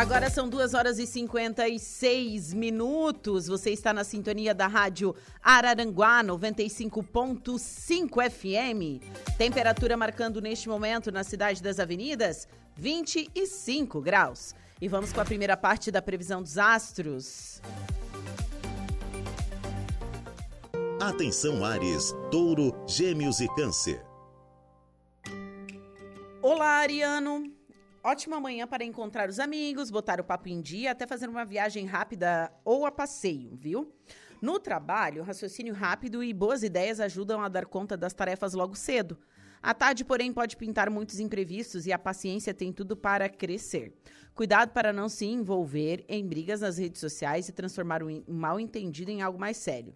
Agora 0.01 0.31
são 0.31 0.49
2 0.49 0.73
horas 0.73 0.99
e 0.99 1.07
56 1.07 2.55
minutos. 2.55 3.49
Você 3.49 3.69
está 3.69 3.93
na 3.93 4.03
sintonia 4.03 4.55
da 4.55 4.67
rádio 4.67 5.15
Araranguá 5.43 6.25
95.5 6.25 8.31
FM. 8.31 9.05
Temperatura 9.37 9.99
marcando 9.99 10.41
neste 10.41 10.71
momento 10.71 11.13
na 11.13 11.23
cidade 11.23 11.63
das 11.63 11.79
avenidas 11.79 12.49
25 12.77 14.01
graus. 14.01 14.55
E 14.81 14.89
vamos 14.89 15.13
com 15.13 15.21
a 15.21 15.25
primeira 15.27 15.55
parte 15.55 15.91
da 15.91 16.01
previsão 16.01 16.41
dos 16.41 16.57
astros. 16.57 17.61
Atenção 20.99 21.63
Ares, 21.63 22.15
Touro, 22.31 22.75
Gêmeos 22.87 23.41
e 23.41 23.55
Câncer. 23.55 24.03
Olá, 26.41 26.79
Ariano. 26.79 27.60
Ótima 28.03 28.41
manhã 28.41 28.67
para 28.67 28.83
encontrar 28.83 29.29
os 29.29 29.39
amigos, 29.39 29.91
botar 29.91 30.21
o 30.21 30.25
papo 30.25 30.49
em 30.49 30.63
dia, 30.63 30.93
até 30.93 31.07
fazer 31.07 31.29
uma 31.29 31.45
viagem 31.45 31.85
rápida 31.85 32.51
ou 32.65 32.87
a 32.87 32.91
passeio, 32.91 33.55
viu? 33.55 33.93
No 34.41 34.59
trabalho, 34.59 35.23
raciocínio 35.23 35.75
rápido 35.75 36.25
e 36.25 36.33
boas 36.33 36.63
ideias 36.63 36.99
ajudam 36.99 37.43
a 37.43 37.49
dar 37.49 37.67
conta 37.67 37.99
das 37.99 38.15
tarefas 38.15 38.55
logo 38.55 38.75
cedo. 38.75 39.19
A 39.63 39.75
tarde, 39.75 40.03
porém, 40.03 40.33
pode 40.33 40.57
pintar 40.57 40.89
muitos 40.89 41.21
imprevistos 41.21 41.87
e 41.87 41.93
a 41.93 41.99
paciência 41.99 42.55
tem 42.55 42.73
tudo 42.73 42.97
para 42.97 43.29
crescer. 43.29 43.93
Cuidado 44.35 44.71
para 44.71 44.95
não 44.95 45.07
se 45.07 45.27
envolver 45.27 46.03
em 46.09 46.27
brigas 46.27 46.63
nas 46.63 46.79
redes 46.79 47.03
sociais 47.03 47.51
e 47.51 47.53
transformar 47.53 48.03
um 48.03 48.25
mal 48.27 48.59
entendido 48.59 49.11
em 49.11 49.21
algo 49.21 49.39
mais 49.39 49.59
sério. 49.59 49.95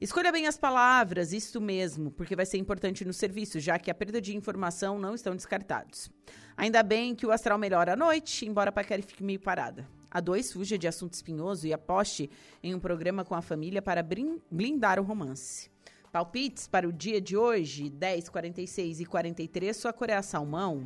Escolha 0.00 0.32
bem 0.32 0.46
as 0.46 0.58
palavras, 0.58 1.32
isso 1.32 1.60
mesmo, 1.60 2.10
porque 2.10 2.34
vai 2.34 2.44
ser 2.44 2.58
importante 2.58 3.04
no 3.04 3.12
serviço, 3.12 3.60
já 3.60 3.78
que 3.78 3.90
a 3.90 3.94
perda 3.94 4.20
de 4.20 4.36
informação 4.36 4.98
não 4.98 5.14
estão 5.14 5.34
descartados. 5.34 6.10
Ainda 6.56 6.82
bem 6.82 7.14
que 7.14 7.24
o 7.24 7.30
astral 7.30 7.58
melhora 7.58 7.92
à 7.92 7.96
noite, 7.96 8.44
embora 8.44 8.70
a 8.70 8.72
paquera 8.72 9.02
fique 9.02 9.22
meio 9.22 9.40
parada. 9.40 9.88
A 10.10 10.20
dois 10.20 10.52
fuja 10.52 10.76
de 10.76 10.86
assunto 10.86 11.14
espinhoso 11.14 11.66
e 11.66 11.72
aposte 11.72 12.30
em 12.62 12.74
um 12.74 12.80
programa 12.80 13.24
com 13.24 13.34
a 13.34 13.42
família 13.42 13.80
para 13.80 14.04
blindar 14.50 15.00
o 15.00 15.02
romance. 15.02 15.70
Palpites 16.12 16.68
para 16.68 16.88
o 16.88 16.92
dia 16.92 17.20
de 17.20 17.36
hoje, 17.36 17.90
10, 17.90 18.28
46 18.28 19.00
e 19.00 19.06
43, 19.06 19.76
sua 19.76 19.92
cor 19.92 20.10
é 20.10 20.16
a 20.16 20.22
salmão. 20.22 20.84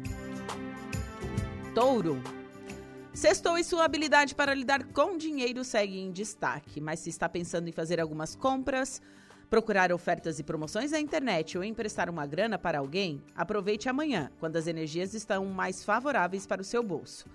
Touro. 1.74 2.37
Sextou 3.18 3.58
e 3.58 3.64
sua 3.64 3.84
habilidade 3.84 4.32
para 4.32 4.54
lidar 4.54 4.84
com 4.92 5.18
dinheiro 5.18 5.64
segue 5.64 5.98
em 5.98 6.12
destaque, 6.12 6.80
mas 6.80 7.00
se 7.00 7.10
está 7.10 7.28
pensando 7.28 7.68
em 7.68 7.72
fazer 7.72 7.98
algumas 7.98 8.36
compras, 8.36 9.02
procurar 9.50 9.90
ofertas 9.90 10.38
e 10.38 10.44
promoções 10.44 10.92
na 10.92 11.00
internet 11.00 11.58
ou 11.58 11.64
emprestar 11.64 12.08
uma 12.08 12.24
grana 12.24 12.56
para 12.56 12.78
alguém, 12.78 13.20
aproveite 13.34 13.88
amanhã, 13.88 14.30
quando 14.38 14.54
as 14.54 14.68
energias 14.68 15.14
estão 15.14 15.44
mais 15.46 15.84
favoráveis 15.84 16.46
para 16.46 16.62
o 16.62 16.64
seu 16.64 16.80
bolso. 16.80 17.26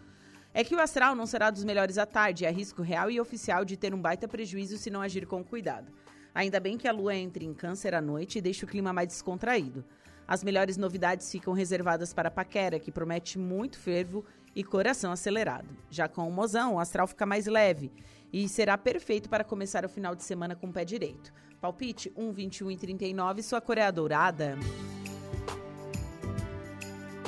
É 0.54 0.64
que 0.64 0.74
o 0.74 0.80
astral 0.80 1.16
não 1.16 1.26
será 1.26 1.52
dos 1.52 1.66
melhores 1.66 1.98
à 1.98 2.06
tarde, 2.06 2.46
há 2.46 2.50
risco 2.50 2.82
real 2.82 3.12
e 3.12 3.20
oficial 3.20 3.66
de 3.66 3.76
ter 3.76 3.94
um 3.94 4.02
baita 4.02 4.26
prejuízo 4.26 4.78
se 4.78 4.90
não 4.90 5.02
agir 5.02 5.28
com 5.28 5.44
cuidado. 5.44 5.92
Ainda 6.34 6.62
bem 6.62 6.78
que 6.78 6.88
a 6.88 6.94
lua 6.94 7.14
entre 7.14 7.44
em 7.44 7.54
câncer 7.54 7.94
à 7.94 8.00
noite 8.00 8.38
e 8.38 8.42
deixa 8.42 8.66
o 8.66 8.70
clima 8.70 8.94
mais 8.94 9.10
descontraído. 9.10 9.84
As 10.26 10.46
melhores 10.46 10.78
novidades 10.78 11.30
ficam 11.30 11.54
reservadas 11.54 12.14
para 12.14 12.30
a 12.30 12.32
paquera, 12.32 12.80
que 12.80 12.90
promete 12.90 13.38
muito 13.38 13.78
fervo 13.78 14.24
e 14.56 14.64
coração 14.64 15.12
acelerado. 15.12 15.70
Já 15.90 16.08
com 16.08 16.28
o 16.28 16.32
mozão, 16.32 16.76
o 16.76 16.80
astral 16.80 17.08
fica 17.08 17.26
mais 17.26 17.46
leve 17.46 17.92
e 18.32 18.48
será 18.50 18.78
perfeito 18.78 19.30
para 19.30 19.44
começar 19.44 19.86
o 19.86 19.90
final 19.90 20.16
de 20.16 20.24
semana 20.24 20.56
com 20.56 20.68
o 20.68 20.74
pé 20.74 20.84
direito. 20.84 21.32
Palpite 21.62 22.12
1, 22.16 22.32
21 22.32 22.72
e 22.72 22.78
39, 22.78 23.44
sua 23.44 23.62
cor 23.62 23.78
é 23.78 23.92
dourada. 23.92 24.58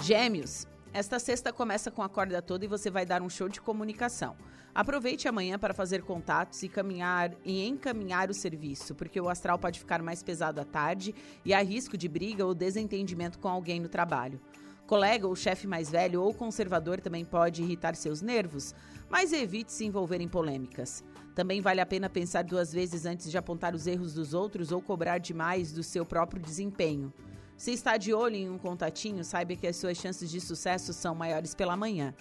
Gêmeos, 0.01 0.67
esta 0.93 1.19
sexta 1.19 1.51
começa 1.51 1.89
com 1.89 2.01
a 2.01 2.09
corda 2.09 2.41
toda 2.41 2.63
e 2.65 2.67
você 2.67 2.89
vai 2.89 3.05
dar 3.05 3.21
um 3.21 3.29
show 3.29 3.49
de 3.49 3.59
comunicação. 3.61 4.35
Aproveite 4.73 5.27
amanhã 5.27 5.57
para 5.57 5.73
fazer 5.73 6.03
contatos 6.03 6.61
e 6.61 6.67
caminhar 6.67 7.31
e 7.45 7.65
encaminhar 7.65 8.29
o 8.29 8.33
serviço, 8.33 8.93
porque 8.93 9.21
o 9.21 9.29
astral 9.29 9.57
pode 9.57 9.79
ficar 9.79 10.01
mais 10.01 10.21
pesado 10.21 10.59
à 10.59 10.65
tarde 10.65 11.15
e 11.45 11.53
há 11.53 11.63
risco 11.63 11.97
de 11.97 12.09
briga 12.09 12.45
ou 12.45 12.53
desentendimento 12.53 13.39
com 13.39 13.47
alguém 13.47 13.79
no 13.79 13.87
trabalho. 13.87 14.39
Colega 14.87 15.27
ou 15.27 15.35
chefe 15.35 15.65
mais 15.65 15.89
velho 15.89 16.21
ou 16.21 16.33
conservador 16.33 17.01
também 17.01 17.25
pode 17.25 17.63
irritar 17.63 17.95
seus 17.95 18.21
nervos, 18.21 18.75
mas 19.09 19.33
evite 19.33 19.73
se 19.73 19.83
envolver 19.83 20.21
em 20.21 20.27
polêmicas. 20.27 21.03
Também 21.33 21.59
vale 21.59 21.81
a 21.81 21.85
pena 21.85 22.07
pensar 22.09 22.43
duas 22.43 22.71
vezes 22.71 23.05
antes 23.05 23.31
de 23.31 23.37
apontar 23.37 23.73
os 23.73 23.87
erros 23.87 24.13
dos 24.13 24.33
outros 24.33 24.71
ou 24.71 24.81
cobrar 24.81 25.17
demais 25.17 25.71
do 25.71 25.81
seu 25.81 26.05
próprio 26.05 26.41
desempenho. 26.41 27.11
Se 27.57 27.71
está 27.71 27.97
de 27.97 28.13
olho 28.13 28.35
em 28.35 28.49
um 28.49 28.59
contatinho, 28.59 29.23
saiba 29.23 29.55
que 29.55 29.65
as 29.65 29.75
suas 29.75 29.97
chances 29.97 30.29
de 30.29 30.39
sucesso 30.39 30.93
são 30.93 31.15
maiores 31.15 31.55
pela 31.55 31.75
manhã. 31.75 32.13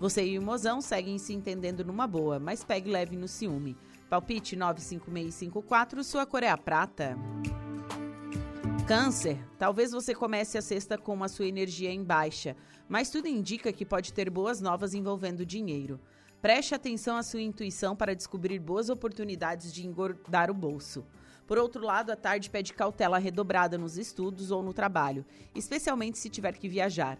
Você 0.00 0.24
e 0.24 0.38
o 0.38 0.42
mozão 0.42 0.80
seguem 0.80 1.18
se 1.18 1.32
entendendo 1.32 1.84
numa 1.84 2.06
boa, 2.06 2.38
mas 2.38 2.64
pegue 2.64 2.90
leve 2.90 3.16
no 3.16 3.28
ciúme. 3.28 3.76
Palpite 4.08 4.56
95654, 4.56 6.02
sua 6.02 6.26
cor 6.26 6.42
é 6.42 6.48
a 6.48 6.56
prata. 6.56 7.16
Câncer, 8.88 9.38
talvez 9.58 9.92
você 9.92 10.14
comece 10.14 10.56
a 10.56 10.62
sexta 10.62 10.96
com 10.96 11.22
a 11.22 11.28
sua 11.28 11.44
energia 11.44 11.92
em 11.92 12.02
baixa, 12.02 12.56
mas 12.88 13.10
tudo 13.10 13.28
indica 13.28 13.70
que 13.70 13.84
pode 13.84 14.14
ter 14.14 14.30
boas 14.30 14.62
novas 14.62 14.94
envolvendo 14.94 15.44
dinheiro. 15.44 16.00
Preste 16.40 16.74
atenção 16.74 17.18
à 17.18 17.22
sua 17.22 17.42
intuição 17.42 17.94
para 17.94 18.16
descobrir 18.16 18.58
boas 18.58 18.88
oportunidades 18.88 19.74
de 19.74 19.86
engordar 19.86 20.50
o 20.50 20.54
bolso. 20.54 21.04
Por 21.46 21.58
outro 21.58 21.84
lado, 21.84 22.10
a 22.10 22.16
tarde 22.16 22.48
pede 22.48 22.72
cautela 22.72 23.18
redobrada 23.18 23.76
nos 23.76 23.98
estudos 23.98 24.50
ou 24.50 24.62
no 24.62 24.72
trabalho, 24.72 25.22
especialmente 25.54 26.16
se 26.16 26.30
tiver 26.30 26.56
que 26.56 26.66
viajar. 26.66 27.18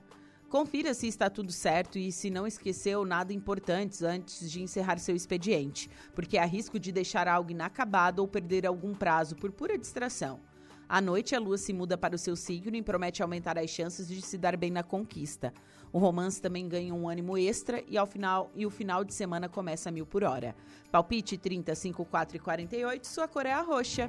Confira 0.48 0.94
se 0.94 1.06
está 1.06 1.28
tudo 1.28 1.52
certo 1.52 1.98
e 1.98 2.10
se 2.10 2.30
não 2.30 2.46
esqueceu 2.46 3.04
nada 3.04 3.34
importante 3.34 4.02
antes 4.06 4.50
de 4.50 4.62
encerrar 4.62 4.98
seu 4.98 5.14
expediente, 5.14 5.90
porque 6.14 6.38
há 6.38 6.46
risco 6.46 6.80
de 6.80 6.90
deixar 6.90 7.28
algo 7.28 7.50
inacabado 7.50 8.22
ou 8.22 8.26
perder 8.26 8.66
algum 8.66 8.94
prazo 8.94 9.36
por 9.36 9.52
pura 9.52 9.76
distração. 9.76 10.47
À 10.88 11.02
noite, 11.02 11.34
a 11.34 11.38
lua 11.38 11.58
se 11.58 11.72
muda 11.72 11.98
para 11.98 12.14
o 12.14 12.18
seu 12.18 12.34
signo 12.34 12.74
e 12.74 12.82
promete 12.82 13.22
aumentar 13.22 13.58
as 13.58 13.68
chances 13.68 14.08
de 14.08 14.22
se 14.22 14.38
dar 14.38 14.56
bem 14.56 14.70
na 14.70 14.82
conquista. 14.82 15.52
O 15.92 15.98
romance 15.98 16.40
também 16.40 16.66
ganha 16.66 16.94
um 16.94 17.08
ânimo 17.08 17.36
extra 17.36 17.84
e, 17.86 17.98
ao 17.98 18.06
final, 18.06 18.50
e 18.54 18.64
o 18.64 18.70
final 18.70 19.04
de 19.04 19.12
semana 19.12 19.48
começa 19.48 19.90
a 19.90 19.92
mil 19.92 20.06
por 20.06 20.24
hora. 20.24 20.56
Palpite 20.90 21.36
30, 21.36 21.74
54 21.74 22.36
e 22.36 22.40
48, 22.40 23.06
sua 23.06 23.28
cor 23.28 23.44
é 23.44 23.52
a 23.52 23.60
roxa. 23.60 24.08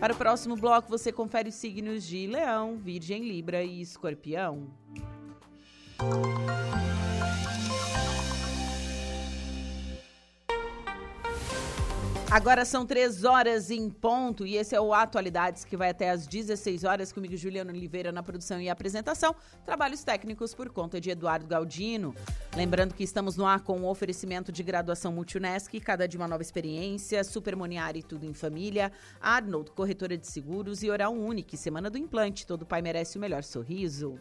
Para 0.00 0.12
o 0.12 0.16
próximo 0.16 0.56
bloco, 0.56 0.88
você 0.88 1.12
confere 1.12 1.50
os 1.50 1.54
signos 1.54 2.04
de 2.04 2.26
Leão, 2.26 2.78
Virgem, 2.78 3.22
Libra 3.22 3.62
e 3.62 3.80
Escorpião. 3.80 4.68
Agora 12.30 12.62
são 12.66 12.84
três 12.84 13.24
horas 13.24 13.70
em 13.70 13.88
ponto 13.88 14.46
e 14.46 14.56
esse 14.56 14.74
é 14.74 14.80
o 14.80 14.92
Atualidades 14.92 15.64
que 15.64 15.78
vai 15.78 15.88
até 15.88 16.10
às 16.10 16.26
16 16.26 16.84
horas 16.84 17.10
comigo, 17.10 17.34
Juliano 17.34 17.70
Oliveira, 17.70 18.12
na 18.12 18.22
produção 18.22 18.60
e 18.60 18.68
apresentação. 18.68 19.34
Trabalhos 19.64 20.04
técnicos 20.04 20.54
por 20.54 20.68
conta 20.68 21.00
de 21.00 21.08
Eduardo 21.08 21.46
Galdino. 21.46 22.14
Lembrando 22.54 22.92
que 22.92 23.02
estamos 23.02 23.38
no 23.38 23.46
ar 23.46 23.60
com 23.60 23.78
o 23.78 23.84
um 23.84 23.86
oferecimento 23.86 24.52
de 24.52 24.62
graduação 24.62 25.10
Multunesc, 25.10 25.80
cada 25.80 26.06
de 26.06 26.18
uma 26.18 26.28
nova 26.28 26.42
experiência, 26.42 27.24
Supermoniari 27.24 28.02
Tudo 28.02 28.26
em 28.26 28.34
Família, 28.34 28.92
Arnold, 29.22 29.70
corretora 29.70 30.18
de 30.18 30.26
seguros 30.26 30.82
e 30.82 30.90
Oral 30.90 31.14
Unique, 31.14 31.56
Semana 31.56 31.88
do 31.88 31.96
Implante. 31.96 32.46
Todo 32.46 32.66
pai 32.66 32.82
merece 32.82 33.16
o 33.16 33.20
melhor 33.20 33.42
sorriso. 33.42 34.18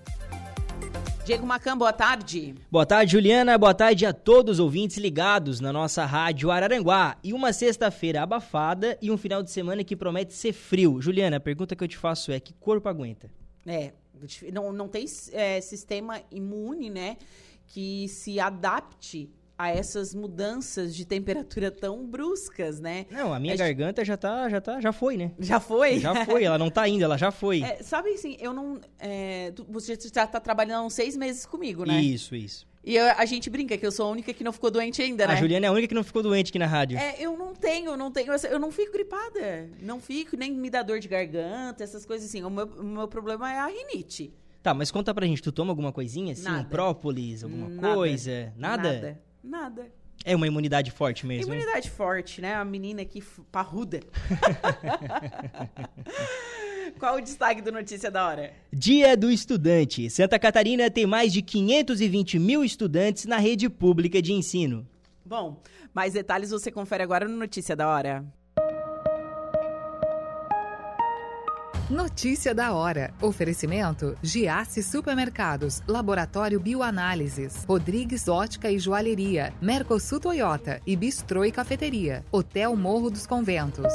Diego 1.27 1.45
Macan, 1.45 1.77
boa 1.77 1.91
tarde. 1.91 2.55
Boa 2.71 2.85
tarde, 2.85 3.11
Juliana. 3.11 3.57
Boa 3.57 3.73
tarde 3.73 4.05
a 4.05 4.13
todos 4.13 4.53
os 4.53 4.59
ouvintes 4.61 4.95
ligados 4.95 5.59
na 5.59 5.73
nossa 5.73 6.05
rádio 6.05 6.49
Araranguá. 6.49 7.17
E 7.21 7.33
uma 7.33 7.51
sexta-feira 7.51 8.23
abafada 8.23 8.97
e 9.01 9.11
um 9.11 9.17
final 9.17 9.43
de 9.43 9.51
semana 9.51 9.83
que 9.83 9.93
promete 9.93 10.33
ser 10.33 10.53
frio. 10.53 11.01
Juliana, 11.01 11.35
a 11.35 11.39
pergunta 11.41 11.75
que 11.75 11.83
eu 11.83 11.87
te 11.89 11.97
faço 11.97 12.31
é: 12.31 12.39
que 12.39 12.53
corpo 12.53 12.87
aguenta? 12.87 13.29
É, 13.65 13.91
não, 14.53 14.71
não 14.71 14.87
tem 14.87 15.05
é, 15.33 15.59
sistema 15.59 16.21
imune, 16.31 16.89
né, 16.89 17.17
que 17.65 18.07
se 18.07 18.39
adapte 18.39 19.29
a 19.57 19.69
essas 19.69 20.13
mudanças 20.13 20.95
de 20.95 21.05
temperatura 21.05 21.71
tão 21.71 22.05
bruscas, 22.05 22.79
né? 22.79 23.07
Não, 23.09 23.33
a 23.33 23.39
minha 23.39 23.55
a 23.55 23.57
garganta 23.57 24.01
gente... 24.01 24.07
já 24.07 24.17
tá, 24.17 24.47
já 24.49 24.61
tá, 24.61 24.79
já 24.79 24.91
foi, 24.91 25.17
né? 25.17 25.31
Já 25.39 25.59
foi? 25.59 25.99
Já 25.99 26.25
foi, 26.25 26.43
ela 26.43 26.57
não 26.57 26.69
tá 26.69 26.87
indo, 26.87 27.03
ela 27.03 27.17
já 27.17 27.31
foi. 27.31 27.63
É, 27.63 27.81
sabe 27.81 28.11
assim, 28.11 28.37
eu 28.39 28.53
não. 28.53 28.79
É, 28.99 29.51
você 29.67 29.97
já 30.13 30.27
tá 30.27 30.39
trabalhando 30.39 30.83
há 30.83 30.85
uns 30.85 30.93
seis 30.93 31.17
meses 31.17 31.45
comigo, 31.45 31.85
né? 31.85 31.99
Isso, 31.99 32.35
isso. 32.35 32.67
E 32.83 32.95
eu, 32.95 33.05
a 33.17 33.25
gente 33.25 33.49
brinca 33.49 33.77
que 33.77 33.85
eu 33.85 33.91
sou 33.91 34.05
a 34.05 34.09
única 34.09 34.31
que 34.33 34.43
não 34.43 34.53
ficou 34.53 34.71
doente 34.71 35.01
ainda, 35.01 35.27
né? 35.27 35.33
A 35.33 35.35
Juliana 35.35 35.65
é 35.65 35.69
a 35.69 35.71
única 35.71 35.87
que 35.89 35.95
não 35.95 36.03
ficou 36.03 36.23
doente 36.23 36.49
aqui 36.49 36.59
na 36.59 36.67
rádio. 36.67 36.97
É, 36.97 37.15
eu 37.19 37.35
não 37.35 37.53
tenho, 37.53 37.91
eu 37.91 37.97
não 37.97 38.11
tenho. 38.11 38.31
Eu 38.49 38.59
não 38.59 38.71
fico 38.71 38.93
gripada. 38.93 39.67
Não 39.81 39.99
fico, 39.99 40.37
nem 40.37 40.53
me 40.53 40.69
dá 40.69 40.83
dor 40.83 40.99
de 40.99 41.07
garganta, 41.07 41.83
essas 41.83 42.05
coisas 42.05 42.29
assim. 42.29 42.43
O 42.43 42.49
meu, 42.49 42.65
o 42.65 42.83
meu 42.83 43.07
problema 43.07 43.51
é 43.51 43.57
a 43.57 43.67
rinite. 43.67 44.31
Tá, 44.63 44.73
mas 44.73 44.91
conta 44.91 45.13
pra 45.13 45.25
gente, 45.25 45.41
tu 45.41 45.51
toma 45.51 45.71
alguma 45.71 45.91
coisinha 45.91 46.33
assim? 46.33 46.43
Nada. 46.43 46.61
Um 46.61 46.65
própolis, 46.65 47.43
alguma 47.43 47.69
Nada. 47.69 47.95
coisa? 47.95 48.53
Nada? 48.55 48.93
Nada. 48.93 49.26
Nada. 49.47 49.89
É 50.25 50.35
uma 50.35 50.45
imunidade 50.45 50.91
forte 50.91 51.25
mesmo. 51.25 51.53
Imunidade 51.53 51.87
hein? 51.87 51.93
forte, 51.95 52.41
né? 52.41 52.53
A 52.55 52.65
menina 52.65 53.01
aqui 53.01 53.23
parruda. 53.51 54.01
Qual 56.99 57.15
o 57.15 57.21
destaque 57.21 57.61
do 57.61 57.71
Notícia 57.71 58.11
da 58.11 58.27
Hora? 58.27 58.53
Dia 58.73 59.15
do 59.15 59.31
Estudante. 59.31 60.09
Santa 60.09 60.37
Catarina 60.37 60.89
tem 60.89 61.05
mais 61.05 61.31
de 61.31 61.41
520 61.41 62.39
mil 62.39 62.63
estudantes 62.63 63.25
na 63.25 63.37
rede 63.37 63.69
pública 63.69 64.21
de 64.21 64.33
ensino. 64.33 64.85
Bom, 65.23 65.61
mais 65.93 66.13
detalhes 66.13 66.49
você 66.49 66.71
confere 66.71 67.03
agora 67.03 67.27
no 67.27 67.37
Notícia 67.37 67.75
da 67.75 67.87
Hora. 67.87 68.25
Notícia 71.89 72.53
da 72.53 72.73
hora. 72.73 73.13
Oferecimento: 73.21 74.17
Giasse 74.21 74.83
Supermercados, 74.83 75.81
Laboratório 75.87 76.59
Bioanálises, 76.59 77.63
Rodrigues 77.65 78.27
Ótica 78.27 78.69
e 78.69 78.77
Joalheria, 78.77 79.53
Mercosul 79.61 80.19
Toyota 80.19 80.81
e 80.85 80.97
Bistrô 80.97 81.45
e 81.45 81.51
Cafeteria, 81.51 82.25
Hotel 82.29 82.75
Morro 82.75 83.09
dos 83.09 83.25
Conventos. 83.25 83.93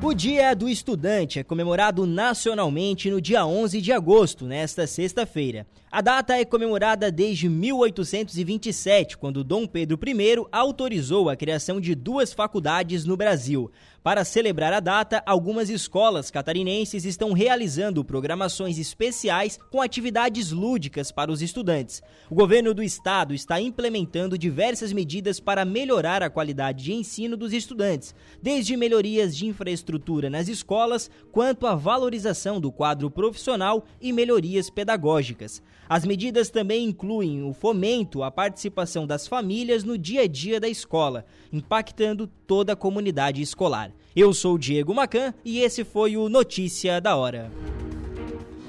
O 0.00 0.14
Dia 0.14 0.54
do 0.54 0.68
Estudante 0.68 1.40
é 1.40 1.42
comemorado 1.42 2.06
nacionalmente 2.06 3.10
no 3.10 3.20
dia 3.20 3.44
11 3.44 3.82
de 3.82 3.92
agosto, 3.92 4.46
nesta 4.46 4.86
sexta-feira. 4.86 5.66
A 5.92 6.00
data 6.00 6.38
é 6.38 6.44
comemorada 6.44 7.10
desde 7.10 7.48
1827, 7.48 9.18
quando 9.18 9.42
Dom 9.42 9.66
Pedro 9.66 9.98
I 10.06 10.46
autorizou 10.52 11.28
a 11.28 11.34
criação 11.34 11.80
de 11.80 11.96
duas 11.96 12.32
faculdades 12.32 13.04
no 13.04 13.16
Brasil. 13.16 13.68
Para 14.00 14.24
celebrar 14.24 14.72
a 14.72 14.78
data, 14.78 15.20
algumas 15.26 15.68
escolas 15.68 16.30
catarinenses 16.30 17.04
estão 17.04 17.32
realizando 17.32 18.04
programações 18.04 18.78
especiais 18.78 19.58
com 19.68 19.82
atividades 19.82 20.52
lúdicas 20.52 21.10
para 21.10 21.32
os 21.32 21.42
estudantes. 21.42 22.00
O 22.30 22.36
governo 22.36 22.72
do 22.72 22.84
estado 22.84 23.34
está 23.34 23.60
implementando 23.60 24.38
diversas 24.38 24.92
medidas 24.92 25.40
para 25.40 25.64
melhorar 25.64 26.22
a 26.22 26.30
qualidade 26.30 26.84
de 26.84 26.92
ensino 26.92 27.36
dos 27.36 27.52
estudantes, 27.52 28.14
desde 28.40 28.76
melhorias 28.76 29.36
de 29.36 29.46
infraestrutura 29.46 30.30
nas 30.30 30.46
escolas, 30.46 31.10
quanto 31.32 31.66
à 31.66 31.74
valorização 31.74 32.60
do 32.60 32.70
quadro 32.70 33.10
profissional 33.10 33.84
e 34.00 34.12
melhorias 34.12 34.70
pedagógicas. 34.70 35.60
As 35.90 36.04
medidas 36.04 36.50
também 36.50 36.84
incluem 36.84 37.42
o 37.42 37.52
fomento 37.52 38.22
à 38.22 38.30
participação 38.30 39.08
das 39.08 39.26
famílias 39.26 39.82
no 39.82 39.98
dia 39.98 40.22
a 40.22 40.26
dia 40.28 40.60
da 40.60 40.68
escola, 40.68 41.26
impactando 41.52 42.28
toda 42.46 42.74
a 42.74 42.76
comunidade 42.76 43.42
escolar. 43.42 43.90
Eu 44.14 44.32
sou 44.32 44.56
Diego 44.56 44.94
Macan 44.94 45.34
e 45.44 45.58
esse 45.58 45.82
foi 45.82 46.16
o 46.16 46.28
Notícia 46.28 47.00
da 47.00 47.16
Hora. 47.16 47.50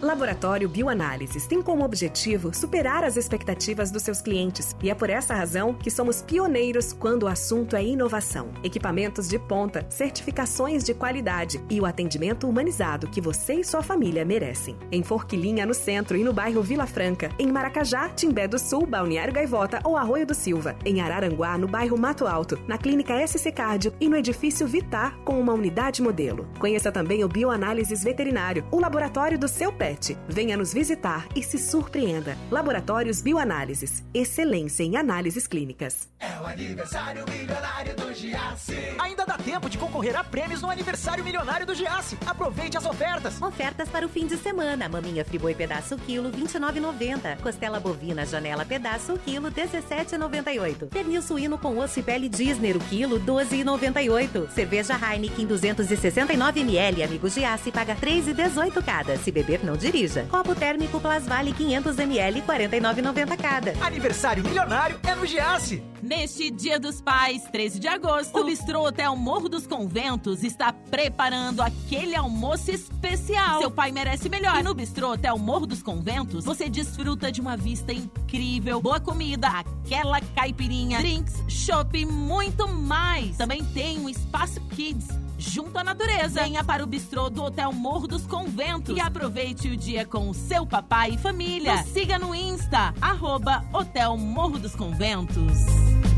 Laboratório 0.02 0.68
Bioanálises 0.68 1.46
tem 1.46 1.62
como 1.62 1.86
objetivo 1.86 2.52
superar 2.56 3.04
as 3.04 3.18
expectativas 3.18 3.92
dos 3.92 4.02
seus 4.02 4.20
clientes 4.20 4.76
e 4.82 4.90
é 4.90 4.96
por 4.96 5.12
essa 5.12 5.36
razão 5.36 5.76
que 5.76 5.92
somos 5.92 6.24
pioneiros 6.24 6.92
quando 6.92 7.24
o 7.24 7.28
assunto 7.28 7.76
é 7.76 7.84
inovação. 7.84 8.50
Equipamentos 8.64 9.30
de 9.30 9.38
ponta, 9.38 9.86
certificações 9.90 10.84
de 10.84 10.96
qualidade 10.96 11.64
e 11.70 11.80
o 11.80 11.86
atendimento 11.86 12.50
humanizado 12.50 13.08
que 13.10 13.22
você 13.22 13.56
e 13.56 13.64
sua 13.64 13.84
família 13.84 14.26
merecem. 14.26 14.76
Em 14.92 15.04
Forquilinha, 15.04 15.68
no 15.68 15.74
centro 15.74 16.18
e 16.18 16.24
no 16.24 16.34
bairro 16.34 16.64
Vila 16.64 16.88
Franca, 16.88 17.30
em 17.38 17.52
Maracajá, 17.52 18.10
Timbé 18.10 18.48
do 18.48 18.58
Sul, 18.58 18.88
Balneário 18.88 19.34
Gaivota 19.34 19.82
ou 19.84 19.96
Arroio 19.96 20.26
do 20.26 20.34
Silva, 20.34 20.76
em 20.84 21.00
Araranguá, 21.00 21.60
no 21.60 21.68
bairro 21.68 21.98
Mato 21.98 22.26
Alto, 22.26 22.60
na 22.68 22.78
Clínica 22.78 23.16
SC 23.28 23.52
Cardio 23.52 23.94
e 24.02 24.10
no 24.10 24.18
edifício 24.18 24.66
Vitar 24.66 25.16
com 25.24 25.40
uma 25.40 25.54
unidade 25.54 26.02
modelo. 26.02 26.48
Conheça 26.58 26.92
também 26.92 27.24
o 27.24 27.28
Bioanálises 27.28 28.04
Veterinário, 28.04 28.66
o 28.72 28.80
laboratório 28.80 29.38
do 29.38 29.48
seu 29.48 29.72
pé 29.72 29.91
Venha 30.28 30.58
nos 30.58 30.74
visitar 30.74 31.28
e 31.36 31.44
se 31.44 31.58
surpreenda. 31.58 32.38
Laboratórios 32.50 33.22
Bioanálises. 33.22 34.04
Excelência 34.14 34.84
em 34.84 34.96
análises 34.98 35.48
clínicas. 35.48 36.10
É 36.20 36.40
o 36.40 36.46
aniversário 36.46 37.26
milionário 37.30 37.96
do 37.96 38.14
Giasse. 38.14 38.78
Ainda 39.00 39.26
dá 39.26 39.38
tempo 39.38 39.70
de 39.70 39.78
concorrer 39.78 40.16
a 40.16 40.24
prêmios 40.24 40.62
no 40.62 40.70
aniversário 40.70 41.24
milionário 41.24 41.66
do 41.66 41.74
Giasse. 41.74 42.18
Aproveite 42.26 42.78
as 42.78 42.86
ofertas. 42.86 43.42
Ofertas 43.42 43.90
para 43.90 44.06
o 44.06 44.10
fim 44.10 44.28
de 44.28 44.38
semana. 44.38 44.88
Maminha 44.88 45.26
Friboi 45.26 45.56
pedaço 45.56 45.98
quilo 45.98 46.32
29,90. 46.32 47.42
Costela 47.42 47.80
bovina 47.80 48.26
janela 48.26 48.66
pedaço 48.66 49.18
quilo 49.26 49.52
17,98. 49.52 50.90
Pernil 50.90 51.22
suíno 51.22 51.58
com 51.58 51.78
osso 51.78 52.00
e 52.00 52.04
pele 52.04 52.30
Disney 52.30 52.74
o 52.74 52.80
quilo 52.80 53.20
12,98. 53.20 54.50
Cerveja 54.52 54.94
Heineken 54.96 55.46
269 55.46 56.60
ml. 56.62 57.04
Amigo 57.04 57.30
Giasse 57.30 57.72
paga 57.72 57.96
3,18 57.96 58.84
cada. 58.84 59.18
Se 59.18 59.32
beber 59.32 59.64
não 59.64 59.76
dirija. 59.82 60.26
Copo 60.30 60.54
térmico 60.56 61.00
Plasvale 61.00 61.52
500 61.52 62.00
ml 62.00 62.42
49,90 62.44 63.38
cada. 63.38 63.74
Aniversário 63.86 64.44
milionário 64.44 65.00
é 65.04 65.16
no 65.16 65.26
Giasse. 65.26 65.84
Neste 66.02 66.50
Dia 66.50 66.80
dos 66.80 67.02
Pais, 67.02 67.44
13 67.52 67.80
de 67.80 67.88
agosto, 67.88 68.40
o 68.40 68.44
Bistrô 68.44 68.88
Hotel 68.88 69.16
Morro 69.16 69.50
dos 69.50 69.68
Conventos 69.68 70.44
está 70.44 70.72
preparando 70.72 71.62
aquele 71.62 72.16
almoço 72.16 72.72
especial. 72.72 73.60
Seu 73.60 73.72
pai 73.72 73.92
merece 73.92 74.30
melhor. 74.30 74.60
E 74.60 74.64
no 74.64 74.74
Bistrô 74.74 75.14
Hotel 75.14 75.38
Morro 75.38 75.66
dos 75.66 75.84
Conventos, 75.84 76.46
você 76.46 76.70
desfruta 76.70 77.32
de 77.32 77.42
uma 77.42 77.58
vista 77.58 77.92
incrível, 77.92 78.82
boa 78.82 79.00
comida, 79.00 79.48
aquela 79.48 80.22
caipirinha, 80.36 81.00
drinks, 81.00 81.44
shopping, 81.48 82.06
muito 82.06 82.68
mais. 82.68 83.38
Também 83.38 83.64
tem 83.66 84.00
um 84.00 84.10
espaço 84.10 84.60
kids 84.76 85.21
junto 85.42 85.78
à 85.78 85.84
natureza. 85.84 86.42
Venha 86.42 86.64
para 86.64 86.84
o 86.84 86.88
bistrô 86.88 87.30
do 87.30 87.44
Hotel 87.44 87.72
Morro 87.74 88.08
dos 88.08 88.26
Conventos 88.28 88.96
e 88.96 89.02
aproveite 89.02 89.70
o 89.70 89.76
dia 89.76 90.06
com 90.06 90.30
o 90.30 90.34
seu 90.34 90.66
papai 90.66 91.12
e 91.12 91.18
família. 91.18 91.78
Nos 91.78 91.88
siga 91.88 92.20
no 92.20 92.36
Insta, 92.36 92.94
arroba 93.02 93.66
Hotel 93.74 94.16
Morro 94.18 94.60
dos 94.60 94.76
Conventos. 94.76 96.11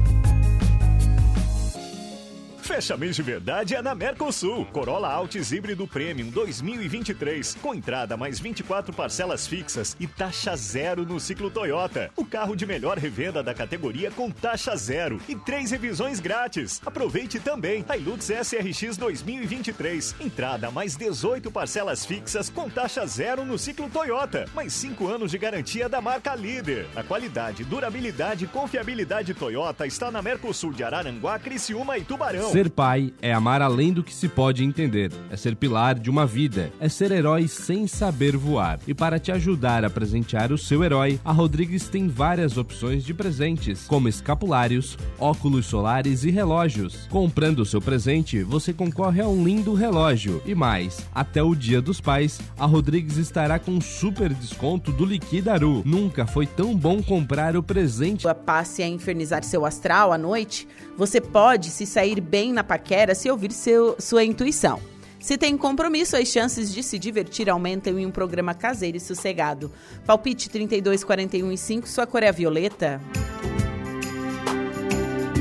Fecha 2.64 2.96
mês 2.96 3.14
de 3.14 3.22
verdade 3.22 3.76
é 3.76 3.82
na 3.82 3.94
Mercosul. 3.94 4.66
Corolla 4.68 5.12
Altis 5.12 5.52
híbrido 5.52 5.86
Premium 5.86 6.30
2023. 6.30 7.58
Com 7.62 7.76
entrada 7.76 8.16
mais 8.16 8.40
24 8.40 8.94
parcelas 8.94 9.46
fixas 9.46 9.98
e 10.00 10.08
taxa 10.08 10.56
zero 10.56 11.06
no 11.06 11.20
ciclo 11.20 11.52
Toyota. 11.52 12.10
O 12.16 12.24
carro 12.24 12.56
de 12.56 12.66
melhor 12.66 12.98
revenda 12.98 13.44
da 13.44 13.54
categoria 13.54 14.10
com 14.12 14.32
taxa 14.32 14.78
zero 14.78 15.20
e 15.28 15.36
três 15.36 15.72
revisões 15.72 16.22
grátis. 16.22 16.82
Aproveite 16.86 17.38
também 17.38 17.84
Hilux 17.94 18.30
SRX 18.30 18.96
2023. 18.96 20.16
Entrada 20.22 20.72
mais 20.72 20.96
18 20.96 21.52
parcelas 21.52 22.06
fixas 22.06 22.50
com 22.50 22.70
taxa 22.70 23.06
zero 23.06 23.44
no 23.44 23.58
ciclo 23.58 23.90
Toyota. 23.90 24.46
Mais 24.56 24.72
5 24.72 25.06
anos 25.10 25.32
de 25.32 25.38
garantia 25.38 25.90
da 25.90 26.00
marca 26.00 26.34
líder. 26.34 26.88
A 26.96 27.04
qualidade, 27.04 27.66
durabilidade 27.66 28.46
e 28.46 28.48
confiabilidade 28.48 29.34
Toyota 29.34 29.86
está 29.86 30.10
na 30.10 30.22
Mercosul 30.22 30.72
de 30.72 30.82
Araranguá, 30.82 31.38
Criciúma 31.38 31.98
e 31.98 32.06
Tubarão. 32.06 32.54
Ser 32.64 32.70
pai 32.70 33.14
é 33.22 33.34
amar 33.34 33.62
além 33.62 33.92
do 33.92 34.02
que 34.02 34.14
se 34.14 34.30
pode 34.30 34.64
entender, 34.64 35.12
é 35.30 35.36
ser 35.36 35.54
pilar 35.54 36.00
de 36.00 36.10
uma 36.10 36.26
vida, 36.26 36.72
é 36.80 36.88
ser 36.88 37.12
herói 37.12 37.46
sem 37.46 37.88
saber 37.88 38.38
voar. 38.38 38.80
E 38.88 38.94
para 38.94 39.20
te 39.20 39.34
ajudar 39.34 39.84
a 39.84 39.90
presentear 39.90 40.50
o 40.50 40.58
seu 40.58 40.82
herói, 40.82 41.20
a 41.26 41.34
Rodrigues 41.34 41.90
tem 41.90 42.08
várias 42.08 42.56
opções 42.56 43.04
de 43.04 43.14
presentes, 43.14 43.86
como 43.86 44.08
escapulários, 44.08 44.98
óculos 45.20 45.66
solares 45.66 46.24
e 46.24 46.32
relógios. 46.32 47.06
Comprando 47.10 47.60
o 47.60 47.66
seu 47.66 47.82
presente, 47.82 48.42
você 48.44 48.72
concorre 48.72 49.20
a 49.20 49.28
um 49.28 49.44
lindo 49.44 49.74
relógio. 49.74 50.42
E 50.46 50.56
mais, 50.56 51.06
até 51.14 51.44
o 51.44 51.54
Dia 51.54 51.82
dos 51.82 52.00
Pais, 52.00 52.40
a 52.58 52.66
Rodrigues 52.66 53.18
estará 53.18 53.60
com 53.60 53.82
super 53.82 54.34
desconto 54.34 54.90
do 54.94 55.04
Liquidaru. 55.04 55.84
Nunca 55.86 56.26
foi 56.26 56.48
tão 56.48 56.74
bom 56.74 57.04
comprar 57.04 57.58
o 57.58 57.64
presente. 57.64 58.26
Passe 58.46 58.82
a 58.82 58.88
infernizar 58.88 59.44
seu 59.44 59.66
astral 59.66 60.14
à 60.14 60.18
noite, 60.18 60.66
você 60.98 61.20
pode 61.20 61.70
se 61.70 61.86
sair 61.86 62.22
bem 62.22 62.54
na 62.54 62.64
paquera 62.64 63.16
se 63.16 63.30
ouvir 63.30 63.52
seu, 63.52 63.96
sua 64.00 64.24
intuição. 64.24 64.80
Se 65.20 65.38
tem 65.38 65.58
compromisso, 65.58 66.18
as 66.18 66.28
chances 66.28 66.74
de 66.74 66.84
se 66.84 67.00
divertir 67.00 67.50
aumentam 67.50 67.98
em 67.98 68.06
um 68.06 68.12
programa 68.12 68.54
caseiro 68.54 68.98
e 68.98 69.00
sossegado. 69.00 69.72
Palpite 70.06 70.50
32, 70.50 71.04
41 71.04 71.52
e 71.52 71.58
5, 71.58 71.88
sua 71.88 72.06
cor 72.06 72.24
é 72.24 72.32
violeta. 72.32 73.00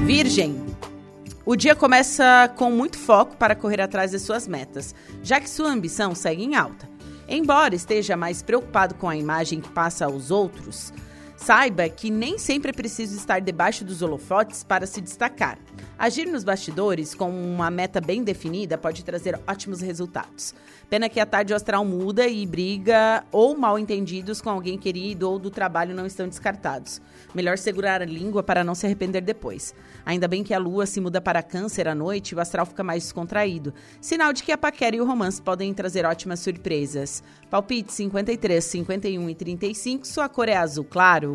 Virgem. 0.07 0.65
O 1.45 1.57
dia 1.57 1.75
começa 1.75 2.49
com 2.57 2.71
muito 2.71 2.97
foco 2.97 3.37
para 3.37 3.57
correr 3.57 3.81
atrás 3.81 4.13
das 4.13 4.23
suas 4.23 4.47
metas, 4.47 4.95
já 5.21 5.41
que 5.41 5.51
sua 5.51 5.69
ambição 5.69 6.15
segue 6.15 6.45
em 6.45 6.55
alta. 6.55 6.89
Embora 7.29 7.75
esteja 7.75 8.17
mais 8.17 8.41
preocupado 8.41 8.95
com 8.95 9.09
a 9.09 9.17
imagem 9.17 9.61
que 9.61 9.69
passa 9.69 10.05
aos 10.05 10.31
outros, 10.31 10.93
saiba 11.43 11.89
que 11.89 12.09
nem 12.09 12.39
sempre 12.39 12.71
é 12.71 12.73
preciso 12.73 13.17
estar 13.17 13.41
debaixo 13.41 13.85
dos 13.85 14.01
holofotes 14.01 14.63
para 14.63 14.87
se 14.87 15.01
destacar. 15.01 15.59
Agir 15.99 16.27
nos 16.27 16.45
bastidores 16.45 17.15
com 17.17 17.31
uma 17.31 17.69
meta 17.69 18.01
bem 18.01 18.23
definida 18.23 18.79
pode 18.79 19.05
trazer 19.05 19.39
ótimos 19.45 19.81
resultados. 19.81 20.55
Pena 20.89 21.09
que 21.09 21.19
a 21.19 21.27
tarde 21.27 21.53
astral 21.53 21.85
muda 21.85 22.29
e 22.29 22.47
briga 22.47 23.25
ou 23.33 23.57
mal 23.57 23.77
entendidos 23.77 24.41
com 24.41 24.51
alguém 24.51 24.79
querido 24.79 25.29
ou 25.29 25.39
do 25.39 25.51
trabalho 25.51 25.95
não 25.95 26.07
estão 26.07 26.29
descartados. 26.29 27.01
Melhor 27.35 27.59
segurar 27.59 28.03
a 28.03 28.05
língua 28.05 28.43
para 28.43 28.63
não 28.63 28.75
se 28.75 28.87
arrepender 28.87 29.23
depois. 29.23 29.75
Ainda 30.07 30.29
bem 30.29 30.45
que 30.45 30.55
a 30.55 30.59
lua 30.59 30.87
se 30.87 31.01
muda 31.01 31.21
para 31.21 31.43
câncer 31.43 31.89
à 31.89 31.95
noite 31.95 32.31
e 32.31 32.35
o 32.35 32.41
astral 32.41 32.67
fica 32.67 32.85
mais 32.85 33.03
descontraído. 33.03 33.75
Sinal 34.01 34.33
de 34.33 34.45
que 34.45 34.53
a 34.53 34.59
paquera 34.59 34.95
e 34.95 35.01
o 35.01 35.07
romance 35.07 35.43
podem 35.43 35.75
trazer 35.75 36.05
ótimas 36.05 36.41
surpresas. 36.41 37.23
Palpite 37.51 37.93
53, 37.93 38.63
51 38.63 39.31
e 39.31 39.35
35, 39.35 40.07
sua 40.07 40.29
cor 40.29 40.49
é 40.49 40.57
azul 40.57 40.85
claro. 40.85 41.32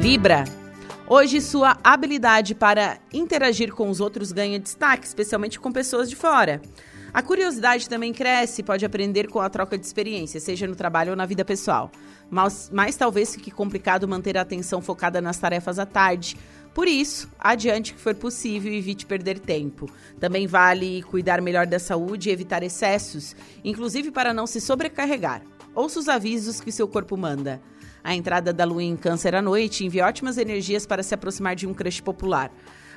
Libra. 0.00 0.44
Hoje, 1.06 1.40
sua 1.40 1.76
habilidade 1.82 2.54
para 2.54 2.98
interagir 3.12 3.72
com 3.72 3.88
os 3.88 4.00
outros 4.00 4.30
ganha 4.30 4.60
destaque, 4.60 5.06
especialmente 5.06 5.58
com 5.58 5.72
pessoas 5.72 6.08
de 6.08 6.14
fora. 6.14 6.60
A 7.12 7.22
curiosidade 7.22 7.88
também 7.88 8.12
cresce, 8.12 8.62
pode 8.62 8.84
aprender 8.84 9.28
com 9.28 9.40
a 9.40 9.48
troca 9.48 9.78
de 9.78 9.86
experiência, 9.86 10.38
seja 10.38 10.66
no 10.66 10.76
trabalho 10.76 11.10
ou 11.10 11.16
na 11.16 11.24
vida 11.24 11.44
pessoal. 11.44 11.90
Mas, 12.30 12.70
mas 12.72 12.96
talvez 12.96 13.34
fique 13.34 13.50
complicado 13.50 14.06
manter 14.06 14.36
a 14.36 14.42
atenção 14.42 14.82
focada 14.82 15.20
nas 15.20 15.38
tarefas 15.38 15.78
à 15.78 15.86
tarde. 15.86 16.36
Por 16.74 16.86
isso, 16.86 17.30
adiante 17.38 17.94
que 17.94 18.00
for 18.00 18.14
possível 18.14 18.70
e 18.70 18.76
evite 18.76 19.06
perder 19.06 19.38
tempo. 19.38 19.90
Também 20.20 20.46
vale 20.46 21.02
cuidar 21.04 21.40
melhor 21.40 21.66
da 21.66 21.78
saúde 21.78 22.28
e 22.28 22.32
evitar 22.32 22.62
excessos, 22.62 23.34
inclusive 23.64 24.10
para 24.10 24.34
não 24.34 24.46
se 24.46 24.60
sobrecarregar. 24.60 25.42
Ouça 25.74 26.00
os 26.00 26.08
avisos 26.08 26.60
que 26.60 26.72
seu 26.72 26.88
corpo 26.88 27.16
manda. 27.16 27.60
A 28.02 28.14
entrada 28.14 28.52
da 28.52 28.64
lua 28.64 28.82
em 28.82 28.96
Câncer 28.96 29.34
à 29.34 29.42
noite 29.42 29.84
envia 29.84 30.06
ótimas 30.06 30.38
energias 30.38 30.86
para 30.86 31.02
se 31.02 31.14
aproximar 31.14 31.54
de 31.54 31.66
um 31.66 31.74
crush 31.74 32.00
popular. 32.00 32.50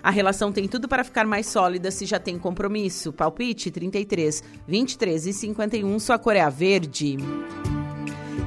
A 0.04 0.10
relação 0.10 0.52
tem 0.52 0.68
tudo 0.68 0.88
para 0.88 1.04
ficar 1.04 1.26
mais 1.26 1.48
sólida 1.48 1.92
se 1.92 2.06
já 2.06 2.20
tem 2.20 2.38
compromisso. 2.40 3.14
Palpite 3.14 3.70
33, 3.70 4.44
23 4.68 5.28
e 5.28 5.34
51, 5.34 6.00
sua 6.00 6.18
cor 6.18 6.36
é 6.36 6.42
a 6.42 6.50
verde. 6.50 7.18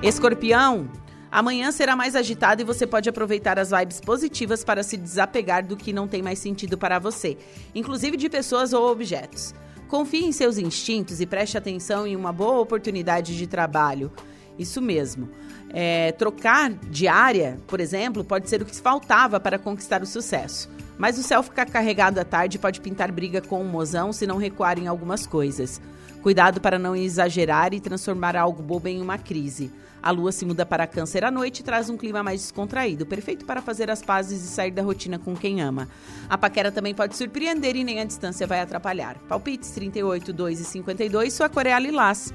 Escorpião, 0.02 0.90
amanhã 1.30 1.70
será 1.70 1.94
mais 1.94 2.16
agitado 2.16 2.62
e 2.62 2.64
você 2.64 2.86
pode 2.86 3.08
aproveitar 3.08 3.58
as 3.58 3.70
vibes 3.70 4.00
positivas 4.00 4.64
para 4.64 4.82
se 4.82 4.96
desapegar 4.96 5.64
do 5.64 5.76
que 5.76 5.92
não 5.92 6.08
tem 6.08 6.22
mais 6.22 6.40
sentido 6.40 6.76
para 6.76 6.98
você, 6.98 7.38
inclusive 7.74 8.16
de 8.16 8.28
pessoas 8.28 8.72
ou 8.72 8.90
objetos. 8.90 9.54
Confie 9.88 10.24
em 10.24 10.32
seus 10.32 10.58
instintos 10.58 11.20
e 11.20 11.26
preste 11.26 11.56
atenção 11.56 12.06
em 12.06 12.16
uma 12.16 12.32
boa 12.32 12.60
oportunidade 12.60 13.36
de 13.36 13.46
trabalho. 13.46 14.10
Isso 14.58 14.80
mesmo. 14.80 15.28
É, 15.70 16.12
trocar 16.12 16.70
de 16.72 17.08
área, 17.08 17.58
por 17.66 17.80
exemplo, 17.80 18.24
pode 18.24 18.48
ser 18.48 18.62
o 18.62 18.64
que 18.64 18.76
faltava 18.76 19.40
para 19.40 19.58
conquistar 19.58 20.02
o 20.02 20.06
sucesso. 20.06 20.70
Mas 20.98 21.18
o 21.18 21.22
céu 21.22 21.42
ficar 21.42 21.66
carregado 21.66 22.20
à 22.20 22.24
tarde 22.24 22.58
pode 22.58 22.80
pintar 22.80 23.10
briga 23.10 23.40
com 23.40 23.60
o 23.60 23.64
mozão 23.64 24.12
se 24.12 24.26
não 24.26 24.36
recuar 24.36 24.78
em 24.78 24.86
algumas 24.86 25.26
coisas. 25.26 25.80
Cuidado 26.22 26.60
para 26.60 26.78
não 26.78 26.96
exagerar 26.96 27.74
e 27.74 27.80
transformar 27.80 28.34
algo 28.36 28.62
bobo 28.62 28.88
em 28.88 29.02
uma 29.02 29.18
crise. 29.18 29.70
A 30.02 30.10
lua 30.10 30.32
se 30.32 30.44
muda 30.44 30.66
para 30.66 30.86
câncer 30.86 31.24
à 31.24 31.30
noite 31.30 31.60
e 31.60 31.62
traz 31.62 31.88
um 31.88 31.96
clima 31.96 32.22
mais 32.22 32.40
descontraído, 32.42 33.06
perfeito 33.06 33.44
para 33.44 33.62
fazer 33.62 33.90
as 33.90 34.02
pazes 34.02 34.44
e 34.44 34.48
sair 34.48 34.70
da 34.70 34.82
rotina 34.82 35.18
com 35.18 35.34
quem 35.34 35.62
ama. 35.62 35.88
A 36.28 36.36
paquera 36.36 36.70
também 36.70 36.94
pode 36.94 37.16
surpreender 37.16 37.74
e 37.74 37.84
nem 37.84 38.00
a 38.00 38.04
distância 38.04 38.46
vai 38.46 38.60
atrapalhar. 38.60 39.16
Palpites 39.28 39.70
38, 39.70 40.32
2 40.32 40.60
e 40.60 40.64
52, 40.64 41.32
sua 41.32 41.48
cor 41.48 41.66
é 41.66 41.78
lilás. 41.80 42.32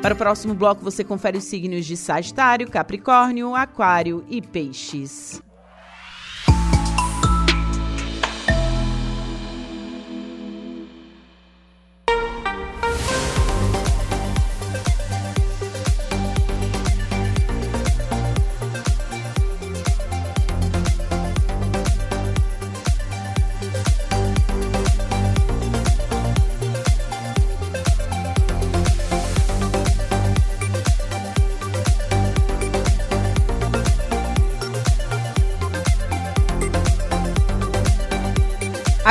Para 0.00 0.14
o 0.14 0.16
próximo 0.16 0.52
bloco, 0.52 0.82
você 0.82 1.04
confere 1.04 1.38
os 1.38 1.44
signos 1.44 1.86
de 1.86 1.96
Sagitário, 1.96 2.68
Capricórnio, 2.68 3.54
Aquário 3.54 4.24
e 4.28 4.42
Peixes. 4.42 5.40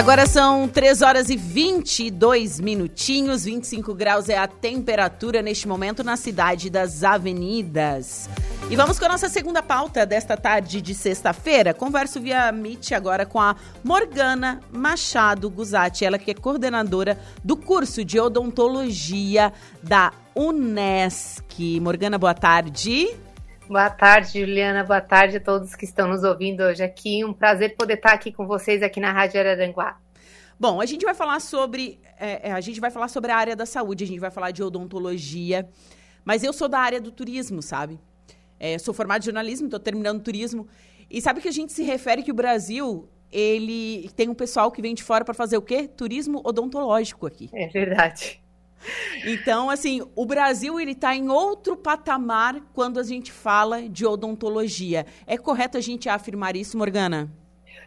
Agora 0.02 0.26
são 0.26 0.68
3 0.68 1.04
horas 1.04 1.30
e 1.30 1.38
22 1.38 2.60
minutinhos, 2.60 3.46
25 3.46 3.94
graus 3.94 4.30
é 4.30 4.36
a 4.36 4.48
temperatura 4.48 5.44
neste 5.44 5.68
momento 5.68 6.04
na 6.04 6.18
cidade 6.18 6.72
das 6.72 7.04
avenidas. 7.04 8.28
E 8.68 8.76
vamos 8.76 8.98
com 8.98 9.06
a 9.06 9.10
nossa 9.10 9.30
segunda 9.30 9.62
pauta 9.62 10.04
desta 10.04 10.36
tarde 10.36 10.82
de 10.82 10.96
sexta-feira. 10.96 11.72
Converso 11.72 12.20
via 12.20 12.52
Meet 12.52 12.94
agora 12.94 13.28
com 13.28 13.40
a 13.40 13.56
Morgana 13.84 14.60
Machado 14.72 15.48
Guzatti, 15.52 16.04
ela 16.04 16.18
que 16.18 16.32
é 16.32 16.34
coordenadora 16.34 17.20
do 17.44 17.56
curso 17.56 18.04
de 18.04 18.20
odontologia 18.20 19.54
da 19.84 20.12
Unesc. 20.36 21.80
Morgana, 21.80 22.18
boa 22.18 22.34
tarde. 22.34 23.16
Boa 23.72 23.90
tarde, 23.90 24.42
Juliana. 24.42 24.84
Boa 24.84 25.00
tarde 25.00 25.38
a 25.38 25.40
todos 25.40 25.78
que 25.78 25.86
estão 25.86 26.06
nos 26.06 26.26
ouvindo 26.26 26.62
hoje 26.62 26.84
aqui. 26.84 27.24
Um 27.24 27.32
prazer 27.32 27.74
poder 27.78 27.94
estar 27.94 28.12
aqui 28.12 28.30
com 28.30 28.46
vocês 28.46 28.84
aqui 28.84 29.00
na 29.00 29.14
Rádio 29.14 29.40
Araranguá. 29.40 29.98
Bom, 30.60 30.82
a 30.82 30.86
gente 30.86 31.06
vai 31.06 31.14
falar 31.14 31.40
sobre 31.40 31.98
é, 32.20 32.50
é, 32.50 32.52
a 32.52 32.60
gente 32.60 32.82
vai 32.82 32.92
falar 32.92 33.08
sobre 33.08 33.32
a 33.32 33.38
área 33.38 33.56
da 33.56 33.66
saúde, 33.66 34.04
a 34.04 34.08
gente 34.08 34.20
vai 34.20 34.30
falar 34.30 34.52
de 34.52 34.62
odontologia, 34.62 35.70
mas 36.26 36.44
eu 36.44 36.52
sou 36.52 36.68
da 36.68 36.80
área 36.80 37.00
do 37.00 37.14
turismo, 37.14 37.62
sabe? 37.62 37.98
É, 38.60 38.78
sou 38.78 38.94
formado 38.94 39.22
em 39.22 39.26
jornalismo, 39.26 39.68
estou 39.68 39.80
terminando 39.80 40.22
turismo 40.22 40.68
e 41.10 41.22
sabe 41.22 41.40
que 41.40 41.48
a 41.48 41.54
gente 41.54 41.72
se 41.72 41.82
refere 41.82 42.24
que 42.24 42.32
o 42.32 42.36
Brasil 42.36 43.08
ele 43.32 44.10
tem 44.18 44.28
um 44.28 44.36
pessoal 44.36 44.70
que 44.70 44.82
vem 44.82 44.94
de 44.94 45.02
fora 45.02 45.24
para 45.24 45.34
fazer 45.34 45.56
o 45.56 45.62
quê? 45.62 45.88
Turismo 45.88 46.42
odontológico 46.44 47.26
aqui. 47.26 47.50
É 47.54 47.68
verdade. 47.68 48.42
Então, 49.26 49.70
assim, 49.70 50.02
o 50.16 50.26
Brasil 50.26 50.80
ele 50.80 50.92
está 50.92 51.16
em 51.16 51.30
outro 51.30 51.76
patamar 51.76 52.62
quando 52.74 53.00
a 53.00 53.04
gente 53.04 53.32
fala 53.32 53.88
de 53.88 54.06
odontologia. 54.06 55.06
É 55.26 55.38
correto 55.38 55.78
a 55.78 55.82
gente 55.82 56.10
afirmar 56.10 56.56
isso, 56.56 56.78
Morgana? 56.78 57.30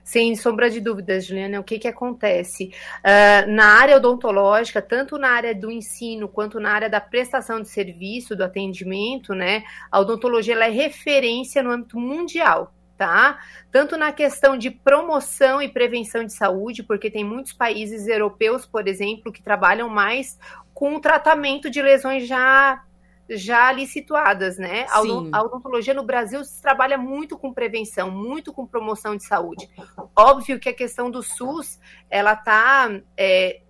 Sem 0.02 0.36
sombra 0.36 0.68
de 0.68 0.80
dúvidas, 0.80 1.24
Juliana, 1.24 1.58
o 1.58 1.64
que, 1.64 1.78
que 1.78 1.88
acontece? 1.88 2.70
Uh, 3.00 3.50
na 3.50 3.80
área 3.80 3.96
odontológica, 3.96 4.82
tanto 4.82 5.16
na 5.16 5.30
área 5.30 5.54
do 5.54 5.70
ensino 5.70 6.28
quanto 6.28 6.60
na 6.60 6.72
área 6.72 6.90
da 6.90 7.00
prestação 7.00 7.60
de 7.60 7.70
serviço, 7.70 8.36
do 8.36 8.44
atendimento, 8.44 9.34
né? 9.34 9.64
A 9.90 9.98
odontologia 9.98 10.54
é 10.56 10.68
referência 10.68 11.62
no 11.62 11.70
âmbito 11.70 11.98
mundial 11.98 12.74
tá? 12.96 13.38
Tanto 13.70 13.96
na 13.96 14.12
questão 14.12 14.56
de 14.56 14.70
promoção 14.70 15.60
e 15.60 15.68
prevenção 15.68 16.24
de 16.24 16.32
saúde, 16.32 16.82
porque 16.82 17.10
tem 17.10 17.24
muitos 17.24 17.52
países 17.52 18.06
europeus, 18.06 18.66
por 18.66 18.86
exemplo, 18.86 19.32
que 19.32 19.42
trabalham 19.42 19.88
mais 19.88 20.38
com 20.72 20.96
o 20.96 21.00
tratamento 21.00 21.70
de 21.70 21.80
lesões 21.82 22.26
já 22.26 22.82
já 23.28 23.68
ali 23.68 23.86
situadas, 23.86 24.58
né? 24.58 24.86
Sim. 24.86 25.30
A 25.32 25.42
odontologia 25.42 25.94
no 25.94 26.02
Brasil 26.02 26.44
se 26.44 26.60
trabalha 26.60 26.98
muito 26.98 27.38
com 27.38 27.54
prevenção, 27.54 28.10
muito 28.10 28.52
com 28.52 28.66
promoção 28.66 29.16
de 29.16 29.24
saúde. 29.24 29.66
Óbvio 30.14 30.60
que 30.60 30.68
a 30.68 30.74
questão 30.74 31.10
do 31.10 31.22
SUS, 31.22 31.80
ela 32.10 32.36
tá 32.36 32.90
é, 33.16 33.62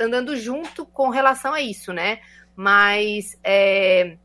andando 0.00 0.36
junto 0.36 0.84
com 0.84 1.08
relação 1.08 1.54
a 1.54 1.60
isso, 1.60 1.92
né? 1.92 2.18
Mas 2.56 3.38
é, 3.44 4.16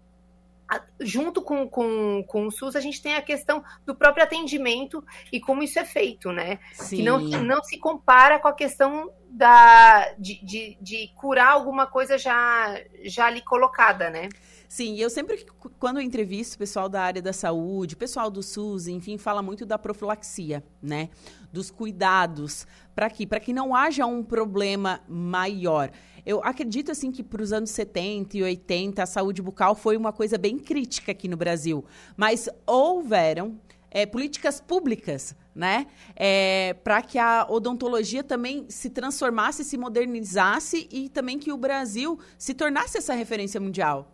junto 0.99 1.41
com, 1.41 1.67
com, 1.67 2.23
com 2.27 2.47
o 2.47 2.51
SUS, 2.51 2.75
a 2.75 2.79
gente 2.79 3.01
tem 3.01 3.15
a 3.15 3.21
questão 3.21 3.63
do 3.85 3.95
próprio 3.95 4.23
atendimento 4.23 5.03
e 5.31 5.39
como 5.39 5.63
isso 5.63 5.79
é 5.79 5.85
feito, 5.85 6.31
né? 6.31 6.59
Sim. 6.73 6.97
Que 6.97 7.03
não, 7.03 7.19
não 7.19 7.63
se 7.63 7.77
compara 7.77 8.39
com 8.39 8.47
a 8.47 8.53
questão 8.53 9.11
da, 9.29 10.13
de, 10.17 10.43
de, 10.43 10.77
de 10.81 11.07
curar 11.15 11.53
alguma 11.53 11.87
coisa 11.87 12.17
já, 12.17 12.79
já 13.03 13.25
ali 13.27 13.41
colocada, 13.41 14.09
né? 14.09 14.29
Sim, 14.67 14.95
eu 14.97 15.09
sempre, 15.09 15.45
quando 15.77 15.97
eu 15.97 16.01
entrevisto 16.01 16.57
pessoal 16.57 16.87
da 16.87 17.01
área 17.01 17.21
da 17.21 17.33
saúde, 17.33 17.93
pessoal 17.93 18.31
do 18.31 18.41
SUS, 18.41 18.87
enfim, 18.87 19.17
fala 19.17 19.41
muito 19.41 19.65
da 19.65 19.77
profilaxia, 19.77 20.63
né? 20.81 21.09
Dos 21.51 21.69
cuidados, 21.69 22.65
para 22.95 23.09
que, 23.09 23.25
que 23.25 23.51
não 23.51 23.75
haja 23.75 24.05
um 24.05 24.23
problema 24.23 25.01
maior. 25.09 25.91
Eu 26.25 26.43
acredito 26.43 26.91
assim 26.91 27.11
que 27.11 27.23
para 27.23 27.41
os 27.41 27.51
anos 27.51 27.71
70 27.71 28.37
e 28.37 28.43
80 28.43 29.01
a 29.01 29.05
saúde 29.05 29.41
bucal 29.41 29.75
foi 29.75 29.97
uma 29.97 30.13
coisa 30.13 30.37
bem 30.37 30.57
crítica 30.57 31.11
aqui 31.11 31.27
no 31.27 31.37
Brasil, 31.37 31.83
mas 32.15 32.47
houveram 32.65 33.59
é, 33.89 34.05
políticas 34.05 34.61
públicas, 34.61 35.35
né, 35.53 35.87
é, 36.15 36.73
para 36.81 37.01
que 37.01 37.19
a 37.19 37.45
odontologia 37.49 38.23
também 38.23 38.65
se 38.69 38.89
transformasse, 38.89 39.65
se 39.65 39.77
modernizasse 39.77 40.87
e 40.89 41.09
também 41.09 41.37
que 41.37 41.51
o 41.51 41.57
Brasil 41.57 42.17
se 42.37 42.53
tornasse 42.53 42.97
essa 42.97 43.13
referência 43.13 43.59
mundial. 43.59 44.09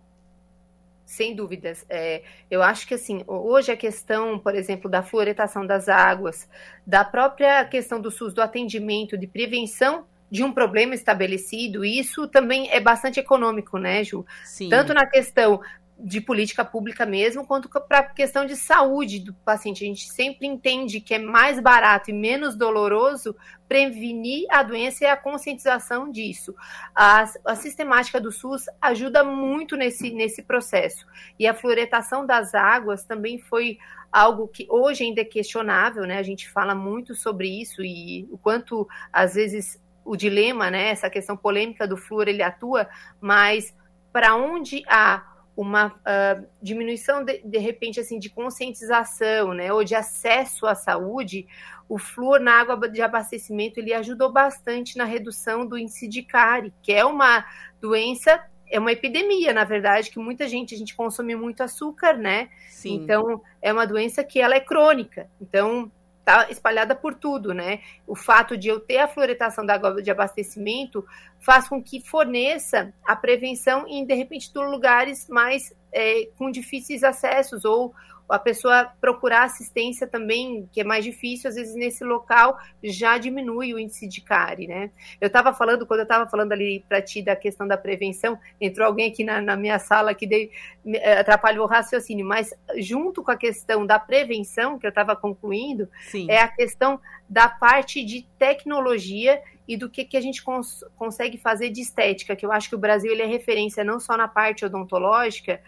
Sem 1.05 1.34
dúvidas. 1.34 1.86
É, 1.88 2.22
eu 2.51 2.62
acho 2.62 2.86
que 2.86 2.95
assim, 2.95 3.24
hoje 3.28 3.72
a 3.72 3.78
questão, 3.78 4.38
por 4.38 4.53
exemplo, 4.53 4.89
da 4.91 5.01
fluoretação 5.01 5.66
das 5.66 5.88
águas, 5.88 6.49
da 6.86 7.05
própria 7.05 7.64
questão 7.64 8.01
do 8.01 8.12
SUS, 8.12 8.34
do 8.34 8.41
atendimento, 8.41 9.18
de 9.18 9.26
prevenção 9.26 10.05
de 10.30 10.43
um 10.43 10.51
problema 10.51 10.93
estabelecido, 10.93 11.86
isso 11.86 12.28
também 12.28 12.69
é 12.71 12.80
bastante 12.80 13.19
econômico, 13.19 13.78
né, 13.78 14.03
Ju? 14.03 14.25
Sim. 14.43 14.69
Tanto 14.69 14.93
na 14.93 15.05
questão 15.05 15.61
de 15.99 16.21
política 16.21 16.63
pública 16.63 17.05
mesmo, 17.05 17.45
quanto 17.45 17.69
para 17.69 17.99
a 17.99 18.03
questão 18.03 18.45
de 18.45 18.55
saúde 18.55 19.19
do 19.19 19.34
paciente. 19.34 19.84
A 19.84 19.88
gente 19.88 20.07
sempre 20.07 20.45
entende 20.45 21.01
que 21.01 21.15
é 21.15 21.19
mais 21.19 21.59
barato 21.59 22.11
e 22.11 22.13
menos 22.13 22.55
doloroso 22.55 23.36
prevenir 23.67 24.45
a 24.51 24.61
doença 24.61 25.03
e 25.03 25.07
a 25.07 25.17
conscientização 25.17 26.11
disso. 26.11 26.53
A, 26.95 27.25
a 27.45 27.55
sistemática 27.55 28.21
do 28.21 28.32
SUS 28.32 28.65
ajuda 28.80 29.23
muito 29.23 29.75
nesse, 29.75 30.11
nesse 30.11 30.43
processo. 30.43 31.05
E 31.39 31.47
a 31.47 31.53
fluoretação 31.53 32.25
das 32.25 32.53
águas 32.53 33.03
também 33.03 33.39
foi 33.39 33.80
algo 34.11 34.47
que 34.47 34.67
hoje 34.69 35.03
ainda 35.03 35.21
é 35.21 35.25
questionável, 35.25 36.03
né? 36.03 36.17
A 36.17 36.23
gente 36.23 36.47
fala 36.49 36.75
muito 36.75 37.15
sobre 37.15 37.49
isso 37.49 37.82
e 37.84 38.28
o 38.32 38.38
quanto, 38.38 38.88
às 39.11 39.34
vezes, 39.34 39.82
o 40.08 40.16
dilema, 40.16 40.72
né? 40.72 40.89
Essa 40.89 41.10
questão 41.10 41.36
polêmica 41.36 41.88
do 41.88 41.97
flúor, 41.97 42.28
ele 42.28 42.41
atua, 42.41 42.88
mas 43.20 43.76
para 44.12 44.36
onde 44.36 44.84
há 44.88 45.36
uma 45.55 45.88
uh, 45.88 46.47
diminuição 46.62 47.26
de, 47.26 47.41
de 47.43 47.58
repente 47.58 47.99
assim 47.99 48.20
de 48.20 48.30
conscientização, 48.30 49.53
né, 49.55 49.74
ou 49.74 49.84
de 49.84 49.95
acesso 49.95 50.68
à 50.68 50.76
saúde, 50.76 51.47
o 51.89 51.97
flúor 51.97 52.39
na 52.39 52.60
água 52.60 52.88
de 52.88 53.01
abastecimento 53.01 53.80
ele 53.80 53.91
ajudou 53.93 54.32
bastante 54.32 54.97
na 54.97 55.03
redução 55.03 55.66
do 55.66 55.76
índice 55.76 56.08
de 56.08 56.22
cárie, 56.22 56.72
que 56.84 56.93
é 56.93 57.03
uma 57.03 57.43
doença 57.82 58.39
é 58.70 58.78
uma 58.80 58.91
epidemia, 58.91 59.53
na 59.53 59.64
verdade, 59.64 60.12
que 60.12 60.20
muita 60.20 60.47
gente, 60.47 60.76
a 60.76 60.78
gente 60.78 60.93
consome 60.93 61.36
muito 61.36 61.64
açúcar, 61.64 62.18
né? 62.18 62.49
Sim. 62.70 62.95
Então, 62.95 63.41
é 63.62 63.72
uma 63.72 63.88
doença 63.88 64.24
que 64.26 64.41
ela 64.41 64.55
é 64.55 64.60
crônica. 64.60 65.30
Então, 65.39 65.89
está 66.28 66.51
espalhada 66.51 66.93
por 66.93 67.15
tudo, 67.15 67.53
né? 67.53 67.80
O 68.05 68.13
fato 68.13 68.57
de 68.57 68.67
eu 68.67 68.82
ter 68.82 68.97
a 68.97 69.07
fluoretação 69.07 69.65
da 69.65 69.75
água 69.75 70.01
de 70.01 70.11
abastecimento 70.11 71.05
faz 71.39 71.69
com 71.69 71.82
que 71.82 72.01
forneça 72.01 72.93
a 73.05 73.15
prevenção 73.15 73.88
em, 73.88 74.05
de 74.05 74.13
repente, 74.13 74.51
lugares 74.53 75.30
mais 75.30 75.73
é, 75.91 76.28
com 76.38 76.51
difíceis 76.51 77.03
acessos 77.03 77.63
ou 77.63 77.93
a 78.30 78.39
pessoa 78.39 78.91
procurar 78.99 79.43
assistência 79.43 80.05
também, 80.05 80.67
que 80.71 80.82
é 80.82 80.84
mais 80.84 81.03
difícil, 81.03 81.49
às 81.49 81.55
vezes 81.55 81.75
nesse 81.75 82.03
local 82.03 82.57
já 82.84 83.17
diminui 83.17 83.73
o 83.73 83.80
índice 83.80 84.07
de 84.07 84.21
cárie, 84.21 84.67
né? 84.67 84.91
Eu 85.21 85.28
estava 85.28 85.53
falando, 85.53 85.86
quando 85.86 86.01
eu 86.01 86.03
estava 86.03 86.30
falando 86.30 86.51
ali 86.51 86.84
para 86.88 87.01
ti 87.01 87.21
da 87.21 87.36
questão 87.36 87.67
da 87.67 87.78
prevenção, 87.78 88.38
entrou 88.59 88.86
alguém 88.86 89.09
aqui 89.09 89.23
na, 89.23 89.41
na 89.41 89.55
minha 89.55 89.80
sala 89.80 90.13
que 90.13 90.28
dei, 90.28 90.51
eh, 90.86 91.19
atrapalhou 91.19 91.65
o 91.65 91.69
raciocínio, 91.69 92.25
mas 92.25 92.53
junto 92.78 93.23
com 93.23 93.32
a 93.32 93.38
questão 93.38 93.86
da 93.86 93.97
prevenção, 93.97 94.78
que 94.78 94.86
eu 94.86 94.89
estava 94.89 95.15
concluindo, 95.15 95.88
Sim. 96.09 96.30
é 96.30 96.41
a 96.41 96.47
questão 96.47 96.99
da 97.30 97.47
parte 97.47 98.03
de 98.03 98.28
tecnologia 98.38 99.41
e 99.67 99.75
do 99.75 99.89
que, 99.89 100.05
que 100.05 100.15
a 100.15 100.21
gente 100.21 100.41
cons 100.43 100.84
consegue 100.95 101.38
fazer 101.38 101.69
de 101.69 101.82
estética, 101.82 102.36
que 102.36 102.45
eu 102.45 102.51
acho 102.51 102.69
que 102.69 102.75
o 102.75 102.80
Brasil 102.80 103.11
ele 103.11 103.21
é 103.21 103.25
referência 103.25 103.84
não 103.84 103.99
só 103.99 104.15
na 104.15 104.28
parte 104.28 104.65
odontológica, 104.65 105.61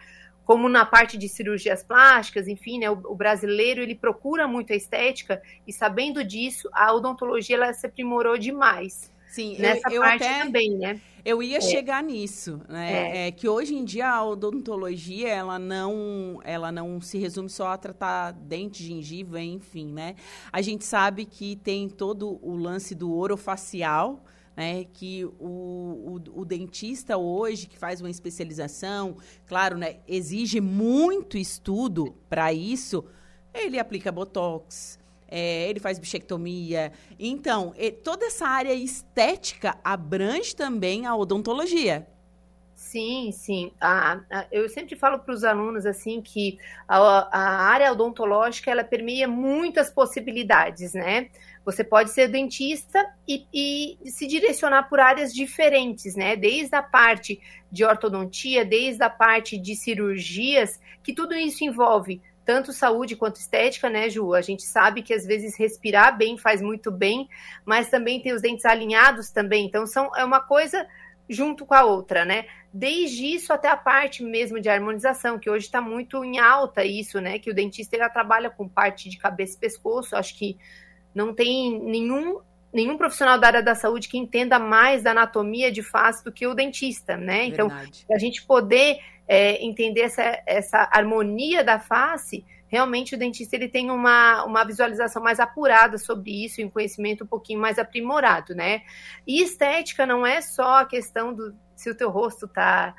como 0.50 0.68
na 0.68 0.84
parte 0.84 1.16
de 1.16 1.30
cirurgias 1.30 1.84
plásticas, 1.84 2.48
enfim, 2.48 2.80
né, 2.80 2.90
o, 2.90 3.00
o, 3.06 3.14
brasileiro 3.14 3.84
ele 3.84 3.94
procura 3.94 4.48
muito 4.48 4.74
a 4.74 4.76
estética 4.76 5.40
e 5.68 5.72
sabendo 5.72 6.24
disso, 6.24 6.68
a 6.74 6.92
odontologia 6.92 7.56
ela 7.56 7.72
se 7.72 7.86
aprimorou 7.86 8.36
demais. 8.36 9.12
Sim, 9.28 9.58
nessa 9.60 9.94
eu, 9.94 10.02
parte 10.02 10.24
até, 10.24 10.44
também, 10.44 10.72
né? 10.72 11.00
Eu 11.24 11.44
ia 11.44 11.60
é. 11.60 11.62
chegar 11.62 12.02
nisso, 12.02 12.60
né? 12.68 12.92
É. 12.92 13.28
é. 13.28 13.32
que 13.32 13.48
hoje 13.48 13.76
em 13.76 13.86
dia 13.86 14.10
a 14.10 14.26
odontologia 14.26 15.30
ela 15.30 15.60
não, 15.60 16.40
ela 16.44 16.72
não 16.72 17.00
se 17.00 17.20
resume 17.20 17.48
só 17.48 17.68
a 17.68 17.78
tratar 17.78 18.32
dente, 18.32 18.84
gengiva, 18.84 19.40
enfim, 19.40 19.94
né? 19.94 20.16
A 20.52 20.64
gente 20.64 20.84
sabe 20.84 21.26
que 21.26 21.58
tem 21.58 21.88
todo 21.88 22.40
o 22.42 22.56
lance 22.56 22.96
do 22.96 23.14
orofacial, 23.16 24.26
né, 24.60 24.84
que 24.84 25.24
o, 25.24 25.32
o, 25.40 26.42
o, 26.42 26.44
dentista 26.44 27.16
hoje, 27.16 27.66
que 27.66 27.78
faz 27.78 28.02
uma 28.02 28.10
especialização, 28.10 29.16
claro, 29.48 29.78
né, 29.78 30.00
exige 30.06 30.60
muito 30.60 31.38
estudo 31.38 32.14
para 32.30 32.52
isso, 32.52 33.06
ele 33.54 33.80
aplica 33.80 34.12
botox, 34.12 35.00
é, 35.30 35.70
ele 35.70 35.80
faz 35.80 35.98
bichectomia. 35.98 36.92
Então, 37.18 37.74
toda 38.04 38.26
essa 38.26 38.46
área 38.48 38.74
estética 38.74 39.78
abrange 39.82 40.54
também 40.54 41.06
a 41.06 41.16
odontologia. 41.16 42.06
Sim, 42.90 43.32
sim. 43.32 43.72
A, 43.80 44.20
a, 44.32 44.48
eu 44.52 44.68
sempre 44.68 44.96
falo 44.96 45.20
para 45.20 45.32
os 45.32 45.44
alunos 45.44 45.86
assim 45.86 46.20
que 46.24 46.58
a, 46.88 46.98
a, 46.98 47.68
área 47.68 47.92
odontológica 47.92 48.72
ela 48.72 48.84
permeia 48.84 49.28
muitas 49.28 49.92
possibilidades, 49.92 50.94
né? 50.94 51.30
Você 51.64 51.84
pode 51.84 52.10
ser 52.10 52.30
dentista 52.30 53.06
e, 53.28 53.46
e, 53.54 54.10
se 54.10 54.26
direcionar 54.26 54.90
por 54.90 55.00
áreas 55.00 55.32
diferentes, 55.32 56.16
né? 56.16 56.36
Desde 56.36 56.76
a 56.76 56.82
parte 56.82 57.40
de 57.72 57.86
ortodontia, 57.86 58.66
desde 58.66 59.04
a 59.04 59.10
parte 59.10 59.56
de 59.56 59.76
cirurgias, 59.76 60.80
que 61.04 61.14
tudo 61.14 61.36
isso 61.36 61.64
envolve 61.64 62.20
tanto 62.44 62.74
saúde 62.74 63.16
quanto 63.16 63.36
estética, 63.36 63.88
né, 63.88 64.10
Ju? 64.10 64.34
A 64.34 64.42
gente 64.42 64.64
sabe 64.64 65.04
que 65.04 65.14
às 65.14 65.28
vezes 65.28 65.56
respirar 65.56 66.18
bem 66.18 66.40
faz 66.40 66.60
muito 66.60 66.90
bem, 66.90 67.30
mas 67.64 67.88
também 67.88 68.20
tem 68.20 68.34
os 68.34 68.42
dentes 68.42 68.66
alinhados 68.66 69.30
também. 69.30 69.68
Então, 69.68 69.86
são, 69.86 70.10
é 70.18 70.26
uma 70.26 70.40
coisa 70.40 70.88
junto 71.30 71.66
com 71.66 71.74
a 71.74 71.84
outra, 71.84 72.26
né? 72.26 72.46
Desde 72.74 73.26
isso 73.26 73.54
até 73.54 73.70
a 73.70 73.78
parte 73.78 74.24
mesmo 74.24 74.60
de 74.60 74.68
harmonização, 74.68 75.38
que 75.38 75.50
hoje 75.50 75.66
está 75.66 75.80
muito 75.80 76.24
em 76.26 76.40
alta 76.40 76.84
isso, 76.84 77.22
né? 77.22 77.38
Que 77.38 77.52
o 77.52 77.54
dentista 77.54 77.96
ele 77.96 78.10
trabalha 78.10 78.50
com 78.50 78.68
parte 78.68 79.10
de 79.10 79.18
cabeça 79.18 79.56
e 79.56 79.60
pescoço. 79.60 80.16
Acho 80.16 80.36
que 80.36 80.58
não 81.14 81.34
tem 81.34 81.80
nenhum 81.80 82.42
nenhum 82.72 82.98
profissional 82.98 83.40
da 83.40 83.48
área 83.48 83.64
da 83.64 83.74
saúde 83.74 84.08
que 84.08 84.18
entenda 84.18 84.60
mais 84.60 85.02
da 85.02 85.12
anatomia 85.12 85.72
de 85.72 85.82
face 85.82 86.24
do 86.24 86.32
que 86.32 86.46
o 86.46 86.54
dentista, 86.54 87.18
né? 87.18 87.46
Então, 87.46 87.68
a 88.12 88.18
gente 88.20 88.46
poder 88.46 89.00
é, 89.28 89.64
entender 89.64 90.02
essa, 90.02 90.42
essa 90.46 90.90
harmonia 90.92 91.64
da 91.64 91.80
face, 91.80 92.46
realmente 92.70 93.16
o 93.16 93.18
dentista 93.18 93.56
ele 93.56 93.68
tem 93.68 93.92
uma, 93.92 94.46
uma 94.46 94.64
visualização 94.64 95.22
mais 95.22 95.40
apurada 95.40 95.98
sobre 95.98 96.46
isso, 96.46 96.62
um 96.62 96.70
conhecimento 96.70 97.24
um 97.24 97.28
pouquinho 97.28 97.60
mais 97.60 97.78
aprimorado, 97.78 98.56
né? 98.56 98.84
E 99.28 99.42
estética 99.42 100.06
não 100.06 100.26
é 100.26 100.40
só 100.40 100.82
a 100.82 100.86
questão 100.86 101.34
do 101.34 101.54
se 101.76 101.90
o 101.90 101.96
teu 101.96 102.10
rosto 102.10 102.48
tá 102.48 102.94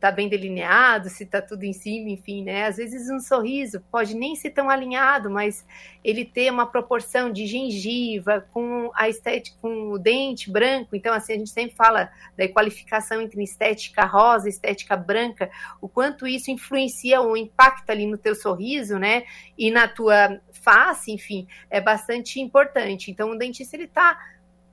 tá 0.00 0.10
bem 0.10 0.28
delineado, 0.28 1.08
se 1.08 1.24
tá 1.24 1.40
tudo 1.40 1.64
em 1.64 1.72
cima, 1.72 2.10
enfim, 2.10 2.44
né? 2.44 2.66
Às 2.66 2.76
vezes 2.76 3.08
um 3.10 3.18
sorriso 3.18 3.80
pode 3.90 4.14
nem 4.14 4.36
ser 4.36 4.50
tão 4.50 4.68
alinhado, 4.68 5.30
mas 5.30 5.64
ele 6.04 6.24
ter 6.24 6.50
uma 6.52 6.66
proporção 6.66 7.32
de 7.32 7.46
gengiva 7.46 8.46
com 8.52 8.90
a 8.94 9.08
estética, 9.08 9.56
com 9.62 9.92
o 9.92 9.98
dente 9.98 10.50
branco. 10.50 10.94
Então, 10.94 11.14
assim, 11.14 11.32
a 11.32 11.38
gente 11.38 11.50
sempre 11.50 11.74
fala 11.74 12.10
da 12.36 12.46
qualificação 12.48 13.20
entre 13.20 13.42
estética 13.42 14.04
rosa 14.04 14.48
estética 14.48 14.96
branca, 14.96 15.50
o 15.80 15.88
quanto 15.88 16.26
isso 16.26 16.50
influencia 16.50 17.20
ou 17.20 17.36
impacta 17.36 17.92
ali 17.92 18.06
no 18.06 18.18
teu 18.18 18.34
sorriso, 18.34 18.98
né? 18.98 19.24
E 19.56 19.70
na 19.70 19.88
tua 19.88 20.38
face, 20.52 21.12
enfim, 21.12 21.46
é 21.70 21.80
bastante 21.80 22.40
importante. 22.40 23.10
Então, 23.10 23.30
o 23.30 23.38
dentista 23.38 23.76
ele 23.76 23.86
tá 23.86 24.18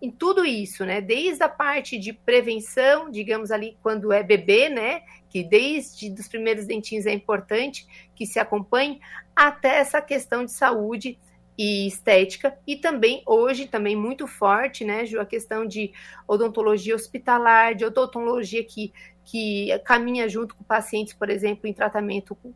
em 0.01 0.09
tudo 0.09 0.43
isso, 0.43 0.85
né? 0.85 0.99
Desde 0.99 1.43
a 1.43 1.49
parte 1.49 1.97
de 1.97 2.11
prevenção, 2.11 3.11
digamos 3.11 3.51
ali 3.51 3.77
quando 3.83 4.11
é 4.11 4.23
bebê, 4.23 4.69
né? 4.69 5.03
Que 5.29 5.43
desde 5.43 6.11
os 6.11 6.27
primeiros 6.27 6.65
dentinhos 6.65 7.05
é 7.05 7.13
importante 7.13 7.85
que 8.15 8.25
se 8.25 8.39
acompanhe, 8.39 8.99
até 9.35 9.77
essa 9.77 10.01
questão 10.01 10.43
de 10.43 10.51
saúde 10.51 11.17
e 11.57 11.85
estética 11.87 12.57
e 12.65 12.75
também 12.75 13.21
hoje 13.25 13.67
também 13.67 13.95
muito 13.95 14.25
forte, 14.25 14.83
né, 14.83 15.05
Ju, 15.05 15.19
a 15.19 15.25
questão 15.25 15.65
de 15.65 15.91
odontologia 16.27 16.95
hospitalar, 16.95 17.75
de 17.75 17.85
odontologia 17.85 18.63
que 18.63 18.91
que 19.23 19.69
caminha 19.85 20.27
junto 20.27 20.55
com 20.55 20.63
pacientes, 20.63 21.13
por 21.13 21.29
exemplo, 21.29 21.67
em 21.67 21.73
tratamento 21.73 22.35
com 22.35 22.51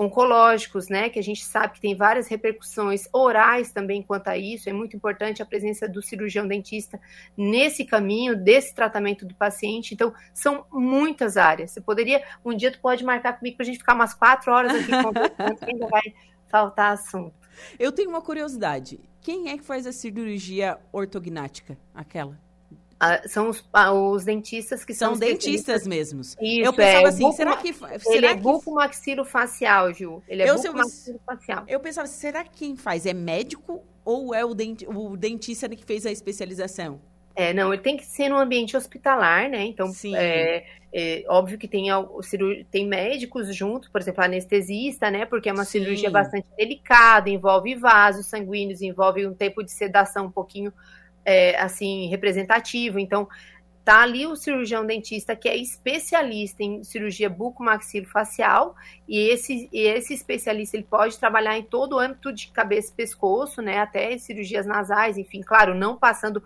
oncológicos, 0.00 0.88
né, 0.88 1.10
que 1.10 1.18
a 1.18 1.22
gente 1.22 1.44
sabe 1.44 1.74
que 1.74 1.80
tem 1.80 1.94
várias 1.94 2.26
repercussões 2.26 3.06
orais 3.12 3.70
também 3.70 4.02
quanto 4.02 4.28
a 4.28 4.38
isso. 4.38 4.66
É 4.66 4.72
muito 4.72 4.96
importante 4.96 5.42
a 5.42 5.46
presença 5.46 5.86
do 5.86 6.00
cirurgião 6.00 6.48
dentista 6.48 6.98
nesse 7.36 7.84
caminho, 7.84 8.34
desse 8.34 8.74
tratamento 8.74 9.26
do 9.26 9.34
paciente. 9.34 9.92
Então, 9.92 10.14
são 10.32 10.64
muitas 10.72 11.36
áreas. 11.36 11.72
Você 11.72 11.82
poderia, 11.82 12.24
um 12.42 12.56
dia 12.56 12.72
tu 12.72 12.80
pode 12.80 13.04
marcar 13.04 13.34
comigo 13.34 13.58
para 13.58 13.64
a 13.64 13.66
gente 13.66 13.78
ficar 13.78 13.92
umas 13.92 14.14
quatro 14.14 14.50
horas 14.50 14.72
aqui 14.72 14.90
conversando, 15.04 15.68
ainda 15.68 15.86
vai 15.86 16.14
faltar 16.48 16.94
assunto. 16.94 17.34
Eu 17.78 17.92
tenho 17.92 18.08
uma 18.08 18.22
curiosidade. 18.22 18.98
Quem 19.20 19.50
é 19.50 19.58
que 19.58 19.64
faz 19.64 19.86
a 19.86 19.92
cirurgia 19.92 20.78
ortognática? 20.90 21.76
Aquela? 21.94 22.40
Ah, 23.02 23.26
são 23.26 23.48
os, 23.48 23.64
ah, 23.72 23.94
os, 23.94 24.24
dentistas 24.24 24.84
que 24.84 24.92
são, 24.92 25.12
são 25.12 25.18
dentistas 25.18 25.86
mesmos. 25.86 26.36
Isso, 26.38 26.66
eu 26.66 26.70
pensava 26.70 27.06
é, 27.06 27.08
assim, 27.08 27.22
buco, 27.22 27.34
será 27.34 27.56
que 27.56 27.72
será 27.72 27.98
ele 28.14 28.26
é 28.26 28.34
bucomaxilofacial, 28.34 29.94
Ju. 29.94 30.22
Ele 30.28 30.42
é 30.42 30.52
bucomaxilofacial. 30.52 31.64
Eu 31.66 31.80
pensava, 31.80 32.06
será 32.06 32.44
que 32.44 32.50
quem 32.50 32.76
faz 32.76 33.06
é 33.06 33.14
médico 33.14 33.82
ou 34.04 34.34
é 34.34 34.44
o, 34.44 34.52
denti, 34.52 34.86
o 34.86 35.16
dentista 35.16 35.66
que 35.70 35.82
fez 35.82 36.04
a 36.04 36.10
especialização? 36.10 37.00
É, 37.34 37.54
não, 37.54 37.72
ele 37.72 37.80
tem 37.80 37.96
que 37.96 38.04
ser 38.04 38.28
no 38.28 38.36
ambiente 38.36 38.76
hospitalar, 38.76 39.48
né? 39.48 39.64
Então, 39.64 39.88
Sim. 39.88 40.14
É, 40.14 40.66
é 40.92 41.24
óbvio 41.26 41.56
que 41.56 41.66
tem, 41.66 41.86
tem 42.70 42.86
médicos 42.86 43.56
junto, 43.56 43.90
por 43.90 44.02
exemplo, 44.02 44.22
anestesista, 44.22 45.10
né? 45.10 45.24
Porque 45.24 45.48
é 45.48 45.52
uma 45.54 45.64
Sim. 45.64 45.80
cirurgia 45.80 46.10
bastante 46.10 46.46
delicada, 46.54 47.30
envolve 47.30 47.74
vasos 47.76 48.26
sanguíneos, 48.26 48.82
envolve 48.82 49.26
um 49.26 49.32
tempo 49.32 49.62
de 49.62 49.72
sedação 49.72 50.26
um 50.26 50.30
pouquinho 50.30 50.70
é, 51.24 51.58
assim 51.60 52.08
representativo. 52.08 52.98
Então, 52.98 53.28
Tá 53.82 54.02
ali 54.02 54.26
o 54.26 54.36
cirurgião 54.36 54.84
dentista 54.84 55.34
que 55.34 55.48
é 55.48 55.56
especialista 55.56 56.62
em 56.62 56.84
cirurgia 56.84 57.30
bucomaxilofacial 57.30 58.76
e 59.08 59.18
esse, 59.18 59.70
e 59.72 59.80
esse 59.80 60.12
especialista 60.12 60.76
ele 60.76 60.86
pode 60.88 61.18
trabalhar 61.18 61.58
em 61.58 61.62
todo 61.62 61.94
o 61.96 61.98
âmbito 61.98 62.30
de 62.30 62.48
cabeça 62.48 62.92
e 62.92 62.94
pescoço, 62.94 63.62
né, 63.62 63.78
até 63.78 64.16
cirurgias 64.18 64.66
nasais, 64.66 65.16
enfim, 65.16 65.40
claro, 65.40 65.74
não 65.74 65.96
passando 65.96 66.42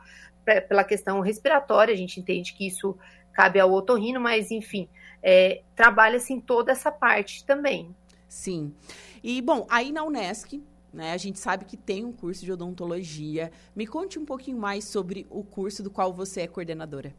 pela 0.68 0.84
questão 0.84 1.20
respiratória, 1.20 1.92
a 1.92 1.96
gente 1.96 2.20
entende 2.20 2.54
que 2.54 2.66
isso 2.66 2.96
cabe 3.32 3.58
ao 3.58 3.72
otorrino, 3.72 4.20
mas 4.20 4.50
enfim, 4.50 4.88
é, 5.22 5.60
trabalha-se 5.74 6.32
em 6.32 6.40
toda 6.40 6.70
essa 6.70 6.92
parte 6.92 7.44
também. 7.44 7.94
Sim. 8.28 8.72
E, 9.22 9.42
bom, 9.42 9.66
aí 9.68 9.90
na 9.90 10.04
Unesc, 10.04 10.62
né, 10.94 11.12
a 11.12 11.16
gente 11.16 11.38
sabe 11.38 11.64
que 11.64 11.76
tem 11.76 12.04
um 12.04 12.12
curso 12.12 12.44
de 12.44 12.52
odontologia. 12.52 13.50
Me 13.74 13.86
conte 13.86 14.18
um 14.18 14.24
pouquinho 14.24 14.58
mais 14.58 14.84
sobre 14.84 15.26
o 15.28 15.42
curso 15.42 15.82
do 15.82 15.90
qual 15.90 16.12
você 16.12 16.42
é 16.42 16.46
coordenadora. 16.46 17.14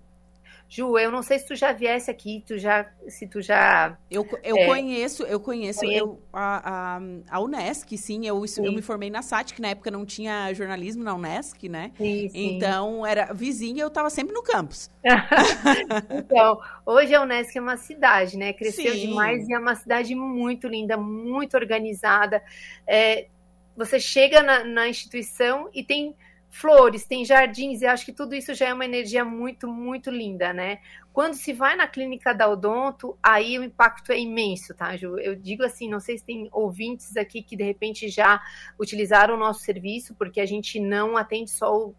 Ju, 0.67 0.97
eu 0.97 1.11
não 1.11 1.21
sei 1.21 1.37
se 1.37 1.45
tu 1.45 1.55
já 1.55 1.71
viesse 1.71 2.09
aqui, 2.09 2.43
tu 2.45 2.57
já, 2.57 2.89
se 3.07 3.27
tu 3.27 3.39
já... 3.39 3.95
Eu, 4.09 4.27
eu 4.43 4.57
é, 4.57 4.65
conheço, 4.65 5.23
eu 5.23 5.39
conheço 5.39 5.85
eu, 5.85 6.19
a, 6.33 6.97
a, 6.97 7.01
a 7.29 7.39
Unesc, 7.39 7.95
sim 7.97 8.25
eu, 8.25 8.45
sim. 8.47 8.65
eu 8.65 8.71
me 8.73 8.81
formei 8.81 9.11
na 9.11 9.21
SAT, 9.21 9.53
que 9.53 9.61
na 9.61 9.69
época 9.69 9.91
não 9.91 10.05
tinha 10.05 10.51
jornalismo 10.53 11.03
na 11.03 11.13
Unesc, 11.13 11.69
né? 11.69 11.91
Sim, 11.97 12.29
sim. 12.29 12.55
Então, 12.55 13.05
era 13.05 13.31
vizinha, 13.31 13.83
eu 13.83 13.89
estava 13.89 14.09
sempre 14.09 14.33
no 14.33 14.41
campus. 14.41 14.89
então, 16.09 16.59
hoje 16.83 17.13
a 17.13 17.21
Unesc 17.21 17.55
é 17.55 17.61
uma 17.61 17.77
cidade, 17.77 18.35
né? 18.35 18.51
Cresceu 18.51 18.91
sim. 18.93 19.07
demais 19.07 19.47
e 19.47 19.53
é 19.53 19.59
uma 19.59 19.75
cidade 19.75 20.15
muito 20.15 20.67
linda, 20.67 20.97
muito 20.97 21.55
organizada. 21.55 22.41
É, 22.87 23.27
você 23.75 23.99
chega 23.99 24.41
na, 24.41 24.63
na 24.63 24.87
instituição 24.87 25.69
e 25.73 25.83
tem 25.83 26.15
flores, 26.49 27.05
tem 27.05 27.25
jardins, 27.25 27.81
e 27.81 27.85
acho 27.85 28.05
que 28.05 28.13
tudo 28.13 28.33
isso 28.33 28.53
já 28.53 28.69
é 28.69 28.73
uma 28.73 28.85
energia 28.85 29.25
muito, 29.25 29.67
muito 29.67 30.09
linda, 30.09 30.53
né? 30.53 30.79
Quando 31.11 31.33
se 31.33 31.51
vai 31.51 31.75
na 31.75 31.85
clínica 31.85 32.33
da 32.33 32.47
Odonto, 32.47 33.17
aí 33.21 33.59
o 33.59 33.63
impacto 33.63 34.13
é 34.13 34.19
imenso, 34.19 34.73
tá, 34.73 34.95
Ju? 34.95 35.19
Eu 35.19 35.35
digo 35.35 35.63
assim, 35.63 35.89
não 35.89 35.99
sei 35.99 36.17
se 36.17 36.23
tem 36.23 36.47
ouvintes 36.53 37.17
aqui 37.17 37.43
que 37.43 37.57
de 37.57 37.63
repente 37.63 38.07
já 38.07 38.41
utilizaram 38.79 39.35
o 39.35 39.37
nosso 39.37 39.61
serviço, 39.61 40.15
porque 40.15 40.39
a 40.39 40.45
gente 40.45 40.79
não 40.79 41.17
atende 41.17 41.51
só 41.51 41.75
o, 41.75 41.95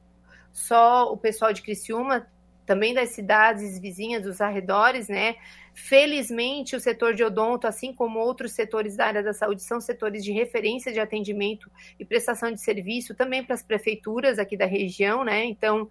só 0.52 1.12
o 1.12 1.18
pessoal 1.18 1.52
de 1.52 1.60
Criciúma, 1.60 2.26
também 2.64 2.94
das 2.94 3.10
cidades 3.10 3.78
vizinhas, 3.78 4.22
dos 4.22 4.40
arredores, 4.40 5.06
né? 5.08 5.36
Felizmente, 5.78 6.74
o 6.74 6.80
setor 6.80 7.12
de 7.12 7.22
odonto, 7.22 7.66
assim 7.66 7.92
como 7.92 8.18
outros 8.18 8.52
setores 8.52 8.96
da 8.96 9.04
área 9.04 9.22
da 9.22 9.34
saúde, 9.34 9.62
são 9.62 9.78
setores 9.78 10.24
de 10.24 10.32
referência 10.32 10.90
de 10.90 10.98
atendimento 10.98 11.70
e 12.00 12.04
prestação 12.04 12.50
de 12.50 12.58
serviço 12.62 13.14
também 13.14 13.44
para 13.44 13.54
as 13.54 13.62
prefeituras 13.62 14.38
aqui 14.38 14.56
da 14.56 14.64
região, 14.64 15.22
né? 15.22 15.44
Então, 15.44 15.86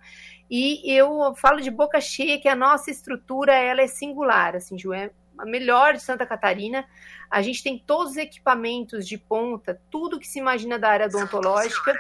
e 0.50 0.82
eu 0.92 1.36
falo 1.36 1.62
de 1.62 1.70
boca 1.70 2.02
cheia 2.02 2.42
que 2.42 2.48
a 2.48 2.56
nossa 2.56 2.90
estrutura 2.90 3.54
ela 3.54 3.80
é 3.80 3.86
singular, 3.86 4.56
assim, 4.56 4.76
Ju, 4.76 4.92
é 4.92 5.12
a 5.38 5.46
melhor 5.46 5.94
de 5.94 6.02
Santa 6.02 6.26
Catarina. 6.26 6.84
A 7.30 7.44
gente 7.44 7.62
tem 7.62 7.78
todos 7.78 8.14
os 8.14 8.18
equipamentos 8.18 9.08
de 9.08 9.20
ponta, 9.20 9.80
tudo 9.92 10.20
que 10.20 10.28
se 10.28 10.40
imagina 10.40 10.80
da 10.80 10.90
área 10.90 11.06
odontológica. 11.06 11.96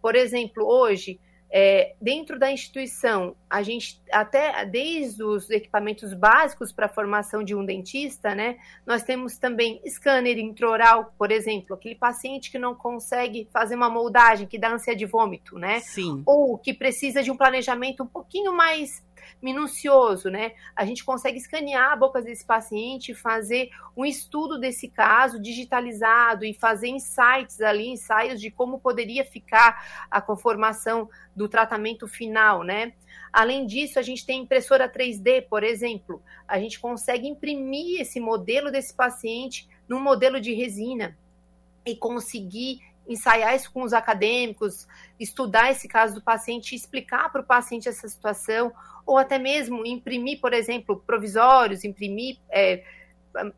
Por 0.00 0.16
exemplo, 0.16 0.64
hoje 0.64 1.20
é, 1.50 1.94
dentro 2.00 2.38
da 2.38 2.50
instituição, 2.50 3.34
a 3.48 3.62
gente 3.62 4.00
até 4.12 4.64
desde 4.66 5.22
os 5.22 5.48
equipamentos 5.50 6.12
básicos 6.12 6.72
para 6.72 6.86
a 6.86 6.88
formação 6.88 7.42
de 7.42 7.54
um 7.54 7.64
dentista, 7.64 8.34
né? 8.34 8.58
Nós 8.86 9.02
temos 9.02 9.38
também 9.38 9.80
scanner 9.86 10.38
intraoral, 10.38 11.14
por 11.16 11.30
exemplo, 11.30 11.74
aquele 11.74 11.94
paciente 11.94 12.50
que 12.50 12.58
não 12.58 12.74
consegue 12.74 13.48
fazer 13.52 13.76
uma 13.76 13.88
moldagem, 13.88 14.46
que 14.46 14.58
dá 14.58 14.72
ânsia 14.72 14.94
de 14.94 15.06
vômito, 15.06 15.58
né? 15.58 15.80
Sim. 15.80 16.22
Ou 16.26 16.58
que 16.58 16.74
precisa 16.74 17.22
de 17.22 17.30
um 17.30 17.36
planejamento 17.36 18.02
um 18.02 18.06
pouquinho 18.06 18.52
mais 18.52 19.02
minucioso, 19.40 20.28
né? 20.28 20.52
A 20.74 20.84
gente 20.84 21.04
consegue 21.04 21.38
escanear 21.38 21.92
a 21.92 21.96
boca 21.96 22.20
desse 22.20 22.44
paciente, 22.44 23.14
fazer 23.14 23.70
um 23.96 24.04
estudo 24.04 24.58
desse 24.58 24.88
caso 24.88 25.40
digitalizado 25.40 26.44
e 26.44 26.52
fazer 26.52 26.88
insights 26.88 27.60
ali, 27.60 27.88
ensaios 27.88 28.40
de 28.40 28.50
como 28.50 28.78
poderia 28.78 29.24
ficar 29.24 30.06
a 30.10 30.20
conformação 30.20 31.08
do 31.34 31.48
tratamento 31.48 32.06
final, 32.06 32.62
né? 32.62 32.92
Além 33.32 33.66
disso, 33.66 33.98
a 33.98 34.02
gente 34.02 34.24
tem 34.24 34.42
impressora 34.42 34.88
3D, 34.88 35.46
por 35.48 35.62
exemplo. 35.62 36.22
A 36.46 36.58
gente 36.58 36.80
consegue 36.80 37.28
imprimir 37.28 38.00
esse 38.00 38.18
modelo 38.20 38.70
desse 38.70 38.94
paciente 38.94 39.68
num 39.88 40.00
modelo 40.00 40.40
de 40.40 40.52
resina 40.52 41.16
e 41.84 41.96
conseguir 41.96 42.80
ensaiar 43.08 43.56
isso 43.56 43.72
com 43.72 43.82
os 43.82 43.92
acadêmicos, 43.92 44.86
estudar 45.18 45.70
esse 45.70 45.88
caso 45.88 46.14
do 46.14 46.22
paciente, 46.22 46.74
explicar 46.74 47.32
para 47.32 47.40
o 47.40 47.44
paciente 47.44 47.88
essa 47.88 48.06
situação, 48.06 48.72
ou 49.06 49.16
até 49.16 49.38
mesmo 49.38 49.86
imprimir, 49.86 50.40
por 50.40 50.52
exemplo, 50.52 51.02
provisórios, 51.06 51.82
imprimir 51.82 52.36
é, 52.50 52.84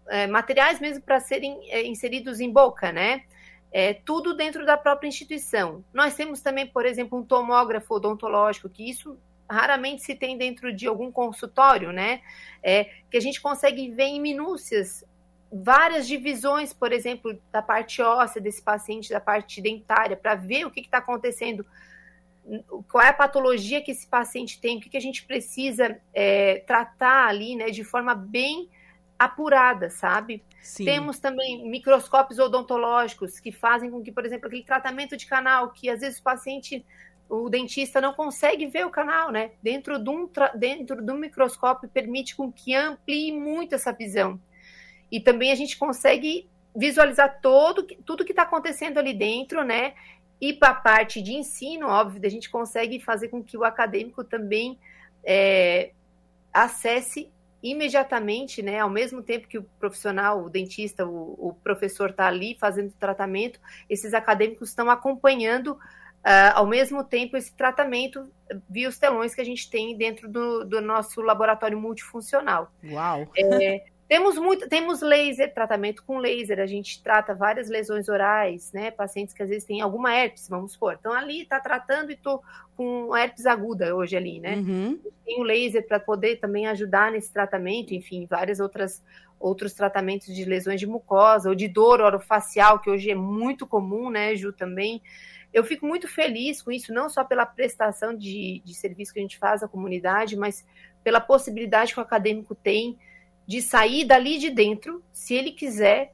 é, 0.08 0.26
materiais 0.28 0.80
mesmo 0.80 1.02
para 1.02 1.18
serem 1.18 1.58
é, 1.70 1.84
inseridos 1.84 2.38
em 2.40 2.50
boca, 2.50 2.92
né? 2.92 3.24
É, 3.72 3.94
tudo 3.94 4.34
dentro 4.34 4.64
da 4.64 4.76
própria 4.76 5.08
instituição. 5.08 5.84
Nós 5.92 6.14
temos 6.14 6.40
também, 6.40 6.66
por 6.66 6.86
exemplo, 6.86 7.18
um 7.18 7.24
tomógrafo 7.24 7.94
odontológico, 7.94 8.68
que 8.68 8.88
isso 8.88 9.18
raramente 9.48 10.02
se 10.02 10.14
tem 10.14 10.38
dentro 10.38 10.72
de 10.72 10.86
algum 10.86 11.10
consultório, 11.10 11.92
né? 11.92 12.20
É, 12.62 12.84
que 13.10 13.16
a 13.16 13.20
gente 13.20 13.40
consegue 13.40 13.90
ver 13.90 14.04
em 14.04 14.20
minúcias 14.20 15.04
várias 15.52 16.06
divisões, 16.06 16.72
por 16.72 16.92
exemplo, 16.92 17.38
da 17.50 17.60
parte 17.60 18.00
óssea 18.00 18.40
desse 18.40 18.62
paciente, 18.62 19.10
da 19.10 19.20
parte 19.20 19.60
dentária, 19.60 20.16
para 20.16 20.34
ver 20.34 20.64
o 20.64 20.70
que 20.70 20.80
está 20.80 20.98
acontecendo, 20.98 21.66
qual 22.88 23.02
é 23.02 23.08
a 23.08 23.14
patologia 23.14 23.82
que 23.82 23.90
esse 23.90 24.06
paciente 24.06 24.60
tem, 24.60 24.78
o 24.78 24.80
que, 24.80 24.88
que 24.88 24.96
a 24.96 25.00
gente 25.00 25.24
precisa 25.24 26.00
é, 26.14 26.60
tratar 26.66 27.26
ali, 27.26 27.56
né, 27.56 27.70
de 27.70 27.82
forma 27.82 28.14
bem 28.14 28.68
apurada, 29.18 29.90
sabe? 29.90 30.42
Sim. 30.62 30.84
Temos 30.84 31.18
também 31.18 31.68
microscópios 31.68 32.38
odontológicos 32.38 33.38
que 33.38 33.52
fazem 33.52 33.90
com 33.90 34.02
que, 34.02 34.12
por 34.12 34.24
exemplo, 34.24 34.46
aquele 34.46 34.64
tratamento 34.64 35.16
de 35.16 35.26
canal, 35.26 35.70
que 35.70 35.90
às 35.90 36.00
vezes 36.00 36.18
o 36.18 36.22
paciente, 36.22 36.84
o 37.28 37.50
dentista 37.50 38.00
não 38.00 38.14
consegue 38.14 38.66
ver 38.66 38.86
o 38.86 38.90
canal, 38.90 39.30
né? 39.30 39.50
Dentro 39.62 39.98
de 39.98 40.08
um, 40.08 40.28
dentro 40.54 41.02
de 41.02 41.12
um 41.12 41.18
microscópio 41.18 41.88
permite 41.88 42.34
com 42.34 42.50
que 42.50 42.74
amplie 42.74 43.32
muito 43.32 43.74
essa 43.74 43.92
visão. 43.92 44.40
E 45.10 45.20
também 45.20 45.52
a 45.52 45.54
gente 45.54 45.76
consegue 45.76 46.48
visualizar 46.74 47.40
todo, 47.40 47.84
tudo 48.04 48.24
que 48.24 48.32
está 48.32 48.42
acontecendo 48.42 48.98
ali 48.98 49.12
dentro, 49.12 49.64
né? 49.64 49.94
E 50.40 50.52
para 50.52 50.70
a 50.70 50.74
parte 50.74 51.20
de 51.20 51.34
ensino, 51.34 51.88
óbvio, 51.88 52.20
a 52.24 52.30
gente 52.30 52.48
consegue 52.48 53.00
fazer 53.00 53.28
com 53.28 53.42
que 53.42 53.56
o 53.56 53.64
acadêmico 53.64 54.24
também 54.24 54.78
é, 55.24 55.90
acesse 56.52 57.30
imediatamente, 57.62 58.62
né, 58.62 58.78
ao 58.78 58.88
mesmo 58.88 59.22
tempo 59.22 59.46
que 59.46 59.58
o 59.58 59.62
profissional, 59.78 60.42
o 60.42 60.48
dentista, 60.48 61.06
o, 61.06 61.36
o 61.48 61.54
professor 61.62 62.08
está 62.08 62.26
ali 62.26 62.56
fazendo 62.58 62.90
tratamento, 62.98 63.60
esses 63.88 64.14
acadêmicos 64.14 64.70
estão 64.70 64.88
acompanhando 64.88 65.72
uh, 65.72 66.54
ao 66.54 66.66
mesmo 66.66 67.04
tempo 67.04 67.36
esse 67.36 67.52
tratamento 67.52 68.30
via 68.68 68.88
os 68.88 68.98
telões 68.98 69.34
que 69.34 69.40
a 69.40 69.44
gente 69.44 69.68
tem 69.68 69.96
dentro 69.96 70.28
do, 70.28 70.64
do 70.64 70.80
nosso 70.80 71.20
laboratório 71.20 71.78
multifuncional. 71.78 72.72
Uau! 72.84 73.28
É, 73.36 73.84
temos 74.10 74.36
muito, 74.36 74.68
temos 74.68 75.02
laser, 75.02 75.54
tratamento 75.54 76.02
com 76.02 76.18
laser, 76.18 76.58
a 76.58 76.66
gente 76.66 77.00
trata 77.00 77.32
várias 77.32 77.68
lesões 77.68 78.08
orais, 78.08 78.72
né? 78.72 78.90
Pacientes 78.90 79.32
que 79.32 79.40
às 79.40 79.48
vezes 79.48 79.64
têm 79.64 79.80
alguma 79.80 80.12
herpes, 80.12 80.48
vamos 80.48 80.72
supor. 80.72 80.96
Então 80.98 81.12
ali 81.12 81.42
está 81.42 81.60
tratando 81.60 82.10
e 82.10 82.16
tô 82.16 82.42
com 82.76 83.16
herpes 83.16 83.46
aguda 83.46 83.94
hoje 83.94 84.16
ali, 84.16 84.40
né? 84.40 84.56
Uhum. 84.56 84.98
Tem 85.24 85.38
o 85.38 85.44
laser 85.44 85.86
para 85.86 86.00
poder 86.00 86.40
também 86.40 86.66
ajudar 86.66 87.12
nesse 87.12 87.32
tratamento, 87.32 87.94
enfim, 87.94 88.26
várias 88.28 88.58
outras 88.58 89.00
outros 89.38 89.74
tratamentos 89.74 90.34
de 90.34 90.44
lesões 90.44 90.80
de 90.80 90.88
mucosa 90.88 91.48
ou 91.48 91.54
de 91.54 91.68
dor 91.68 92.00
orofacial, 92.00 92.80
que 92.80 92.90
hoje 92.90 93.12
é 93.12 93.14
muito 93.14 93.64
comum, 93.64 94.10
né, 94.10 94.34
Ju, 94.34 94.52
também. 94.52 95.00
Eu 95.54 95.62
fico 95.62 95.86
muito 95.86 96.08
feliz 96.08 96.60
com 96.60 96.72
isso, 96.72 96.92
não 96.92 97.08
só 97.08 97.22
pela 97.22 97.46
prestação 97.46 98.12
de, 98.12 98.60
de 98.64 98.74
serviço 98.74 99.12
que 99.12 99.20
a 99.20 99.22
gente 99.22 99.38
faz 99.38 99.62
à 99.62 99.68
comunidade, 99.68 100.36
mas 100.36 100.66
pela 101.04 101.20
possibilidade 101.20 101.94
que 101.94 102.00
o 102.00 102.02
acadêmico 102.02 102.56
tem 102.56 102.98
de 103.50 103.60
sair 103.60 104.04
dali 104.04 104.38
de 104.38 104.48
dentro, 104.48 105.02
se 105.12 105.34
ele 105.34 105.50
quiser, 105.50 106.12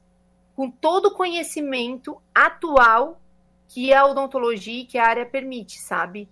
com 0.55 0.71
todo 0.71 1.09
o 1.09 1.13
conhecimento 1.13 2.19
atual 2.33 3.21
que 3.67 3.93
a 3.93 4.07
odontologia 4.07 4.81
e 4.81 4.85
que 4.85 4.97
a 4.97 5.05
área 5.05 5.23
permite, 5.23 5.77
sabe? 5.77 6.27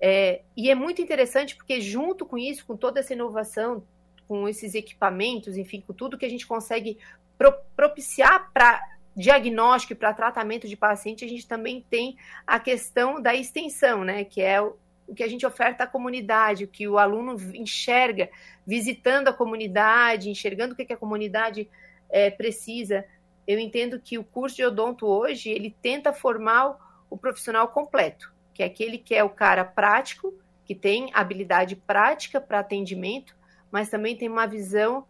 É, 0.00 0.42
e 0.56 0.70
é 0.70 0.74
muito 0.76 1.02
interessante 1.02 1.56
porque 1.56 1.80
junto 1.80 2.24
com 2.24 2.38
isso, 2.38 2.64
com 2.64 2.76
toda 2.76 3.00
essa 3.00 3.12
inovação, 3.12 3.82
com 4.28 4.48
esses 4.48 4.76
equipamentos, 4.76 5.56
enfim, 5.56 5.82
com 5.84 5.92
tudo 5.92 6.16
que 6.16 6.24
a 6.24 6.30
gente 6.30 6.46
consegue 6.46 6.96
pro, 7.36 7.52
propiciar 7.74 8.52
para 8.52 8.80
diagnóstico 9.16 9.94
e 9.94 9.96
para 9.96 10.14
tratamento 10.14 10.68
de 10.68 10.76
paciente, 10.76 11.24
a 11.24 11.28
gente 11.28 11.48
também 11.48 11.84
tem 11.90 12.16
a 12.46 12.60
questão 12.60 13.20
da 13.20 13.34
extensão, 13.34 14.04
né? 14.04 14.22
Que 14.22 14.42
é 14.42 14.62
o, 14.62 14.76
o 15.06 15.14
que 15.14 15.22
a 15.22 15.28
gente 15.28 15.46
oferta 15.46 15.84
à 15.84 15.86
comunidade, 15.86 16.64
o 16.64 16.68
que 16.68 16.88
o 16.88 16.98
aluno 16.98 17.36
enxerga 17.54 18.28
visitando 18.66 19.28
a 19.28 19.32
comunidade, 19.32 20.30
enxergando 20.30 20.74
o 20.74 20.76
que, 20.76 20.92
a 20.92 20.96
comunidade 20.96 21.68
é, 22.10 22.30
precisa. 22.30 23.04
Eu 23.46 23.58
entendo 23.58 24.00
que 24.00 24.18
o 24.18 24.24
curso 24.24 24.56
de 24.56 24.64
odonto 24.64 25.06
hoje 25.06 25.50
ele 25.50 25.74
tenta 25.80 26.12
formar 26.12 27.04
o 27.08 27.16
profissional 27.16 27.68
completo, 27.68 28.32
que 28.52 28.62
é 28.62 28.66
aquele 28.66 28.98
que 28.98 29.14
é 29.14 29.22
o 29.22 29.30
cara 29.30 29.64
prático 29.64 30.34
que 30.64 30.74
tem 30.74 31.10
habilidade 31.14 31.76
prática 31.76 32.40
para 32.40 32.58
atendimento, 32.58 33.36
mas 33.70 33.88
também 33.88 34.16
tem 34.16 34.28
uma 34.28 34.46
visão 34.46 35.06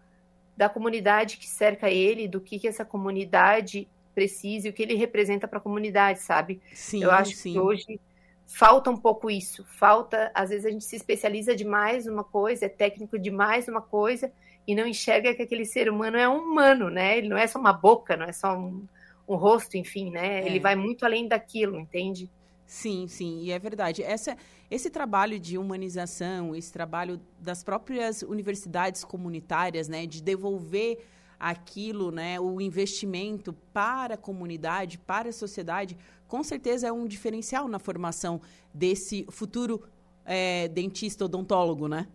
da 0.55 0.69
comunidade 0.69 1.39
que 1.39 1.49
cerca 1.49 1.91
ele, 1.91 2.29
do 2.29 2.41
que, 2.41 2.59
que 2.59 2.69
essa 2.69 2.85
comunidade 2.85 3.89
precisa 4.15 4.67
e 4.67 4.71
o 4.71 4.73
que 4.73 4.83
ele 4.83 4.95
representa 4.95 5.49
para 5.49 5.59
a 5.59 5.63
comunidade, 5.63 6.21
sabe? 6.21 6.61
Sim, 6.75 7.03
Eu 7.03 7.11
acho 7.11 7.33
sim. 7.33 7.53
que 7.53 7.59
hoje 7.59 8.01
falta 8.47 8.91
um 8.91 8.97
pouco 8.97 9.31
isso. 9.31 9.65
Falta, 9.65 10.31
às 10.35 10.51
vezes 10.51 10.67
a 10.67 10.71
gente 10.71 10.85
se 10.85 10.97
especializa 10.97 11.55
demais 11.55 12.07
numa 12.07 12.25
coisa, 12.25 12.67
é 12.67 12.69
técnico 12.69 13.19
demais 13.19 13.67
numa 13.67 13.83
coisa 13.83 14.33
e 14.67 14.75
não 14.75 14.87
enxerga 14.87 15.35
que 15.35 15.43
aquele 15.43 15.65
ser 15.65 15.91
humano 15.91 16.17
é 16.17 16.29
um 16.29 16.39
humano, 16.39 16.91
né? 16.91 17.19
Ele 17.19 17.29
não 17.29 17.37
é 17.37 17.47
só 17.47 17.59
uma 17.59 17.73
boca, 17.73 18.17
não 18.17 18.27
é 18.27 18.33
só 18.33 18.57
um, 18.57 18.85
um 19.29 19.37
rosto, 19.37 19.77
enfim, 19.77 20.11
né? 20.11 20.41
É. 20.43 20.47
Ele 20.47 20.61
vai 20.61 20.75
muito 20.75 21.05
além 21.05 21.29
daquilo, 21.29 21.79
entende? 21.79 22.31
Sim, 22.67 23.07
sim, 23.07 23.43
e 23.43 23.53
é 23.53 23.59
verdade. 23.59 24.03
Essa, 24.03 24.37
esse 24.69 24.91
trabalho 24.91 25.39
de 25.39 25.57
humanização, 25.57 26.55
esse 26.55 26.73
trabalho 26.73 27.21
das 27.39 27.63
próprias 27.63 28.23
universidades 28.23 29.05
comunitárias, 29.05 29.89
né, 29.89 30.05
de 30.05 30.21
devolver 30.21 30.99
aquilo, 31.39 32.11
né, 32.11 32.41
o 32.41 32.61
investimento 32.61 33.53
para 33.73 34.15
a 34.15 34.19
comunidade, 34.19 34.99
para 34.99 35.29
a 35.29 35.33
sociedade, 35.33 35.97
com 36.27 36.43
certeza 36.43 36.89
é 36.89 36.93
um 36.93 37.07
diferencial 37.07 37.69
na 37.69 37.79
formação 37.79 38.41
desse 38.73 39.27
futuro 39.31 39.83
é, 40.25 40.69
dentista 40.69 41.25
odontólogo, 41.25 41.87
né? 41.89 42.07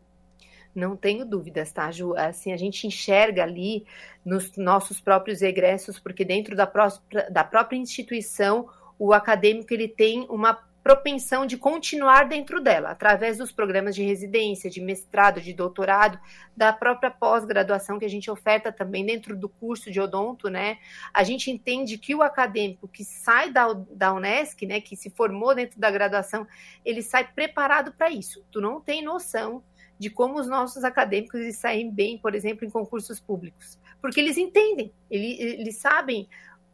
Não 0.73 0.95
tenho 0.95 1.25
dúvidas, 1.25 1.71
tá, 1.71 1.91
Ju? 1.91 2.15
Assim, 2.15 2.53
a 2.53 2.57
gente 2.57 2.87
enxerga 2.87 3.43
ali 3.43 3.85
nos 4.23 4.55
nossos 4.55 5.01
próprios 5.01 5.41
egressos, 5.41 5.99
porque 5.99 6.23
dentro 6.23 6.55
da, 6.55 6.65
pró 6.65 6.87
da 7.29 7.43
própria 7.43 7.77
instituição, 7.77 8.69
o 8.97 9.11
acadêmico 9.13 9.73
ele 9.73 9.87
tem 9.87 10.25
uma 10.29 10.57
propensão 10.83 11.45
de 11.45 11.57
continuar 11.57 12.27
dentro 12.27 12.59
dela, 12.59 12.89
através 12.89 13.37
dos 13.37 13.51
programas 13.51 13.95
de 13.95 14.03
residência, 14.03 14.69
de 14.69 14.81
mestrado, 14.81 15.39
de 15.39 15.53
doutorado, 15.53 16.19
da 16.57 16.73
própria 16.73 17.11
pós-graduação 17.11 17.99
que 17.99 18.05
a 18.05 18.09
gente 18.09 18.31
oferta 18.31 18.71
também 18.71 19.05
dentro 19.05 19.37
do 19.37 19.47
curso 19.47 19.91
de 19.91 20.01
odonto, 20.01 20.49
né? 20.49 20.79
A 21.13 21.23
gente 21.23 21.51
entende 21.51 21.97
que 21.97 22.15
o 22.15 22.23
acadêmico 22.23 22.87
que 22.87 23.03
sai 23.03 23.51
da, 23.51 23.73
da 23.73 24.13
Unesc, 24.13 24.65
né, 24.65 24.81
que 24.81 24.95
se 24.95 25.09
formou 25.09 25.53
dentro 25.53 25.79
da 25.79 25.91
graduação, 25.91 26.47
ele 26.83 27.01
sai 27.01 27.31
preparado 27.31 27.91
para 27.91 28.09
isso. 28.09 28.43
Tu 28.51 28.59
não 28.59 28.81
tem 28.81 29.03
noção 29.03 29.63
de 29.99 30.09
como 30.09 30.39
os 30.39 30.47
nossos 30.47 30.83
acadêmicos 30.83 31.55
saem 31.57 31.91
bem, 31.91 32.17
por 32.17 32.33
exemplo, 32.33 32.65
em 32.65 32.71
concursos 32.71 33.19
públicos, 33.19 33.77
porque 34.01 34.19
eles 34.19 34.35
entendem, 34.35 34.91
eles, 35.11 35.39
eles 35.39 35.77
sabem 35.77 36.27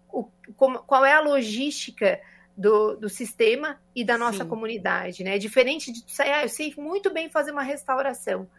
o, 0.07 0.29
como, 0.55 0.79
qual 0.79 1.03
é 1.03 1.11
a 1.11 1.19
logística 1.19 2.21
do, 2.57 2.95
do 2.95 3.07
sistema 3.07 3.79
e 3.95 4.03
da 4.03 4.17
nossa 4.17 4.43
Sim. 4.43 4.49
comunidade, 4.49 5.23
né? 5.23 5.35
É 5.35 5.37
diferente 5.37 5.91
de 5.91 6.03
sair, 6.11 6.31
ah, 6.31 6.43
eu 6.43 6.49
sei 6.49 6.73
muito 6.75 7.13
bem 7.13 7.29
fazer 7.29 7.51
uma 7.51 7.61
restauração, 7.61 8.49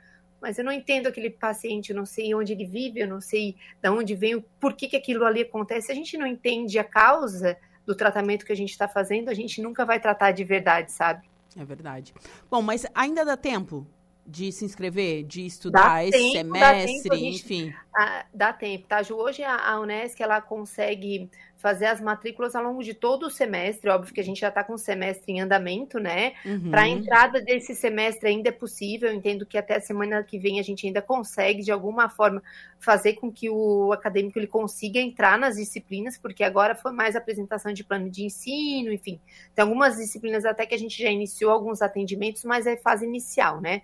mas 0.40 0.56
eu 0.56 0.64
não 0.64 0.70
entendo 0.70 1.08
aquele 1.08 1.30
paciente, 1.30 1.90
eu 1.90 1.96
não 1.96 2.06
sei 2.06 2.32
onde 2.32 2.52
ele 2.52 2.64
vive, 2.64 3.00
eu 3.00 3.08
não 3.08 3.20
sei 3.20 3.56
de 3.82 3.88
onde 3.90 4.14
vem, 4.14 4.40
por 4.60 4.74
que, 4.74 4.86
que 4.86 4.96
aquilo 4.96 5.24
ali 5.24 5.42
acontece. 5.42 5.86
Se 5.86 5.92
a 5.92 5.96
gente 5.96 6.16
não 6.16 6.26
entende 6.26 6.78
a 6.78 6.84
causa 6.84 7.58
do 7.84 7.94
tratamento 7.94 8.46
que 8.46 8.52
a 8.52 8.56
gente 8.56 8.70
está 8.70 8.86
fazendo, 8.86 9.30
a 9.30 9.34
gente 9.34 9.60
nunca 9.60 9.84
vai 9.84 9.98
tratar 9.98 10.30
de 10.30 10.44
verdade, 10.44 10.92
sabe? 10.92 11.26
É 11.56 11.64
verdade. 11.64 12.14
Bom, 12.48 12.62
mas 12.62 12.86
ainda 12.94 13.24
dá 13.24 13.36
tempo 13.36 13.84
de 14.24 14.52
se 14.52 14.64
inscrever, 14.64 15.24
de 15.24 15.46
estudar 15.46 16.06
esse 16.06 16.32
tempo, 16.32 16.52
dá 16.52 16.66
semestre, 16.68 17.02
tempo, 17.02 17.14
a 17.14 17.16
gente- 17.16 17.36
enfim. 17.44 17.74
Ah, 17.96 18.26
dá 18.32 18.52
tempo, 18.52 18.86
tá, 18.86 19.02
Ju? 19.02 19.16
Hoje 19.16 19.42
a, 19.42 19.56
a 19.56 19.80
Unesc 19.80 20.22
ela 20.22 20.40
consegue 20.40 21.30
fazer 21.58 21.86
as 21.86 22.00
matrículas 22.00 22.54
ao 22.54 22.62
longo 22.62 22.82
de 22.84 22.94
todo 22.94 23.26
o 23.26 23.30
semestre. 23.30 23.90
Óbvio 23.90 24.14
que 24.14 24.20
a 24.20 24.24
gente 24.24 24.40
já 24.40 24.48
está 24.48 24.62
com 24.62 24.74
o 24.74 24.78
semestre 24.78 25.32
em 25.32 25.40
andamento, 25.40 25.98
né? 25.98 26.34
Uhum. 26.46 26.70
Para 26.70 26.82
a 26.82 26.88
entrada 26.88 27.42
desse 27.42 27.74
semestre 27.74 28.28
ainda 28.28 28.48
é 28.48 28.52
possível. 28.52 29.08
Eu 29.08 29.14
entendo 29.16 29.44
que 29.44 29.58
até 29.58 29.76
a 29.76 29.80
semana 29.80 30.22
que 30.22 30.38
vem 30.38 30.60
a 30.60 30.62
gente 30.62 30.86
ainda 30.86 31.02
consegue, 31.02 31.62
de 31.62 31.72
alguma 31.72 32.08
forma, 32.08 32.40
fazer 32.78 33.14
com 33.14 33.30
que 33.30 33.50
o 33.50 33.92
acadêmico 33.92 34.38
ele 34.38 34.46
consiga 34.46 35.00
entrar 35.00 35.36
nas 35.36 35.56
disciplinas, 35.56 36.16
porque 36.16 36.44
agora 36.44 36.76
foi 36.76 36.92
mais 36.92 37.16
apresentação 37.16 37.72
de 37.72 37.82
plano 37.82 38.08
de 38.08 38.24
ensino, 38.24 38.92
enfim. 38.92 39.20
Tem 39.52 39.62
algumas 39.62 39.96
disciplinas 39.96 40.44
até 40.44 40.64
que 40.64 40.76
a 40.76 40.78
gente 40.78 41.02
já 41.02 41.10
iniciou 41.10 41.50
alguns 41.50 41.82
atendimentos, 41.82 42.44
mas 42.44 42.68
é 42.68 42.76
fase 42.76 43.04
inicial, 43.04 43.60
né? 43.60 43.82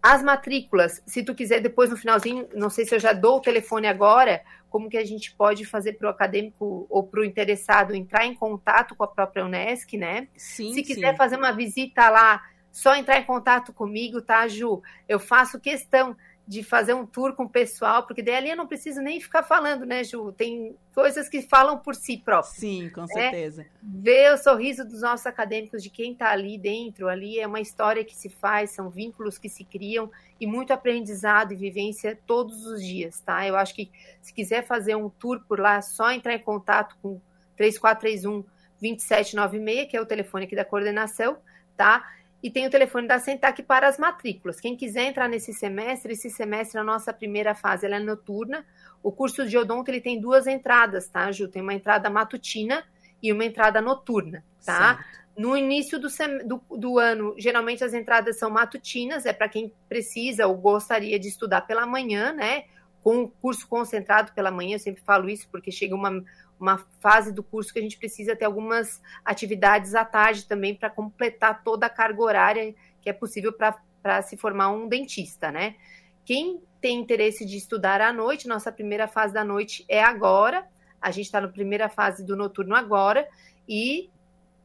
As 0.00 0.22
matrículas, 0.22 1.02
se 1.04 1.24
tu 1.24 1.34
quiser 1.34 1.60
depois 1.60 1.90
no 1.90 1.96
finalzinho, 1.96 2.48
não 2.54 2.70
sei 2.70 2.84
se 2.84 2.94
eu 2.94 3.00
já 3.00 3.12
dou 3.12 3.38
o 3.38 3.40
telefone 3.40 3.88
agora, 3.88 4.40
como 4.70 4.88
que 4.88 4.96
a 4.96 5.04
gente 5.04 5.34
pode 5.34 5.64
fazer 5.64 5.94
para 5.94 6.08
o 6.08 6.10
acadêmico 6.10 6.86
ou 6.88 7.02
para 7.02 7.20
o 7.20 7.24
interessado 7.24 7.94
entrar 7.94 8.26
em 8.26 8.34
contato 8.34 8.94
com 8.94 9.04
a 9.04 9.08
própria 9.08 9.44
Unesc, 9.44 9.96
né? 9.96 10.28
Sim, 10.36 10.72
se 10.74 10.82
quiser 10.82 11.12
sim. 11.12 11.16
fazer 11.16 11.36
uma 11.36 11.52
visita 11.52 12.08
lá, 12.08 12.42
só 12.70 12.94
entrar 12.94 13.18
em 13.18 13.24
contato 13.24 13.72
comigo, 13.72 14.20
tá, 14.20 14.46
Ju? 14.46 14.82
Eu 15.08 15.18
faço 15.18 15.60
questão 15.60 16.16
de 16.48 16.62
fazer 16.62 16.94
um 16.94 17.04
tour 17.04 17.34
com 17.34 17.42
o 17.42 17.48
pessoal, 17.48 18.06
porque 18.06 18.22
daí 18.22 18.34
ali 18.34 18.48
eu 18.48 18.56
não 18.56 18.66
preciso 18.66 19.02
nem 19.02 19.20
ficar 19.20 19.42
falando, 19.42 19.84
né, 19.84 20.02
Ju? 20.02 20.32
Tem 20.32 20.74
coisas 20.94 21.28
que 21.28 21.42
falam 21.42 21.78
por 21.78 21.94
si 21.94 22.16
próprias. 22.16 22.56
Sim, 22.56 22.88
com 22.88 23.02
né? 23.02 23.06
certeza. 23.08 23.66
Ver 23.82 24.32
o 24.32 24.38
sorriso 24.38 24.82
dos 24.82 25.02
nossos 25.02 25.26
acadêmicos, 25.26 25.82
de 25.82 25.90
quem 25.90 26.12
está 26.12 26.30
ali 26.30 26.56
dentro, 26.56 27.06
ali 27.06 27.38
é 27.38 27.46
uma 27.46 27.60
história 27.60 28.02
que 28.02 28.16
se 28.16 28.30
faz, 28.30 28.70
são 28.70 28.88
vínculos 28.88 29.36
que 29.36 29.46
se 29.46 29.62
criam 29.62 30.10
e 30.40 30.46
muito 30.46 30.72
aprendizado 30.72 31.52
e 31.52 31.56
vivência 31.56 32.18
todos 32.26 32.64
os 32.64 32.82
dias, 32.82 33.20
tá? 33.20 33.46
Eu 33.46 33.54
acho 33.54 33.74
que 33.74 33.90
se 34.22 34.32
quiser 34.32 34.66
fazer 34.66 34.96
um 34.96 35.10
tour 35.10 35.44
por 35.46 35.60
lá, 35.60 35.76
é 35.76 35.82
só 35.82 36.10
entrar 36.10 36.34
em 36.34 36.40
contato 36.40 36.96
com 37.02 37.20
3431 37.58 38.42
2796, 38.80 39.90
que 39.90 39.96
é 39.98 40.00
o 40.00 40.06
telefone 40.06 40.46
aqui 40.46 40.56
da 40.56 40.64
coordenação, 40.64 41.36
tá? 41.76 42.08
E 42.42 42.50
tem 42.50 42.66
o 42.66 42.70
telefone 42.70 43.08
da 43.08 43.18
Sentac 43.18 43.62
para 43.64 43.88
as 43.88 43.98
matrículas. 43.98 44.60
Quem 44.60 44.76
quiser 44.76 45.04
entrar 45.04 45.28
nesse 45.28 45.52
semestre, 45.52 46.12
esse 46.12 46.30
semestre, 46.30 46.78
a 46.78 46.84
nossa 46.84 47.12
primeira 47.12 47.54
fase, 47.54 47.84
ela 47.84 47.96
é 47.96 47.98
noturna. 47.98 48.64
O 49.02 49.10
curso 49.10 49.46
de 49.46 49.58
odonto, 49.58 49.90
ele 49.90 50.00
tem 50.00 50.20
duas 50.20 50.46
entradas, 50.46 51.08
tá, 51.08 51.30
Ju? 51.32 51.48
Tem 51.48 51.62
uma 51.62 51.74
entrada 51.74 52.08
matutina 52.08 52.84
e 53.22 53.32
uma 53.32 53.44
entrada 53.44 53.80
noturna, 53.80 54.44
tá? 54.64 55.04
No 55.36 55.56
início 55.56 55.98
do, 55.98 56.08
sem- 56.10 56.46
do, 56.46 56.60
do 56.70 56.98
ano, 56.98 57.34
geralmente 57.38 57.82
as 57.84 57.94
entradas 57.94 58.38
são 58.38 58.50
matutinas, 58.50 59.24
é 59.26 59.32
para 59.32 59.48
quem 59.48 59.72
precisa 59.88 60.46
ou 60.46 60.56
gostaria 60.56 61.18
de 61.18 61.28
estudar 61.28 61.62
pela 61.62 61.86
manhã, 61.86 62.32
né? 62.32 62.64
Com 63.02 63.22
o 63.22 63.28
curso 63.28 63.66
concentrado 63.68 64.32
pela 64.32 64.50
manhã, 64.50 64.74
eu 64.74 64.78
sempre 64.78 65.02
falo 65.02 65.28
isso, 65.28 65.48
porque 65.50 65.70
chega 65.70 65.94
uma, 65.94 66.22
uma 66.58 66.78
fase 67.00 67.32
do 67.32 67.42
curso 67.42 67.72
que 67.72 67.78
a 67.78 67.82
gente 67.82 67.98
precisa 67.98 68.36
ter 68.36 68.44
algumas 68.44 69.00
atividades 69.24 69.94
à 69.94 70.04
tarde 70.04 70.46
também 70.46 70.74
para 70.74 70.90
completar 70.90 71.62
toda 71.62 71.86
a 71.86 71.90
carga 71.90 72.22
horária 72.22 72.74
que 73.00 73.08
é 73.08 73.12
possível 73.12 73.52
para 73.52 74.22
se 74.22 74.36
formar 74.36 74.70
um 74.70 74.88
dentista, 74.88 75.50
né? 75.50 75.76
Quem 76.24 76.60
tem 76.80 76.98
interesse 76.98 77.44
de 77.44 77.56
estudar 77.56 78.00
à 78.00 78.12
noite, 78.12 78.48
nossa 78.48 78.70
primeira 78.70 79.08
fase 79.08 79.32
da 79.32 79.44
noite 79.44 79.84
é 79.88 80.02
agora. 80.02 80.66
A 81.00 81.10
gente 81.10 81.26
está 81.26 81.40
na 81.40 81.48
primeira 81.48 81.88
fase 81.88 82.24
do 82.24 82.36
noturno 82.36 82.74
agora 82.74 83.26
e 83.68 84.10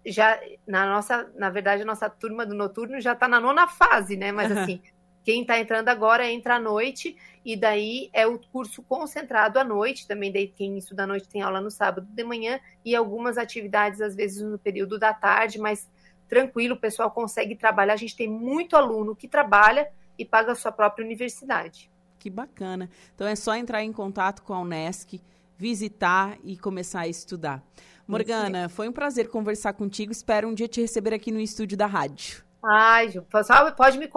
já 0.06 0.40
na 0.68 0.86
nossa, 0.86 1.32
na 1.36 1.50
verdade, 1.50 1.84
a 1.84 1.86
nossa 1.86 2.10
turma 2.10 2.46
do 2.46 2.54
noturno 2.54 3.00
já 3.00 3.14
está 3.14 3.28
na 3.28 3.40
nona 3.40 3.68
fase, 3.68 4.18
né? 4.18 4.32
Mas 4.32 4.52
assim, 4.52 4.82
quem 5.24 5.42
está 5.42 5.60
entrando 5.60 5.88
agora 5.90 6.30
entra 6.30 6.56
à 6.56 6.60
noite 6.60 7.16
e 7.46 7.56
daí 7.56 8.10
é 8.14 8.28
o 8.28 8.38
curso 8.38 8.84
concentrado 8.84 9.58
à 9.58 9.64
noite. 9.64 10.08
Também 10.08 10.32
daí 10.32 10.48
quem 10.48 10.78
estuda 10.78 11.04
à 11.04 11.08
noite 11.08 11.28
tem 11.28 11.42
aula 11.42 11.62
no 11.62 11.72
sábado 11.72 12.06
de 12.10 12.24
manhã 12.24 12.60
e 12.84 12.96
algumas 12.96 13.38
atividades 13.38 14.02
às 14.02 14.16
vezes 14.16 14.42
no 14.42 14.60
período 14.60 15.00
da 15.00 15.14
tarde, 15.14 15.58
mas 15.60 15.90
tranquilo, 16.28 16.76
o 16.76 16.80
pessoal 16.80 17.10
consegue 17.10 17.56
trabalhar. 17.56 17.94
A 17.94 17.98
gente 17.98 18.16
tem 18.16 18.28
muito 18.28 18.76
aluno 18.76 19.16
que 19.16 19.28
trabalha 19.28 19.90
e 20.18 20.26
paga 20.26 20.52
a 20.52 20.56
sua 20.56 20.72
própria 20.72 21.06
universidade. 21.06 21.90
Que 22.20 22.30
bacana. 22.30 22.90
Então 23.16 23.28
é 23.28 23.36
só 23.36 23.56
entrar 23.56 23.84
em 23.84 23.94
contato 23.94 24.44
com 24.44 24.54
a 24.54 24.60
Unesc, 24.60 25.22
visitar 25.58 26.38
e 26.44 26.58
começar 26.58 27.02
a 27.02 27.08
estudar. 27.08 27.64
Morgana, 28.06 28.68
foi 28.68 28.90
um 28.90 28.92
prazer 28.92 29.30
conversar 29.30 29.74
contigo. 29.74 30.12
Espero 30.12 30.50
um 30.50 30.54
dia 30.54 30.68
te 30.68 30.82
receber 30.82 31.14
aqui 31.14 31.32
no 31.32 31.40
estúdio 31.40 31.78
da 31.78 31.86
rádio. 31.86 32.43
Ai, 32.66 33.10
Ju, 33.10 33.22
pessoal, 33.24 33.70
pode 33.74 33.98
me, 33.98 34.10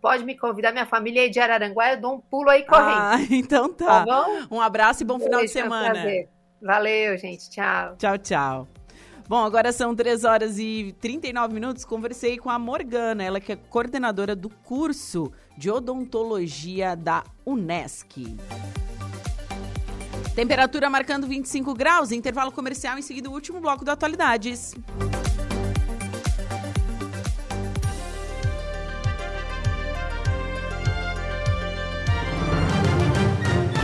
pode 0.00 0.24
me 0.24 0.38
convidar, 0.38 0.70
minha 0.70 0.86
família 0.86 1.26
é 1.26 1.28
de 1.28 1.40
Araranguá, 1.40 1.94
eu 1.94 2.00
dou 2.00 2.14
um 2.14 2.20
pulo 2.20 2.48
aí 2.48 2.64
correndo. 2.64 2.96
Ah, 2.96 3.18
então 3.28 3.72
tá. 3.72 4.04
Tá 4.04 4.04
bom? 4.04 4.56
Um 4.56 4.60
abraço 4.60 5.02
e 5.02 5.06
bom 5.06 5.18
final 5.18 5.40
de 5.40 5.48
semana. 5.48 5.90
prazer. 5.90 6.28
Valeu, 6.62 7.18
gente. 7.18 7.50
Tchau. 7.50 7.96
Tchau, 7.98 8.18
tchau. 8.18 8.68
Bom, 9.28 9.44
agora 9.44 9.72
são 9.72 9.94
3 9.94 10.24
horas 10.24 10.58
e 10.58 10.94
39 11.00 11.54
minutos. 11.54 11.84
Conversei 11.84 12.38
com 12.38 12.50
a 12.50 12.58
Morgana, 12.58 13.24
ela 13.24 13.40
que 13.40 13.52
é 13.52 13.56
coordenadora 13.56 14.36
do 14.36 14.48
curso 14.48 15.32
de 15.56 15.70
odontologia 15.70 16.94
da 16.94 17.24
Unesc. 17.44 18.36
Temperatura 20.36 20.88
marcando 20.88 21.26
25 21.26 21.74
graus, 21.74 22.12
intervalo 22.12 22.52
comercial 22.52 22.96
em 22.98 23.02
seguida 23.02 23.28
o 23.28 23.32
último 23.32 23.60
bloco 23.60 23.84
do 23.84 23.90
Atualidades. 23.90 24.74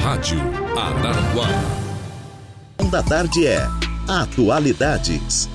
Rádio 0.02 0.38
Araranguá. 0.76 1.48
Da 2.90 3.02
tarde 3.02 3.46
é 3.46 3.66
Atualidades. 4.08 5.48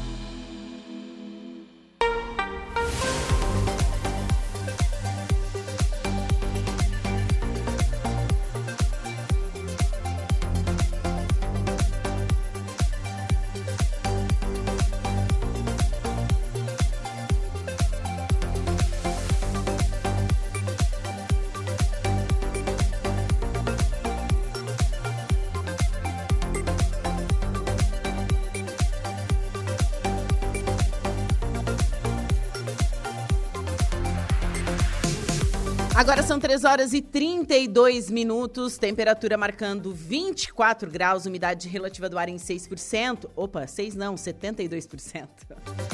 São 36.28 36.40
3 36.40 36.64
horas 36.64 36.94
e 36.94 37.02
32 37.02 38.10
minutos, 38.10 38.78
temperatura 38.78 39.38
marcando 39.38 39.94
24 39.94 40.90
graus, 40.90 41.26
umidade 41.26 41.68
relativa 41.68 42.08
do 42.08 42.18
ar 42.18 42.30
em 42.30 42.38
6%. 42.38 43.30
Opa, 43.36 43.68
6 43.68 43.94
não, 43.96 44.16
72%. 44.16 45.28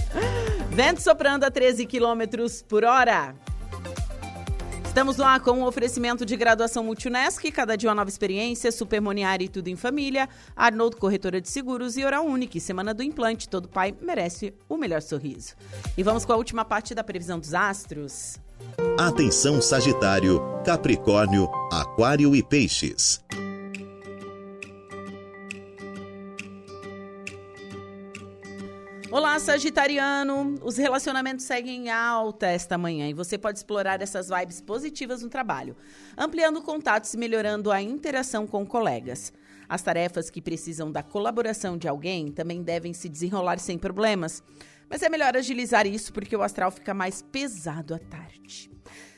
Vento 0.70 1.02
soprando 1.02 1.46
a 1.46 1.52
13 1.52 1.84
quilômetros 1.88 2.62
por 2.62 2.84
hora. 2.84 3.36
Estamos 4.86 5.18
lá 5.18 5.40
com 5.40 5.52
o 5.52 5.58
um 5.58 5.64
oferecimento 5.66 6.24
de 6.24 6.38
graduação 6.38 6.84
Multunesc, 6.84 7.52
cada 7.52 7.76
dia 7.76 7.90
uma 7.90 7.96
nova 7.96 8.10
experiência, 8.10 8.72
Supermoniar 8.72 9.42
e 9.42 9.50
tudo 9.50 9.68
em 9.68 9.76
família, 9.76 10.30
Arnold 10.56 10.98
Corretora 10.98 11.42
de 11.42 11.50
Seguros 11.50 11.98
e 11.98 12.06
Oral 12.06 12.26
Unique, 12.26 12.60
Semana 12.60 12.94
do 12.94 13.02
Implante, 13.02 13.50
todo 13.50 13.68
pai 13.68 13.96
merece 14.00 14.54
o 14.68 14.78
melhor 14.78 15.02
sorriso. 15.02 15.56
E 15.98 16.04
vamos 16.04 16.24
com 16.24 16.34
a 16.34 16.38
última 16.38 16.64
parte 16.64 16.94
da 16.94 17.04
previsão 17.04 17.40
dos 17.40 17.56
astros. 17.56 18.40
Atenção 18.97 19.62
Sagitário, 19.62 20.41
Capricórnio, 20.66 21.49
Aquário 21.72 22.36
e 22.36 22.43
Peixes. 22.43 23.24
Olá, 29.10 29.39
Sagitariano! 29.39 30.55
Os 30.62 30.78
relacionamentos 30.78 31.45
seguem 31.45 31.86
em 31.86 31.89
alta 31.89 32.47
esta 32.47 32.78
manhã 32.78 33.10
e 33.10 33.14
você 33.14 33.38
pode 33.38 33.57
explorar 33.57 34.01
essas 34.01 34.30
vibes 34.30 34.62
positivas 34.62 35.24
no 35.24 35.30
trabalho, 35.30 35.76
ampliando 36.18 36.62
contatos 36.62 37.14
e 37.14 37.18
melhorando 37.18 37.72
a 37.72 37.82
interação 37.82 38.45
com 38.45 38.66
colegas. 38.66 39.34
As 39.68 39.82
tarefas 39.82 40.30
que 40.30 40.41
precisam 40.41 40.91
da 40.91 41.01
colaboração 41.01 41.78
de 41.78 41.88
alguém 41.88 42.32
também 42.32 42.62
devem 42.62 42.93
se 42.93 43.07
desenrolar 43.07 43.60
sem 43.60 43.78
problemas. 43.78 44.43
Mas 44.90 45.04
é 45.04 45.10
melhor 45.10 45.36
agilizar 45.38 45.86
isso 45.86 46.12
porque 46.12 46.36
o 46.36 46.42
astral 46.42 46.72
fica 46.72 46.94
mais 46.94 47.22
pesado 47.22 47.94
à 47.94 48.00
tarde. 48.00 48.72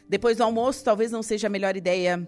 Depois 0.07 0.37
do 0.37 0.43
almoço, 0.43 0.83
talvez 0.83 1.11
não 1.11 1.23
seja 1.23 1.47
a 1.47 1.49
melhor 1.49 1.77
ideia 1.77 2.27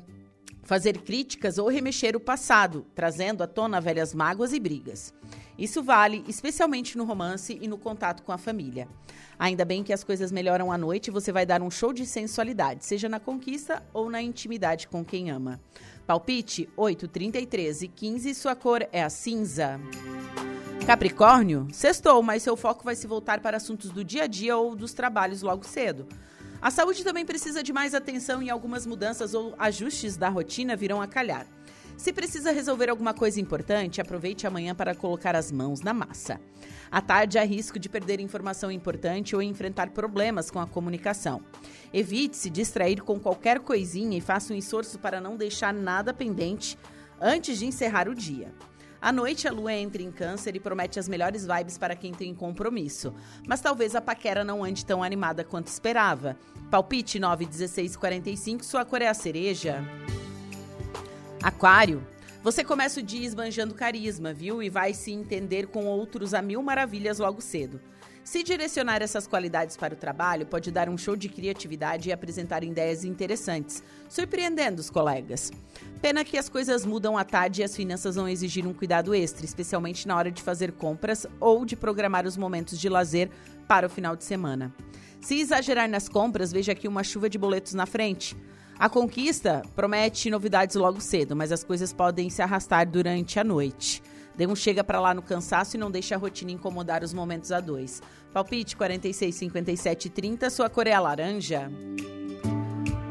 fazer 0.63 0.99
críticas 0.99 1.57
ou 1.57 1.67
remexer 1.67 2.15
o 2.15 2.19
passado, 2.19 2.85
trazendo 2.95 3.43
à 3.43 3.47
tona 3.47 3.81
velhas 3.81 4.13
mágoas 4.13 4.53
e 4.53 4.59
brigas. 4.59 5.13
Isso 5.57 5.83
vale 5.83 6.23
especialmente 6.27 6.97
no 6.97 7.03
romance 7.03 7.57
e 7.61 7.67
no 7.67 7.77
contato 7.77 8.23
com 8.23 8.31
a 8.31 8.37
família. 8.37 8.87
Ainda 9.37 9.65
bem 9.65 9.83
que 9.83 9.93
as 9.93 10.03
coisas 10.03 10.31
melhoram 10.31 10.71
à 10.71 10.77
noite 10.77 11.07
e 11.07 11.11
você 11.11 11.31
vai 11.31 11.45
dar 11.45 11.61
um 11.61 11.69
show 11.69 11.91
de 11.91 12.05
sensualidade, 12.05 12.85
seja 12.85 13.09
na 13.09 13.19
conquista 13.19 13.83
ou 13.93 14.09
na 14.09 14.21
intimidade 14.21 14.87
com 14.87 15.03
quem 15.03 15.29
ama. 15.29 15.59
Palpite 16.07 16.69
8, 16.75 17.07
33 17.07 17.81
e 17.83 17.87
15, 17.87 18.33
sua 18.33 18.55
cor 18.55 18.87
é 18.91 19.03
a 19.03 19.09
cinza. 19.09 19.79
Capricórnio, 20.85 21.67
sextou, 21.71 22.21
mas 22.21 22.43
seu 22.43 22.57
foco 22.57 22.83
vai 22.83 22.93
se 22.93 23.07
voltar 23.07 23.39
para 23.39 23.55
assuntos 23.55 23.89
do 23.89 24.03
dia 24.03 24.23
a 24.23 24.27
dia 24.27 24.57
ou 24.57 24.75
dos 24.75 24.91
trabalhos 24.91 25.41
logo 25.41 25.63
cedo. 25.63 26.05
A 26.61 26.69
saúde 26.69 27.05
também 27.05 27.25
precisa 27.25 27.63
de 27.63 27.71
mais 27.71 27.95
atenção 27.95 28.43
e 28.43 28.49
algumas 28.49 28.85
mudanças 28.85 29.33
ou 29.33 29.55
ajustes 29.57 30.17
da 30.17 30.27
rotina 30.27 30.75
virão 30.75 31.01
a 31.01 31.07
calhar. 31.07 31.47
Se 31.95 32.11
precisa 32.11 32.51
resolver 32.51 32.89
alguma 32.89 33.13
coisa 33.13 33.39
importante, 33.39 34.01
aproveite 34.01 34.45
amanhã 34.45 34.75
para 34.75 34.93
colocar 34.93 35.37
as 35.37 35.53
mãos 35.53 35.79
na 35.79 35.93
massa. 35.93 36.39
À 36.91 37.01
tarde, 37.01 37.39
há 37.39 37.45
risco 37.45 37.79
de 37.79 37.87
perder 37.87 38.19
informação 38.19 38.69
importante 38.69 39.35
ou 39.37 39.41
enfrentar 39.41 39.91
problemas 39.91 40.51
com 40.51 40.59
a 40.59 40.67
comunicação. 40.67 41.41
Evite 41.93 42.35
se 42.35 42.49
distrair 42.49 43.01
com 43.01 43.17
qualquer 43.19 43.59
coisinha 43.59 44.17
e 44.17 44.21
faça 44.21 44.53
um 44.53 44.57
esforço 44.57 44.99
para 44.99 45.21
não 45.21 45.37
deixar 45.37 45.73
nada 45.73 46.13
pendente 46.13 46.77
antes 47.21 47.57
de 47.57 47.65
encerrar 47.65 48.09
o 48.09 48.15
dia. 48.15 48.51
À 49.03 49.11
noite, 49.11 49.49
a 49.49 49.51
lua 49.51 49.73
entra 49.73 50.01
em 50.01 50.09
câncer 50.09 50.55
e 50.55 50.61
promete 50.61 50.97
as 50.97 51.09
melhores 51.09 51.45
vibes 51.45 51.77
para 51.77 51.93
quem 51.93 52.13
tem 52.13 52.33
compromisso. 52.33 53.13
Mas 53.45 53.59
talvez 53.59 53.95
a 53.95 54.01
paquera 54.01 54.45
não 54.45 54.63
ande 54.63 54.85
tão 54.85 55.03
animada 55.03 55.43
quanto 55.43 55.67
esperava. 55.67 56.37
Palpite 56.71 57.19
9, 57.19 57.45
16, 57.45 57.97
45, 57.97 58.63
sua 58.63 58.85
cor 58.85 59.01
é 59.01 59.09
a 59.09 59.13
cereja. 59.13 59.83
Aquário. 61.43 62.01
Você 62.41 62.63
começa 62.63 63.01
o 63.01 63.03
dia 63.03 63.27
esbanjando 63.27 63.73
carisma, 63.73 64.31
viu? 64.31 64.63
E 64.63 64.69
vai 64.69 64.93
se 64.93 65.11
entender 65.11 65.67
com 65.67 65.85
outros 65.85 66.33
a 66.33 66.41
mil 66.41 66.63
maravilhas 66.63 67.19
logo 67.19 67.41
cedo. 67.41 67.81
Se 68.23 68.41
direcionar 68.41 69.01
essas 69.01 69.27
qualidades 69.27 69.75
para 69.75 69.93
o 69.93 69.97
trabalho, 69.97 70.45
pode 70.45 70.71
dar 70.71 70.87
um 70.87 70.97
show 70.97 71.13
de 71.13 71.27
criatividade 71.27 72.07
e 72.07 72.11
apresentar 72.11 72.63
ideias 72.63 73.03
interessantes, 73.03 73.83
surpreendendo 74.07 74.79
os 74.79 74.89
colegas. 74.89 75.51
Pena 76.01 76.23
que 76.23 76.37
as 76.37 76.47
coisas 76.47 76.85
mudam 76.85 77.17
à 77.17 77.25
tarde 77.25 77.59
e 77.61 77.63
as 77.65 77.75
finanças 77.75 78.15
vão 78.15 78.27
exigir 78.27 78.65
um 78.65 78.73
cuidado 78.73 79.13
extra, 79.13 79.45
especialmente 79.45 80.07
na 80.07 80.15
hora 80.15 80.31
de 80.31 80.41
fazer 80.41 80.71
compras 80.71 81.27
ou 81.37 81.65
de 81.65 81.75
programar 81.75 82.25
os 82.25 82.37
momentos 82.37 82.79
de 82.79 82.87
lazer 82.87 83.29
para 83.67 83.87
o 83.87 83.89
final 83.89 84.15
de 84.15 84.23
semana. 84.23 84.73
Se 85.19 85.39
exagerar 85.39 85.89
nas 85.89 86.07
compras, 86.07 86.51
veja 86.51 86.71
aqui 86.71 86.87
uma 86.87 87.03
chuva 87.03 87.29
de 87.29 87.37
boletos 87.37 87.73
na 87.73 87.85
frente. 87.85 88.37
A 88.79 88.89
conquista 88.89 89.61
promete 89.75 90.29
novidades 90.29 90.77
logo 90.77 91.01
cedo, 91.01 91.35
mas 91.35 91.51
as 91.51 91.63
coisas 91.63 91.91
podem 91.91 92.29
se 92.29 92.41
arrastar 92.41 92.89
durante 92.89 93.37
a 93.37 93.43
noite. 93.43 94.01
Dê 94.35 94.47
um 94.47 94.55
chega 94.55 94.83
para 94.83 94.99
lá 94.99 95.13
no 95.13 95.21
cansaço 95.21 95.75
e 95.75 95.79
não 95.79 95.91
deixe 95.91 96.13
a 96.13 96.17
rotina 96.17 96.51
incomodar 96.51 97.03
os 97.03 97.13
momentos 97.13 97.51
a 97.51 97.59
dois. 97.59 98.01
Palpite 98.33 98.75
46, 98.75 99.35
57 99.35 100.09
30, 100.09 100.49
sua 100.49 100.69
cor 100.69 100.87
é 100.87 100.93
a 100.93 100.99
laranja. 100.99 101.69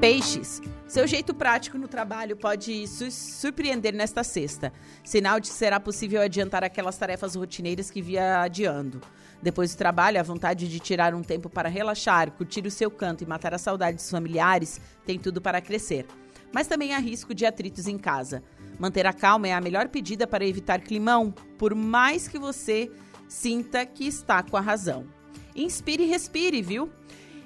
Peixes. 0.00 0.60
Seu 0.88 1.06
jeito 1.06 1.32
prático 1.32 1.78
no 1.78 1.86
trabalho 1.86 2.36
pode 2.36 2.88
su 2.88 3.08
surpreender 3.08 3.94
nesta 3.94 4.24
sexta. 4.24 4.72
Sinal 5.04 5.38
de 5.38 5.48
que 5.48 5.54
será 5.54 5.78
possível 5.78 6.20
adiantar 6.20 6.64
aquelas 6.64 6.98
tarefas 6.98 7.36
rotineiras 7.36 7.88
que 7.88 8.02
via 8.02 8.42
adiando. 8.42 9.00
Depois 9.40 9.72
do 9.72 9.78
trabalho, 9.78 10.18
a 10.18 10.22
vontade 10.24 10.68
de 10.68 10.80
tirar 10.80 11.14
um 11.14 11.22
tempo 11.22 11.48
para 11.48 11.68
relaxar, 11.68 12.32
curtir 12.32 12.66
o 12.66 12.70
seu 12.70 12.90
canto 12.90 13.22
e 13.22 13.26
matar 13.26 13.54
a 13.54 13.58
saudade 13.58 13.96
dos 13.96 14.10
familiares 14.10 14.80
tem 15.06 15.20
tudo 15.20 15.40
para 15.40 15.60
crescer. 15.60 16.04
Mas 16.52 16.66
também 16.66 16.92
há 16.92 16.98
risco 16.98 17.32
de 17.32 17.46
atritos 17.46 17.86
em 17.86 17.96
casa. 17.96 18.42
Manter 18.78 19.06
a 19.06 19.12
calma 19.12 19.48
é 19.48 19.52
a 19.52 19.60
melhor 19.60 19.88
pedida 19.88 20.26
para 20.26 20.46
evitar 20.46 20.80
climão, 20.80 21.32
por 21.58 21.74
mais 21.74 22.26
que 22.28 22.38
você 22.38 22.90
sinta 23.28 23.86
que 23.86 24.06
está 24.06 24.42
com 24.42 24.56
a 24.56 24.60
razão. 24.60 25.06
Inspire 25.54 26.04
e 26.04 26.06
respire, 26.06 26.62
viu? 26.62 26.90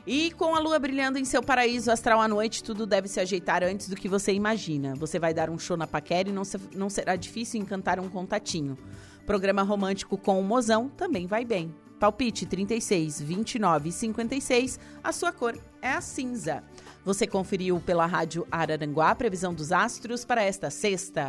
E 0.06 0.30
com 0.32 0.54
a 0.54 0.60
lua 0.60 0.78
brilhando 0.78 1.18
em 1.18 1.24
seu 1.24 1.42
paraíso 1.42 1.90
astral 1.90 2.20
à 2.20 2.28
noite, 2.28 2.62
tudo 2.62 2.86
deve 2.86 3.08
se 3.08 3.18
ajeitar 3.18 3.64
antes 3.64 3.88
do 3.88 3.96
que 3.96 4.08
você 4.08 4.32
imagina. 4.32 4.94
Você 4.94 5.18
vai 5.18 5.34
dar 5.34 5.50
um 5.50 5.58
show 5.58 5.76
na 5.76 5.86
paquera 5.86 6.28
e 6.28 6.32
não, 6.32 6.44
se, 6.44 6.58
não 6.74 6.88
será 6.88 7.16
difícil 7.16 7.60
encantar 7.60 7.98
um 7.98 8.08
contatinho. 8.08 8.78
Programa 9.26 9.62
romântico 9.62 10.16
com 10.16 10.38
o 10.38 10.44
mozão 10.44 10.88
também 10.88 11.26
vai 11.26 11.44
bem. 11.44 11.74
Palpite 11.98 12.46
36, 12.46 13.20
29 13.20 13.88
e 13.88 13.92
56, 13.92 14.78
a 15.02 15.12
sua 15.12 15.32
cor 15.32 15.58
é 15.82 15.90
a 15.90 16.00
cinza. 16.00 16.62
Você 17.06 17.24
conferiu 17.24 17.78
pela 17.78 18.04
Rádio 18.04 18.44
Araranguá 18.50 19.10
a 19.10 19.14
previsão 19.14 19.54
dos 19.54 19.70
astros 19.70 20.24
para 20.24 20.42
esta 20.42 20.70
sexta. 20.70 21.28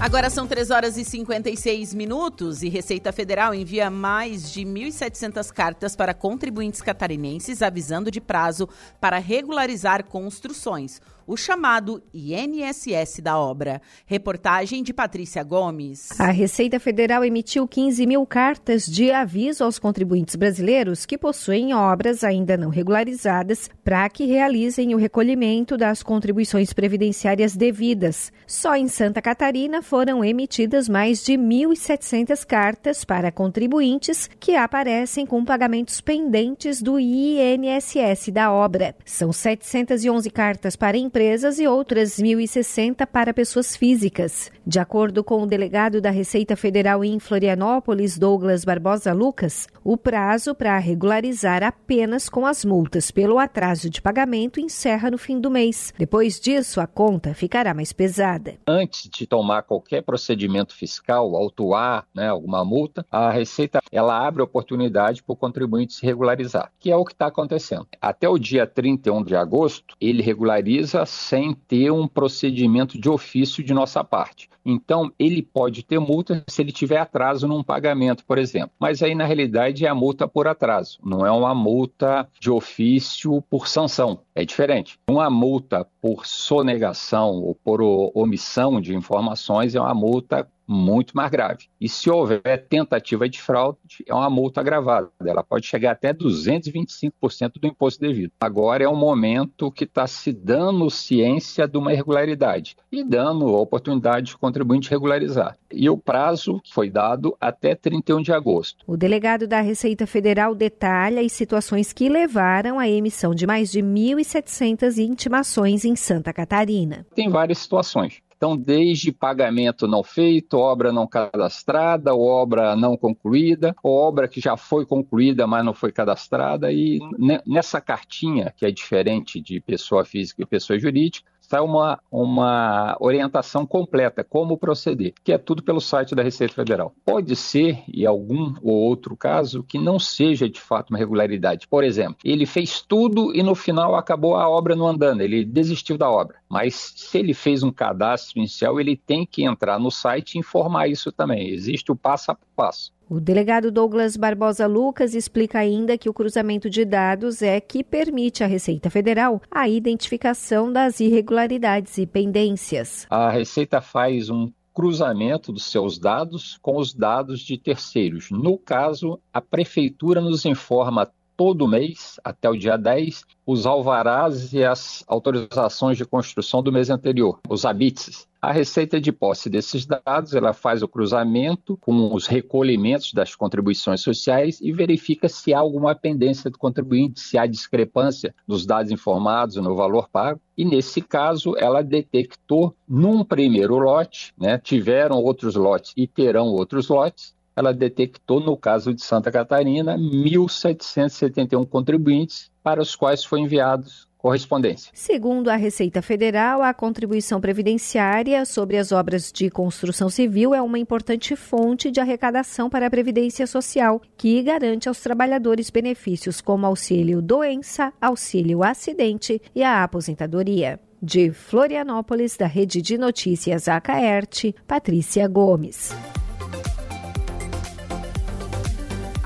Agora 0.00 0.30
são 0.30 0.46
3 0.46 0.70
horas 0.70 0.96
e 0.96 1.04
56 1.04 1.92
minutos 1.92 2.62
e 2.62 2.68
Receita 2.68 3.10
Federal 3.12 3.52
envia 3.52 3.90
mais 3.90 4.50
de 4.52 4.62
1.700 4.62 5.52
cartas 5.52 5.96
para 5.96 6.14
contribuintes 6.14 6.80
catarinenses 6.80 7.62
avisando 7.62 8.08
de 8.08 8.20
prazo 8.20 8.68
para 9.00 9.18
regularizar 9.18 10.04
construções 10.04 11.00
o 11.28 11.36
chamado 11.36 12.02
INSS 12.12 13.20
da 13.22 13.38
obra. 13.38 13.82
Reportagem 14.06 14.82
de 14.82 14.94
Patrícia 14.94 15.44
Gomes. 15.44 16.18
A 16.18 16.30
Receita 16.30 16.80
Federal 16.80 17.22
emitiu 17.22 17.68
15 17.68 18.06
mil 18.06 18.24
cartas 18.24 18.86
de 18.86 19.12
aviso 19.12 19.62
aos 19.62 19.78
contribuintes 19.78 20.36
brasileiros 20.36 21.04
que 21.04 21.18
possuem 21.18 21.74
obras 21.74 22.24
ainda 22.24 22.56
não 22.56 22.70
regularizadas 22.70 23.68
para 23.84 24.08
que 24.08 24.24
realizem 24.24 24.94
o 24.94 24.98
recolhimento 24.98 25.76
das 25.76 26.02
contribuições 26.02 26.72
previdenciárias 26.72 27.54
devidas. 27.54 28.32
Só 28.46 28.74
em 28.74 28.88
Santa 28.88 29.20
Catarina 29.20 29.82
foram 29.82 30.24
emitidas 30.24 30.88
mais 30.88 31.22
de 31.22 31.34
1.700 31.34 32.46
cartas 32.46 33.04
para 33.04 33.30
contribuintes 33.30 34.30
que 34.40 34.56
aparecem 34.56 35.26
com 35.26 35.44
pagamentos 35.44 36.00
pendentes 36.00 36.80
do 36.80 36.98
INSS 36.98 38.30
da 38.32 38.50
obra. 38.50 38.96
São 39.04 39.30
711 39.30 40.30
cartas 40.30 40.74
para 40.74 40.96
empresas 40.96 41.17
empresas 41.18 41.58
e 41.58 41.66
outras 41.66 42.12
1.060 42.12 43.04
para 43.04 43.34
pessoas 43.34 43.74
físicas. 43.74 44.52
De 44.68 44.78
acordo 44.78 45.24
com 45.24 45.42
o 45.42 45.46
delegado 45.46 45.98
da 45.98 46.10
Receita 46.10 46.54
Federal 46.54 47.02
em 47.02 47.18
Florianópolis, 47.18 48.18
Douglas 48.18 48.66
Barbosa 48.66 49.14
Lucas, 49.14 49.66
o 49.82 49.96
prazo 49.96 50.54
para 50.54 50.76
regularizar 50.76 51.62
apenas 51.62 52.28
com 52.28 52.44
as 52.44 52.66
multas 52.66 53.10
pelo 53.10 53.38
atraso 53.38 53.88
de 53.88 54.02
pagamento 54.02 54.60
encerra 54.60 55.10
no 55.10 55.16
fim 55.16 55.40
do 55.40 55.50
mês. 55.50 55.94
Depois 55.96 56.38
disso, 56.38 56.82
a 56.82 56.86
conta 56.86 57.32
ficará 57.32 57.72
mais 57.72 57.94
pesada. 57.94 58.58
Antes 58.66 59.08
de 59.08 59.26
tomar 59.26 59.62
qualquer 59.62 60.02
procedimento 60.02 60.76
fiscal, 60.76 61.34
autuar 61.34 62.06
né, 62.14 62.28
alguma 62.28 62.62
multa, 62.62 63.06
a 63.10 63.30
Receita 63.30 63.80
ela 63.90 64.26
abre 64.26 64.42
oportunidade 64.42 65.22
para 65.22 65.32
o 65.32 65.36
contribuinte 65.36 65.94
se 65.94 66.04
regularizar, 66.04 66.70
que 66.78 66.90
é 66.92 66.96
o 66.96 67.06
que 67.06 67.12
está 67.14 67.28
acontecendo. 67.28 67.86
Até 68.02 68.28
o 68.28 68.36
dia 68.36 68.66
31 68.66 69.24
de 69.24 69.34
agosto, 69.34 69.96
ele 69.98 70.22
regulariza 70.22 71.06
sem 71.06 71.54
ter 71.54 71.90
um 71.90 72.06
procedimento 72.06 73.00
de 73.00 73.08
ofício 73.08 73.64
de 73.64 73.72
nossa 73.72 74.04
parte. 74.04 74.50
Então, 74.70 75.10
ele 75.18 75.42
pode 75.42 75.82
ter 75.82 75.98
multa 75.98 76.44
se 76.46 76.60
ele 76.60 76.70
tiver 76.70 76.98
atraso 76.98 77.48
num 77.48 77.62
pagamento, 77.62 78.22
por 78.26 78.36
exemplo. 78.36 78.70
Mas 78.78 79.02
aí, 79.02 79.14
na 79.14 79.24
realidade, 79.24 79.86
é 79.86 79.88
a 79.88 79.94
multa 79.94 80.28
por 80.28 80.46
atraso, 80.46 80.98
não 81.02 81.24
é 81.24 81.30
uma 81.32 81.54
multa 81.54 82.28
de 82.38 82.50
ofício 82.50 83.40
por 83.48 83.66
sanção. 83.66 84.20
É 84.34 84.44
diferente. 84.44 84.98
Uma 85.08 85.30
multa 85.30 85.86
por 86.02 86.26
sonegação 86.26 87.42
ou 87.42 87.54
por 87.54 87.80
omissão 88.14 88.78
de 88.78 88.94
informações 88.94 89.74
é 89.74 89.80
uma 89.80 89.94
multa 89.94 90.46
muito 90.68 91.16
mais 91.16 91.30
grave. 91.30 91.66
E 91.80 91.88
se 91.88 92.10
houver 92.10 92.66
tentativa 92.68 93.26
de 93.26 93.40
fraude, 93.40 93.78
é 94.06 94.14
uma 94.14 94.28
multa 94.28 94.60
agravada. 94.60 95.08
Ela 95.24 95.42
pode 95.42 95.66
chegar 95.66 95.92
até 95.92 96.12
225% 96.12 97.52
do 97.58 97.66
imposto 97.66 98.00
devido. 98.00 98.32
Agora 98.38 98.84
é 98.84 98.88
um 98.88 98.96
momento 98.96 99.72
que 99.72 99.84
está 99.84 100.06
se 100.06 100.32
dando 100.32 100.90
ciência 100.90 101.66
de 101.66 101.78
uma 101.78 101.92
irregularidade 101.92 102.76
e 102.92 103.02
dando 103.02 103.46
a 103.48 103.60
oportunidade 103.60 104.26
de 104.26 104.36
contribuinte 104.36 104.90
regularizar. 104.90 105.56
E 105.72 105.88
o 105.88 105.96
prazo 105.96 106.60
foi 106.70 106.90
dado 106.90 107.36
até 107.40 107.74
31 107.74 108.22
de 108.22 108.32
agosto. 108.32 108.84
O 108.86 108.96
delegado 108.96 109.46
da 109.46 109.60
Receita 109.60 110.06
Federal 110.06 110.54
detalha 110.54 111.20
as 111.20 111.32
situações 111.32 111.92
que 111.92 112.08
levaram 112.08 112.78
à 112.78 112.88
emissão 112.88 113.34
de 113.34 113.46
mais 113.46 113.70
de 113.70 113.80
1.700 113.80 114.98
intimações 114.98 115.84
em 115.84 115.96
Santa 115.96 116.32
Catarina. 116.32 117.06
Tem 117.14 117.28
várias 117.28 117.58
situações. 117.58 118.20
Então, 118.38 118.56
desde 118.56 119.10
pagamento 119.10 119.88
não 119.88 120.04
feito, 120.04 120.56
obra 120.56 120.92
não 120.92 121.08
cadastrada, 121.08 122.14
obra 122.14 122.76
não 122.76 122.96
concluída, 122.96 123.74
obra 123.82 124.28
que 124.28 124.40
já 124.40 124.56
foi 124.56 124.86
concluída, 124.86 125.44
mas 125.44 125.64
não 125.64 125.74
foi 125.74 125.90
cadastrada, 125.90 126.72
e 126.72 127.00
nessa 127.44 127.80
cartinha, 127.80 128.54
que 128.56 128.64
é 128.64 128.70
diferente 128.70 129.40
de 129.40 129.58
pessoa 129.58 130.04
física 130.04 130.40
e 130.40 130.46
pessoa 130.46 130.78
jurídica, 130.78 131.28
está 131.48 131.62
uma, 131.62 131.98
uma 132.10 132.94
orientação 133.00 133.66
completa, 133.66 134.22
como 134.22 134.58
proceder, 134.58 135.14
que 135.24 135.32
é 135.32 135.38
tudo 135.38 135.62
pelo 135.62 135.80
site 135.80 136.14
da 136.14 136.22
Receita 136.22 136.54
Federal. 136.54 136.94
Pode 137.04 137.34
ser, 137.34 137.82
em 137.92 138.04
algum 138.04 138.54
ou 138.62 138.74
outro 138.74 139.16
caso, 139.16 139.64
que 139.64 139.78
não 139.78 139.98
seja 139.98 140.48
de 140.48 140.60
fato 140.60 140.90
uma 140.90 140.98
regularidade. 140.98 141.66
Por 141.66 141.82
exemplo, 141.82 142.18
ele 142.22 142.44
fez 142.44 142.82
tudo 142.82 143.34
e 143.34 143.42
no 143.42 143.54
final 143.54 143.96
acabou 143.96 144.36
a 144.36 144.48
obra 144.48 144.76
não 144.76 144.86
andando, 144.86 145.22
ele 145.22 145.44
desistiu 145.44 145.96
da 145.96 146.10
obra. 146.10 146.36
Mas 146.48 146.74
se 146.96 147.18
ele 147.18 147.32
fez 147.32 147.62
um 147.62 147.72
cadastro 147.72 148.38
inicial, 148.38 148.78
ele 148.78 148.96
tem 148.96 149.24
que 149.24 149.44
entrar 149.44 149.78
no 149.78 149.90
site 149.90 150.34
e 150.34 150.38
informar 150.38 150.88
isso 150.88 151.10
também. 151.10 151.48
Existe 151.48 151.90
o 151.90 151.96
passo 151.96 152.30
a 152.30 152.36
passo. 152.54 152.92
O 153.10 153.18
delegado 153.18 153.72
Douglas 153.72 154.18
Barbosa 154.18 154.66
Lucas 154.66 155.14
explica 155.14 155.58
ainda 155.58 155.96
que 155.96 156.10
o 156.10 156.12
cruzamento 156.12 156.68
de 156.68 156.84
dados 156.84 157.40
é 157.40 157.58
que 157.58 157.82
permite 157.82 158.44
à 158.44 158.46
Receita 158.46 158.90
Federal 158.90 159.40
a 159.50 159.66
identificação 159.66 160.70
das 160.70 161.00
irregularidades 161.00 161.96
e 161.96 162.06
pendências. 162.06 163.06
A 163.08 163.30
Receita 163.30 163.80
faz 163.80 164.28
um 164.28 164.52
cruzamento 164.74 165.50
dos 165.50 165.64
seus 165.64 165.98
dados 165.98 166.58
com 166.60 166.76
os 166.76 166.92
dados 166.92 167.40
de 167.40 167.56
terceiros. 167.56 168.30
No 168.30 168.58
caso, 168.58 169.18
a 169.32 169.40
prefeitura 169.40 170.20
nos 170.20 170.44
informa 170.44 171.10
todo 171.38 171.68
mês, 171.68 172.18
até 172.24 172.50
o 172.50 172.56
dia 172.56 172.76
10, 172.76 173.24
os 173.46 173.64
alvarás 173.64 174.52
e 174.52 174.64
as 174.64 175.04
autorizações 175.06 175.96
de 175.96 176.04
construção 176.04 176.60
do 176.64 176.72
mês 176.72 176.90
anterior, 176.90 177.38
os 177.48 177.64
habites. 177.64 178.26
A 178.42 178.50
receita 178.50 179.00
de 179.00 179.12
posse 179.12 179.48
desses 179.48 179.86
dados, 179.86 180.34
ela 180.34 180.52
faz 180.52 180.82
o 180.82 180.88
cruzamento 180.88 181.76
com 181.80 182.12
os 182.12 182.26
recolhimentos 182.26 183.12
das 183.12 183.36
contribuições 183.36 184.00
sociais 184.00 184.60
e 184.60 184.72
verifica 184.72 185.28
se 185.28 185.54
há 185.54 185.60
alguma 185.60 185.94
pendência 185.94 186.50
do 186.50 186.58
contribuinte, 186.58 187.20
se 187.20 187.38
há 187.38 187.46
discrepância 187.46 188.34
dos 188.46 188.66
dados 188.66 188.90
informados 188.90 189.56
no 189.56 189.76
valor 189.76 190.08
pago. 190.08 190.40
E 190.56 190.64
nesse 190.64 191.00
caso, 191.00 191.56
ela 191.56 191.82
detectou 191.82 192.74
num 192.88 193.24
primeiro 193.24 193.78
lote, 193.78 194.34
né, 194.36 194.58
tiveram 194.58 195.18
outros 195.18 195.54
lotes 195.54 195.92
e 195.96 196.06
terão 196.06 196.46
outros 196.46 196.88
lotes, 196.88 197.37
ela 197.58 197.74
detectou, 197.74 198.38
no 198.38 198.56
caso 198.56 198.94
de 198.94 199.02
Santa 199.02 199.32
Catarina, 199.32 199.98
1.771 199.98 201.66
contribuintes 201.66 202.52
para 202.62 202.80
os 202.80 202.94
quais 202.94 203.24
foi 203.24 203.40
enviados 203.40 204.06
correspondência. 204.16 204.92
Segundo 204.94 205.48
a 205.48 205.56
Receita 205.56 206.00
Federal, 206.00 206.62
a 206.62 206.72
contribuição 206.72 207.40
previdenciária 207.40 208.44
sobre 208.44 208.76
as 208.76 208.92
obras 208.92 209.32
de 209.32 209.50
construção 209.50 210.08
civil 210.08 210.54
é 210.54 210.62
uma 210.62 210.78
importante 210.78 211.34
fonte 211.34 211.90
de 211.90 212.00
arrecadação 212.00 212.70
para 212.70 212.86
a 212.86 212.90
Previdência 212.90 213.46
Social, 213.46 214.00
que 214.16 214.40
garante 214.42 214.88
aos 214.88 215.00
trabalhadores 215.00 215.68
benefícios 215.68 216.40
como 216.40 216.64
auxílio 216.64 217.20
doença, 217.20 217.92
auxílio 218.00 218.62
acidente 218.62 219.42
e 219.54 219.64
a 219.64 219.82
aposentadoria. 219.82 220.78
De 221.00 221.32
Florianópolis, 221.32 222.36
da 222.36 222.46
Rede 222.46 222.82
de 222.82 222.98
Notícias 222.98 223.68
Acaerte, 223.68 224.54
Patrícia 224.66 225.26
Gomes. 225.26 225.92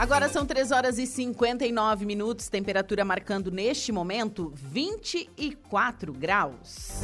Agora 0.02 0.28
são 0.28 0.44
3 0.44 0.72
horas 0.72 0.98
e 0.98 1.06
59 1.06 2.04
minutos, 2.04 2.48
temperatura 2.48 3.04
marcando 3.04 3.52
neste 3.52 3.92
momento 3.92 4.52
24 4.56 6.12
graus. 6.12 7.02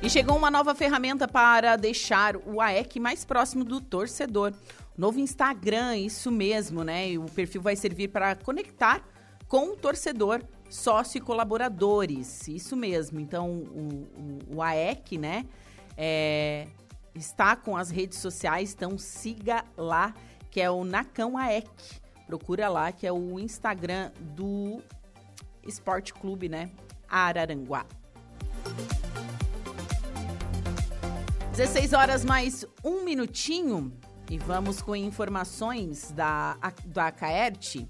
E 0.00 0.08
chegou 0.08 0.36
uma 0.36 0.52
nova 0.52 0.72
ferramenta 0.72 1.26
para 1.26 1.74
deixar 1.74 2.36
o 2.36 2.60
AEC 2.60 3.00
mais 3.00 3.24
próximo 3.24 3.64
do 3.64 3.80
torcedor. 3.80 4.52
Novo 4.96 5.18
Instagram, 5.18 5.96
isso 5.96 6.30
mesmo, 6.30 6.84
né? 6.84 7.18
O 7.18 7.24
perfil 7.24 7.60
vai 7.60 7.74
servir 7.74 8.08
para 8.08 8.36
conectar 8.36 9.04
com 9.48 9.72
o 9.72 9.76
torcedor, 9.76 10.42
sócio 10.70 11.18
e 11.18 11.20
colaboradores. 11.20 12.46
Isso 12.46 12.76
mesmo. 12.76 13.18
Então, 13.18 13.50
o, 13.50 14.08
o, 14.52 14.56
o 14.56 14.62
AEC, 14.62 15.18
né? 15.18 15.46
É, 15.96 16.68
está 17.14 17.56
com 17.56 17.76
as 17.76 17.90
redes 17.90 18.18
sociais, 18.18 18.72
então 18.72 18.96
siga 18.98 19.64
lá, 19.76 20.14
que 20.50 20.60
é 20.60 20.70
o 20.70 20.84
Nacão 20.84 21.36
AEC. 21.36 21.68
Procura 22.26 22.68
lá, 22.68 22.90
que 22.92 23.06
é 23.06 23.12
o 23.12 23.38
Instagram 23.38 24.10
do 24.20 24.80
Esporte 25.66 26.14
Clube, 26.14 26.48
né? 26.48 26.70
Araranguá. 27.08 27.84
16 31.50 31.92
horas 31.92 32.24
mais 32.24 32.64
um 32.82 33.04
minutinho. 33.04 33.92
E 34.30 34.38
vamos 34.38 34.80
com 34.80 34.96
informações 34.96 36.10
da, 36.12 36.56
da 36.86 37.12
Caerte. 37.12 37.88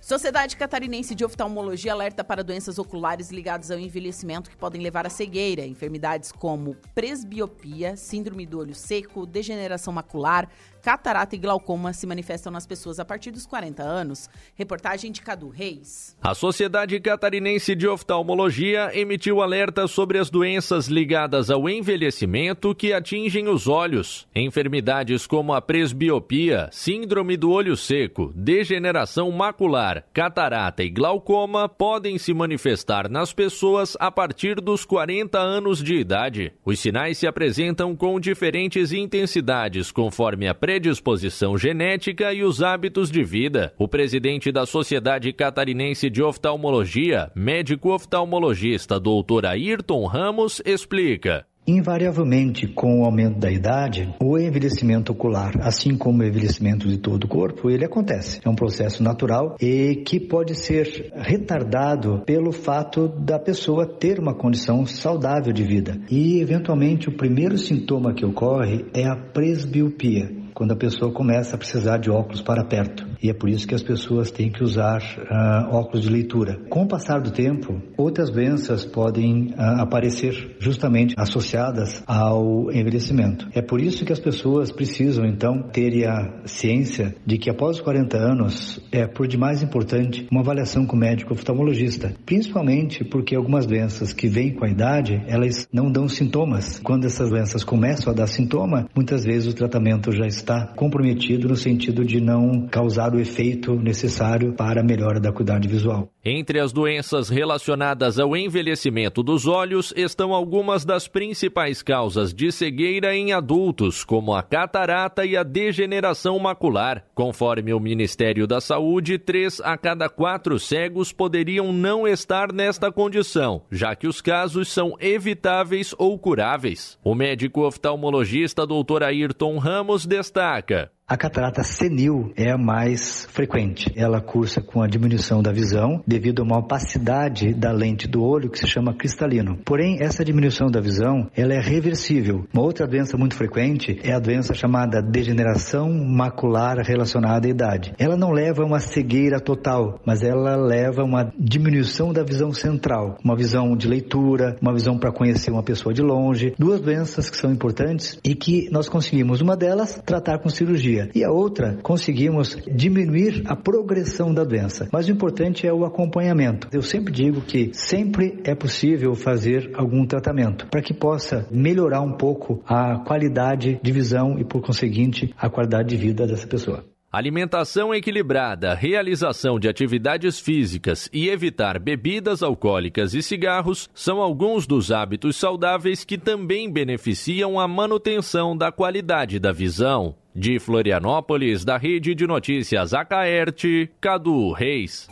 Sociedade 0.00 0.56
Catarinense 0.56 1.14
de 1.14 1.24
Oftalmologia 1.24 1.92
alerta 1.92 2.24
para 2.24 2.42
doenças 2.42 2.78
oculares 2.78 3.30
ligadas 3.30 3.70
ao 3.70 3.78
envelhecimento 3.78 4.50
que 4.50 4.56
podem 4.56 4.80
levar 4.80 5.06
à 5.06 5.10
cegueira. 5.10 5.64
Enfermidades 5.64 6.32
como 6.32 6.74
presbiopia, 6.94 7.96
síndrome 7.96 8.44
do 8.44 8.58
olho 8.58 8.74
seco, 8.74 9.24
degeneração 9.24 9.92
macular, 9.92 10.48
catarata 10.80 11.34
e 11.34 11.38
glaucoma 11.38 11.92
se 11.92 12.06
manifestam 12.06 12.52
nas 12.52 12.66
pessoas 12.66 12.98
a 12.98 13.04
partir 13.04 13.30
dos 13.30 13.46
40 13.46 13.82
anos. 13.82 14.28
Reportagem 14.54 15.12
de 15.12 15.20
Cadu 15.20 15.48
Reis. 15.48 16.16
A 16.22 16.34
Sociedade 16.34 16.98
Catarinense 17.00 17.74
de 17.74 17.86
Oftalmologia 17.86 18.90
emitiu 18.92 19.42
alerta 19.42 19.86
sobre 19.86 20.18
as 20.18 20.30
doenças 20.30 20.86
ligadas 20.86 21.50
ao 21.50 21.68
envelhecimento 21.68 22.74
que 22.74 22.92
atingem 22.92 23.48
os 23.48 23.68
olhos. 23.68 24.26
Enfermidades 24.34 25.26
como 25.26 25.52
a 25.52 25.60
presbiopia, 25.60 26.68
síndrome 26.72 27.36
do 27.36 27.50
olho 27.50 27.76
seco, 27.76 28.32
degeneração 28.34 29.30
macular, 29.30 30.04
catarata 30.12 30.82
e 30.82 30.90
glaucoma 30.90 31.68
podem 31.68 32.18
se 32.18 32.32
manifestar 32.32 33.08
nas 33.08 33.32
pessoas 33.32 33.96
a 34.00 34.10
partir 34.10 34.60
dos 34.60 34.84
40 34.84 35.38
anos 35.38 35.82
de 35.82 35.94
idade. 35.94 36.52
Os 36.64 36.80
sinais 36.80 37.18
se 37.18 37.26
apresentam 37.26 37.94
com 37.94 38.18
diferentes 38.18 38.92
intensidades 38.92 39.90
conforme 39.90 40.48
a 40.48 40.54
predisposição 40.70 41.58
genética 41.58 42.32
e 42.32 42.44
os 42.44 42.62
hábitos 42.62 43.10
de 43.10 43.24
vida. 43.24 43.72
O 43.76 43.88
presidente 43.88 44.52
da 44.52 44.64
Sociedade 44.64 45.32
Catarinense 45.32 46.08
de 46.08 46.22
Oftalmologia, 46.22 47.28
médico 47.34 47.92
oftalmologista 47.92 49.00
Dr. 49.00 49.46
Ayrton 49.46 50.06
Ramos, 50.06 50.62
explica 50.64 51.44
Invariavelmente, 51.66 52.68
com 52.68 53.00
o 53.00 53.04
aumento 53.04 53.38
da 53.38 53.50
idade, 53.50 54.14
o 54.20 54.38
envelhecimento 54.38 55.12
ocular, 55.12 55.52
assim 55.60 55.96
como 55.96 56.22
o 56.22 56.26
envelhecimento 56.26 56.88
de 56.88 56.98
todo 56.98 57.24
o 57.24 57.28
corpo, 57.28 57.68
ele 57.68 57.84
acontece. 57.84 58.40
É 58.44 58.48
um 58.48 58.54
processo 58.54 59.02
natural 59.02 59.56
e 59.60 59.96
que 60.06 60.20
pode 60.20 60.54
ser 60.54 61.12
retardado 61.16 62.22
pelo 62.24 62.52
fato 62.52 63.08
da 63.08 63.38
pessoa 63.38 63.86
ter 63.86 64.20
uma 64.20 64.34
condição 64.34 64.86
saudável 64.86 65.52
de 65.52 65.64
vida. 65.64 66.00
E, 66.08 66.40
eventualmente, 66.40 67.08
o 67.08 67.16
primeiro 67.16 67.58
sintoma 67.58 68.14
que 68.14 68.24
ocorre 68.24 68.86
é 68.94 69.04
a 69.06 69.16
presbiopia 69.16 70.40
quando 70.60 70.72
a 70.72 70.76
pessoa 70.76 71.10
começa 71.10 71.56
a 71.56 71.58
precisar 71.58 71.96
de 71.96 72.10
óculos 72.10 72.42
para 72.42 72.62
perto. 72.62 73.06
E 73.22 73.30
é 73.30 73.32
por 73.32 73.48
isso 73.48 73.66
que 73.66 73.74
as 73.74 73.82
pessoas 73.82 74.30
têm 74.30 74.52
que 74.52 74.62
usar 74.62 75.00
uh, 75.00 75.74
óculos 75.74 76.02
de 76.02 76.10
leitura. 76.10 76.58
Com 76.68 76.82
o 76.82 76.86
passar 76.86 77.18
do 77.18 77.30
tempo, 77.30 77.80
outras 77.96 78.28
doenças 78.28 78.84
podem 78.84 79.54
uh, 79.54 79.80
aparecer 79.80 80.56
justamente 80.58 81.14
associadas 81.16 82.02
ao 82.06 82.70
envelhecimento. 82.70 83.48
É 83.54 83.62
por 83.62 83.80
isso 83.80 84.04
que 84.04 84.12
as 84.12 84.18
pessoas 84.18 84.70
precisam, 84.70 85.24
então, 85.24 85.62
ter 85.62 86.06
a 86.06 86.42
ciência 86.44 87.14
de 87.24 87.38
que 87.38 87.48
após 87.48 87.76
os 87.76 87.82
40 87.82 88.18
anos 88.18 88.86
é 88.92 89.06
por 89.06 89.26
demais 89.26 89.62
importante 89.62 90.28
uma 90.30 90.42
avaliação 90.42 90.84
com 90.84 90.94
o 90.94 91.00
médico 91.00 91.32
oftalmologista, 91.32 92.12
principalmente 92.26 93.02
porque 93.02 93.34
algumas 93.34 93.64
doenças 93.64 94.12
que 94.12 94.28
vêm 94.28 94.52
com 94.52 94.66
a 94.66 94.68
idade, 94.68 95.22
elas 95.26 95.66
não 95.72 95.90
dão 95.90 96.06
sintomas. 96.06 96.78
Quando 96.80 97.06
essas 97.06 97.30
doenças 97.30 97.64
começam 97.64 98.12
a 98.12 98.14
dar 98.14 98.26
sintoma, 98.26 98.86
muitas 98.94 99.24
vezes 99.24 99.50
o 99.50 99.56
tratamento 99.56 100.12
já 100.12 100.26
está 100.26 100.49
comprometido 100.76 101.48
no 101.48 101.56
sentido 101.56 102.04
de 102.04 102.20
não 102.20 102.66
causar 102.66 103.14
o 103.14 103.20
efeito 103.20 103.74
necessário 103.76 104.52
para 104.52 104.80
a 104.80 104.84
melhora 104.84 105.20
da 105.20 105.30
qualidade 105.30 105.68
visual. 105.68 106.10
Entre 106.24 106.60
as 106.60 106.72
doenças 106.72 107.28
relacionadas 107.28 108.18
ao 108.18 108.36
envelhecimento 108.36 109.22
dos 109.22 109.46
olhos 109.46 109.92
estão 109.96 110.34
algumas 110.34 110.84
das 110.84 111.08
principais 111.08 111.82
causas 111.82 112.34
de 112.34 112.50
cegueira 112.52 113.14
em 113.14 113.32
adultos, 113.32 114.04
como 114.04 114.34
a 114.34 114.42
catarata 114.42 115.24
e 115.24 115.36
a 115.36 115.42
degeneração 115.42 116.38
macular. 116.38 117.04
Conforme 117.14 117.72
o 117.72 117.80
Ministério 117.80 118.46
da 118.46 118.60
Saúde, 118.60 119.18
três 119.18 119.60
a 119.60 119.78
cada 119.78 120.08
quatro 120.08 120.58
cegos 120.58 121.12
poderiam 121.12 121.72
não 121.72 122.06
estar 122.06 122.52
nesta 122.52 122.92
condição, 122.92 123.62
já 123.70 123.94
que 123.94 124.06
os 124.06 124.20
casos 124.20 124.68
são 124.68 124.94
evitáveis 125.00 125.94
ou 125.96 126.18
curáveis. 126.18 126.98
O 127.04 127.14
médico 127.14 127.66
oftalmologista 127.66 128.66
Dr. 128.66 129.04
Ayrton 129.04 129.56
Ramos 129.56 130.04
destaca 130.04 130.39
destaca. 130.40 130.90
A 131.10 131.16
catarata 131.16 131.64
senil 131.64 132.32
é 132.36 132.52
a 132.52 132.56
mais 132.56 133.26
frequente. 133.32 133.92
Ela 133.96 134.20
cursa 134.20 134.62
com 134.62 134.80
a 134.80 134.86
diminuição 134.86 135.42
da 135.42 135.50
visão 135.50 136.00
devido 136.06 136.40
a 136.40 136.44
uma 136.44 136.58
opacidade 136.58 137.52
da 137.52 137.72
lente 137.72 138.06
do 138.06 138.22
olho 138.22 138.48
que 138.48 138.60
se 138.60 138.68
chama 138.68 138.94
cristalino. 138.94 139.58
Porém, 139.64 139.96
essa 140.00 140.24
diminuição 140.24 140.70
da 140.70 140.80
visão, 140.80 141.28
ela 141.36 141.52
é 141.52 141.58
reversível. 141.58 142.46
Uma 142.54 142.62
outra 142.62 142.86
doença 142.86 143.16
muito 143.16 143.34
frequente 143.34 143.98
é 144.04 144.12
a 144.12 144.20
doença 144.20 144.54
chamada 144.54 145.02
degeneração 145.02 145.92
macular 145.92 146.78
relacionada 146.78 147.48
à 147.48 147.50
idade. 147.50 147.92
Ela 147.98 148.16
não 148.16 148.30
leva 148.30 148.62
a 148.62 148.66
uma 148.66 148.78
cegueira 148.78 149.40
total, 149.40 149.98
mas 150.06 150.22
ela 150.22 150.54
leva 150.54 151.02
a 151.02 151.04
uma 151.04 151.32
diminuição 151.36 152.12
da 152.12 152.22
visão 152.22 152.52
central, 152.52 153.18
uma 153.24 153.34
visão 153.34 153.76
de 153.76 153.88
leitura, 153.88 154.56
uma 154.62 154.72
visão 154.72 154.96
para 154.96 155.10
conhecer 155.10 155.50
uma 155.50 155.64
pessoa 155.64 155.92
de 155.92 156.02
longe. 156.02 156.54
Duas 156.56 156.80
doenças 156.80 157.28
que 157.28 157.36
são 157.36 157.50
importantes 157.50 158.16
e 158.22 158.32
que 158.36 158.70
nós 158.70 158.88
conseguimos 158.88 159.40
uma 159.40 159.56
delas 159.56 160.00
tratar 160.06 160.38
com 160.38 160.48
cirurgia 160.48 160.99
e 161.14 161.24
a 161.24 161.30
outra 161.30 161.78
conseguimos 161.82 162.56
diminuir 162.66 163.42
a 163.46 163.56
progressão 163.56 164.34
da 164.34 164.44
doença. 164.44 164.88
Mas 164.92 165.08
o 165.08 165.12
importante 165.12 165.66
é 165.66 165.72
o 165.72 165.84
acompanhamento. 165.84 166.68
Eu 166.72 166.82
sempre 166.82 167.12
digo 167.12 167.40
que 167.40 167.70
sempre 167.72 168.40
é 168.44 168.54
possível 168.54 169.14
fazer 169.14 169.70
algum 169.74 170.06
tratamento 170.06 170.66
para 170.66 170.82
que 170.82 170.92
possa 170.92 171.46
melhorar 171.50 172.00
um 172.00 172.12
pouco 172.12 172.62
a 172.66 172.98
qualidade 172.98 173.78
de 173.82 173.92
visão 173.92 174.38
e, 174.38 174.44
por 174.44 174.62
conseguinte, 174.62 175.32
a 175.38 175.48
qualidade 175.48 175.88
de 175.88 175.96
vida 175.96 176.26
dessa 176.26 176.46
pessoa. 176.46 176.89
Alimentação 177.12 177.92
equilibrada, 177.92 178.72
realização 178.72 179.58
de 179.58 179.68
atividades 179.68 180.38
físicas 180.38 181.10
e 181.12 181.28
evitar 181.28 181.76
bebidas 181.80 182.40
alcoólicas 182.40 183.14
e 183.14 183.22
cigarros 183.22 183.90
são 183.92 184.22
alguns 184.22 184.64
dos 184.64 184.92
hábitos 184.92 185.34
saudáveis 185.34 186.04
que 186.04 186.16
também 186.16 186.70
beneficiam 186.70 187.58
a 187.58 187.66
manutenção 187.66 188.56
da 188.56 188.70
qualidade 188.70 189.40
da 189.40 189.50
visão. 189.50 190.14
De 190.32 190.60
Florianópolis, 190.60 191.64
da 191.64 191.76
Rede 191.76 192.14
de 192.14 192.28
Notícias 192.28 192.94
Acaerte, 192.94 193.90
Cadu 194.00 194.52
Reis. 194.52 195.08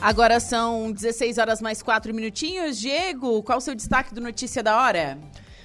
Agora 0.00 0.38
são 0.38 0.92
16 0.92 1.38
horas 1.38 1.60
mais 1.60 1.82
4 1.82 2.14
minutinhos. 2.14 2.78
Diego, 2.78 3.42
qual 3.42 3.58
o 3.58 3.60
seu 3.60 3.74
destaque 3.74 4.14
do 4.14 4.20
Notícia 4.20 4.62
da 4.62 4.80
Hora? 4.80 5.18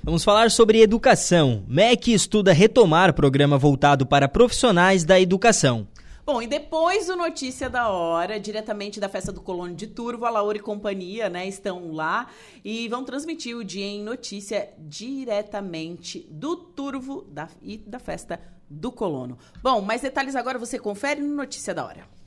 Vamos 0.03 0.23
falar 0.23 0.49
sobre 0.49 0.81
educação. 0.81 1.63
MEC 1.67 2.13
estuda 2.13 2.53
retomar 2.53 3.13
programa 3.13 3.57
voltado 3.57 4.05
para 4.05 4.27
profissionais 4.27 5.03
da 5.03 5.19
educação. 5.19 5.87
Bom, 6.25 6.41
e 6.41 6.47
depois 6.47 7.07
do 7.07 7.15
Notícia 7.15 7.69
da 7.69 7.89
Hora, 7.89 8.39
diretamente 8.39 8.99
da 8.99 9.09
festa 9.09 9.31
do 9.31 9.41
Colono 9.41 9.75
de 9.75 9.87
Turvo, 9.87 10.25
a 10.25 10.29
Laura 10.29 10.57
e 10.57 10.61
companhia, 10.61 11.29
né, 11.29 11.47
estão 11.47 11.91
lá 11.91 12.27
e 12.63 12.87
vão 12.87 13.03
transmitir 13.03 13.57
o 13.57 13.63
dia 13.63 13.85
em 13.85 14.03
notícia 14.03 14.69
diretamente 14.77 16.27
do 16.29 16.55
Turvo 16.55 17.25
da, 17.29 17.47
e 17.61 17.77
da 17.77 17.99
festa 17.99 18.39
do 18.69 18.91
Colono. 18.91 19.37
Bom, 19.61 19.81
mais 19.81 20.01
detalhes 20.01 20.35
agora 20.35 20.57
você 20.57 20.79
confere 20.79 21.21
no 21.21 21.35
Notícia 21.35 21.73
da 21.73 21.85
Hora. 21.85 22.20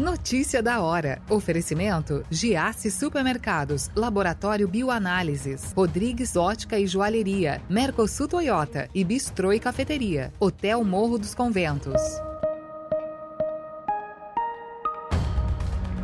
Notícia 0.00 0.62
da 0.62 0.80
hora. 0.80 1.20
Oferecimento: 1.28 2.24
Giasse 2.30 2.90
Supermercados, 2.90 3.90
Laboratório 3.94 4.66
Bioanálises, 4.66 5.74
Rodrigues 5.76 6.36
Ótica 6.36 6.78
e 6.78 6.86
Joalheria, 6.86 7.60
Mercosul 7.68 8.26
Toyota 8.26 8.88
e 8.94 9.04
Bistrô 9.04 9.52
e 9.52 9.60
Cafeteria, 9.60 10.32
Hotel 10.40 10.82
Morro 10.84 11.18
dos 11.18 11.34
Conventos. 11.34 12.00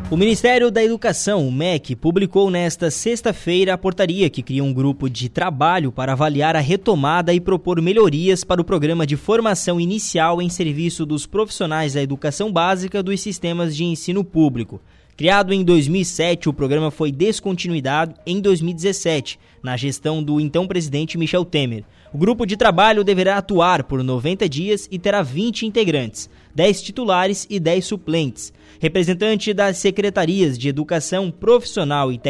O 0.09 0.17
Ministério 0.17 0.71
da 0.71 0.85
Educação, 0.85 1.49
o 1.49 1.51
MEC, 1.51 1.97
publicou 1.97 2.49
nesta 2.49 2.93
sexta-feira 2.93 3.75
a 3.75 3.79
portaria 3.79 4.31
que 4.31 4.41
cria 4.41 4.63
um 4.63 4.73
grupo 4.73 5.11
de 5.11 5.29
trabalho 5.29 5.91
para 5.91 6.13
avaliar 6.13 6.55
a 6.55 6.61
retomada 6.61 7.35
e 7.35 7.41
propor 7.41 7.83
melhorias 7.83 8.45
para 8.45 8.61
o 8.61 8.65
programa 8.65 9.05
de 9.05 9.17
formação 9.17 9.81
inicial 9.81 10.41
em 10.41 10.49
serviço 10.49 11.05
dos 11.05 11.27
profissionais 11.27 11.95
da 11.95 12.03
educação 12.03 12.53
básica 12.53 13.03
dos 13.03 13.21
sistemas 13.21 13.75
de 13.75 13.85
ensino 13.85 14.23
público. 14.23 14.81
Criado 15.17 15.53
em 15.53 15.65
2007, 15.65 16.49
o 16.49 16.53
programa 16.53 16.93
foi 16.93 17.11
descontinuado 17.11 18.15
em 18.25 18.41
2017, 18.41 19.41
na 19.63 19.77
gestão 19.77 20.23
do 20.23 20.41
então 20.41 20.67
presidente 20.67 21.19
Michel 21.19 21.45
Temer. 21.45 21.85
O 22.13 22.19
grupo 22.19 22.47
de 22.47 22.57
trabalho 22.57 23.05
deverá 23.05 23.37
atuar 23.37 23.85
por 23.85 24.03
90 24.03 24.49
dias 24.49 24.89
e 24.91 24.99
terá 24.99 25.23
20 25.23 25.67
integrantes, 25.67 26.31
10 26.55 26.83
titulares 26.83 27.47
e 27.51 27.59
10 27.61 27.85
suplentes 27.85 28.53
representante 28.79 29.53
das 29.53 29.79
secretarias 29.79 30.59
de 30.59 30.69
Educação 30.69 31.31
Profissional 31.31 32.13
e, 32.13 32.21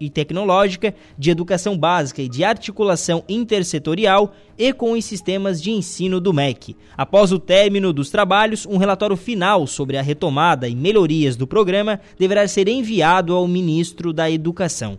e 0.00 0.10
Tecnológica, 0.10 0.94
de 1.18 1.30
Educação 1.30 1.76
Básica 1.76 2.22
e 2.22 2.28
de 2.28 2.44
Articulação 2.44 3.24
Intersetorial 3.28 4.34
e 4.56 4.72
com 4.72 4.92
os 4.92 5.04
sistemas 5.04 5.60
de 5.62 5.70
ensino 5.70 6.20
do 6.20 6.32
MEC. 6.32 6.76
Após 6.96 7.32
o 7.32 7.38
término 7.38 7.92
dos 7.92 8.10
trabalhos, 8.10 8.66
um 8.66 8.76
relatório 8.76 9.16
final 9.16 9.66
sobre 9.66 9.96
a 9.96 10.02
retomada 10.02 10.68
e 10.68 10.74
melhorias 10.74 11.36
do 11.36 11.46
programa 11.46 12.00
deverá 12.18 12.46
ser 12.46 12.68
enviado 12.68 13.34
ao 13.34 13.46
ministro 13.46 14.12
da 14.12 14.30
Educação. 14.30 14.98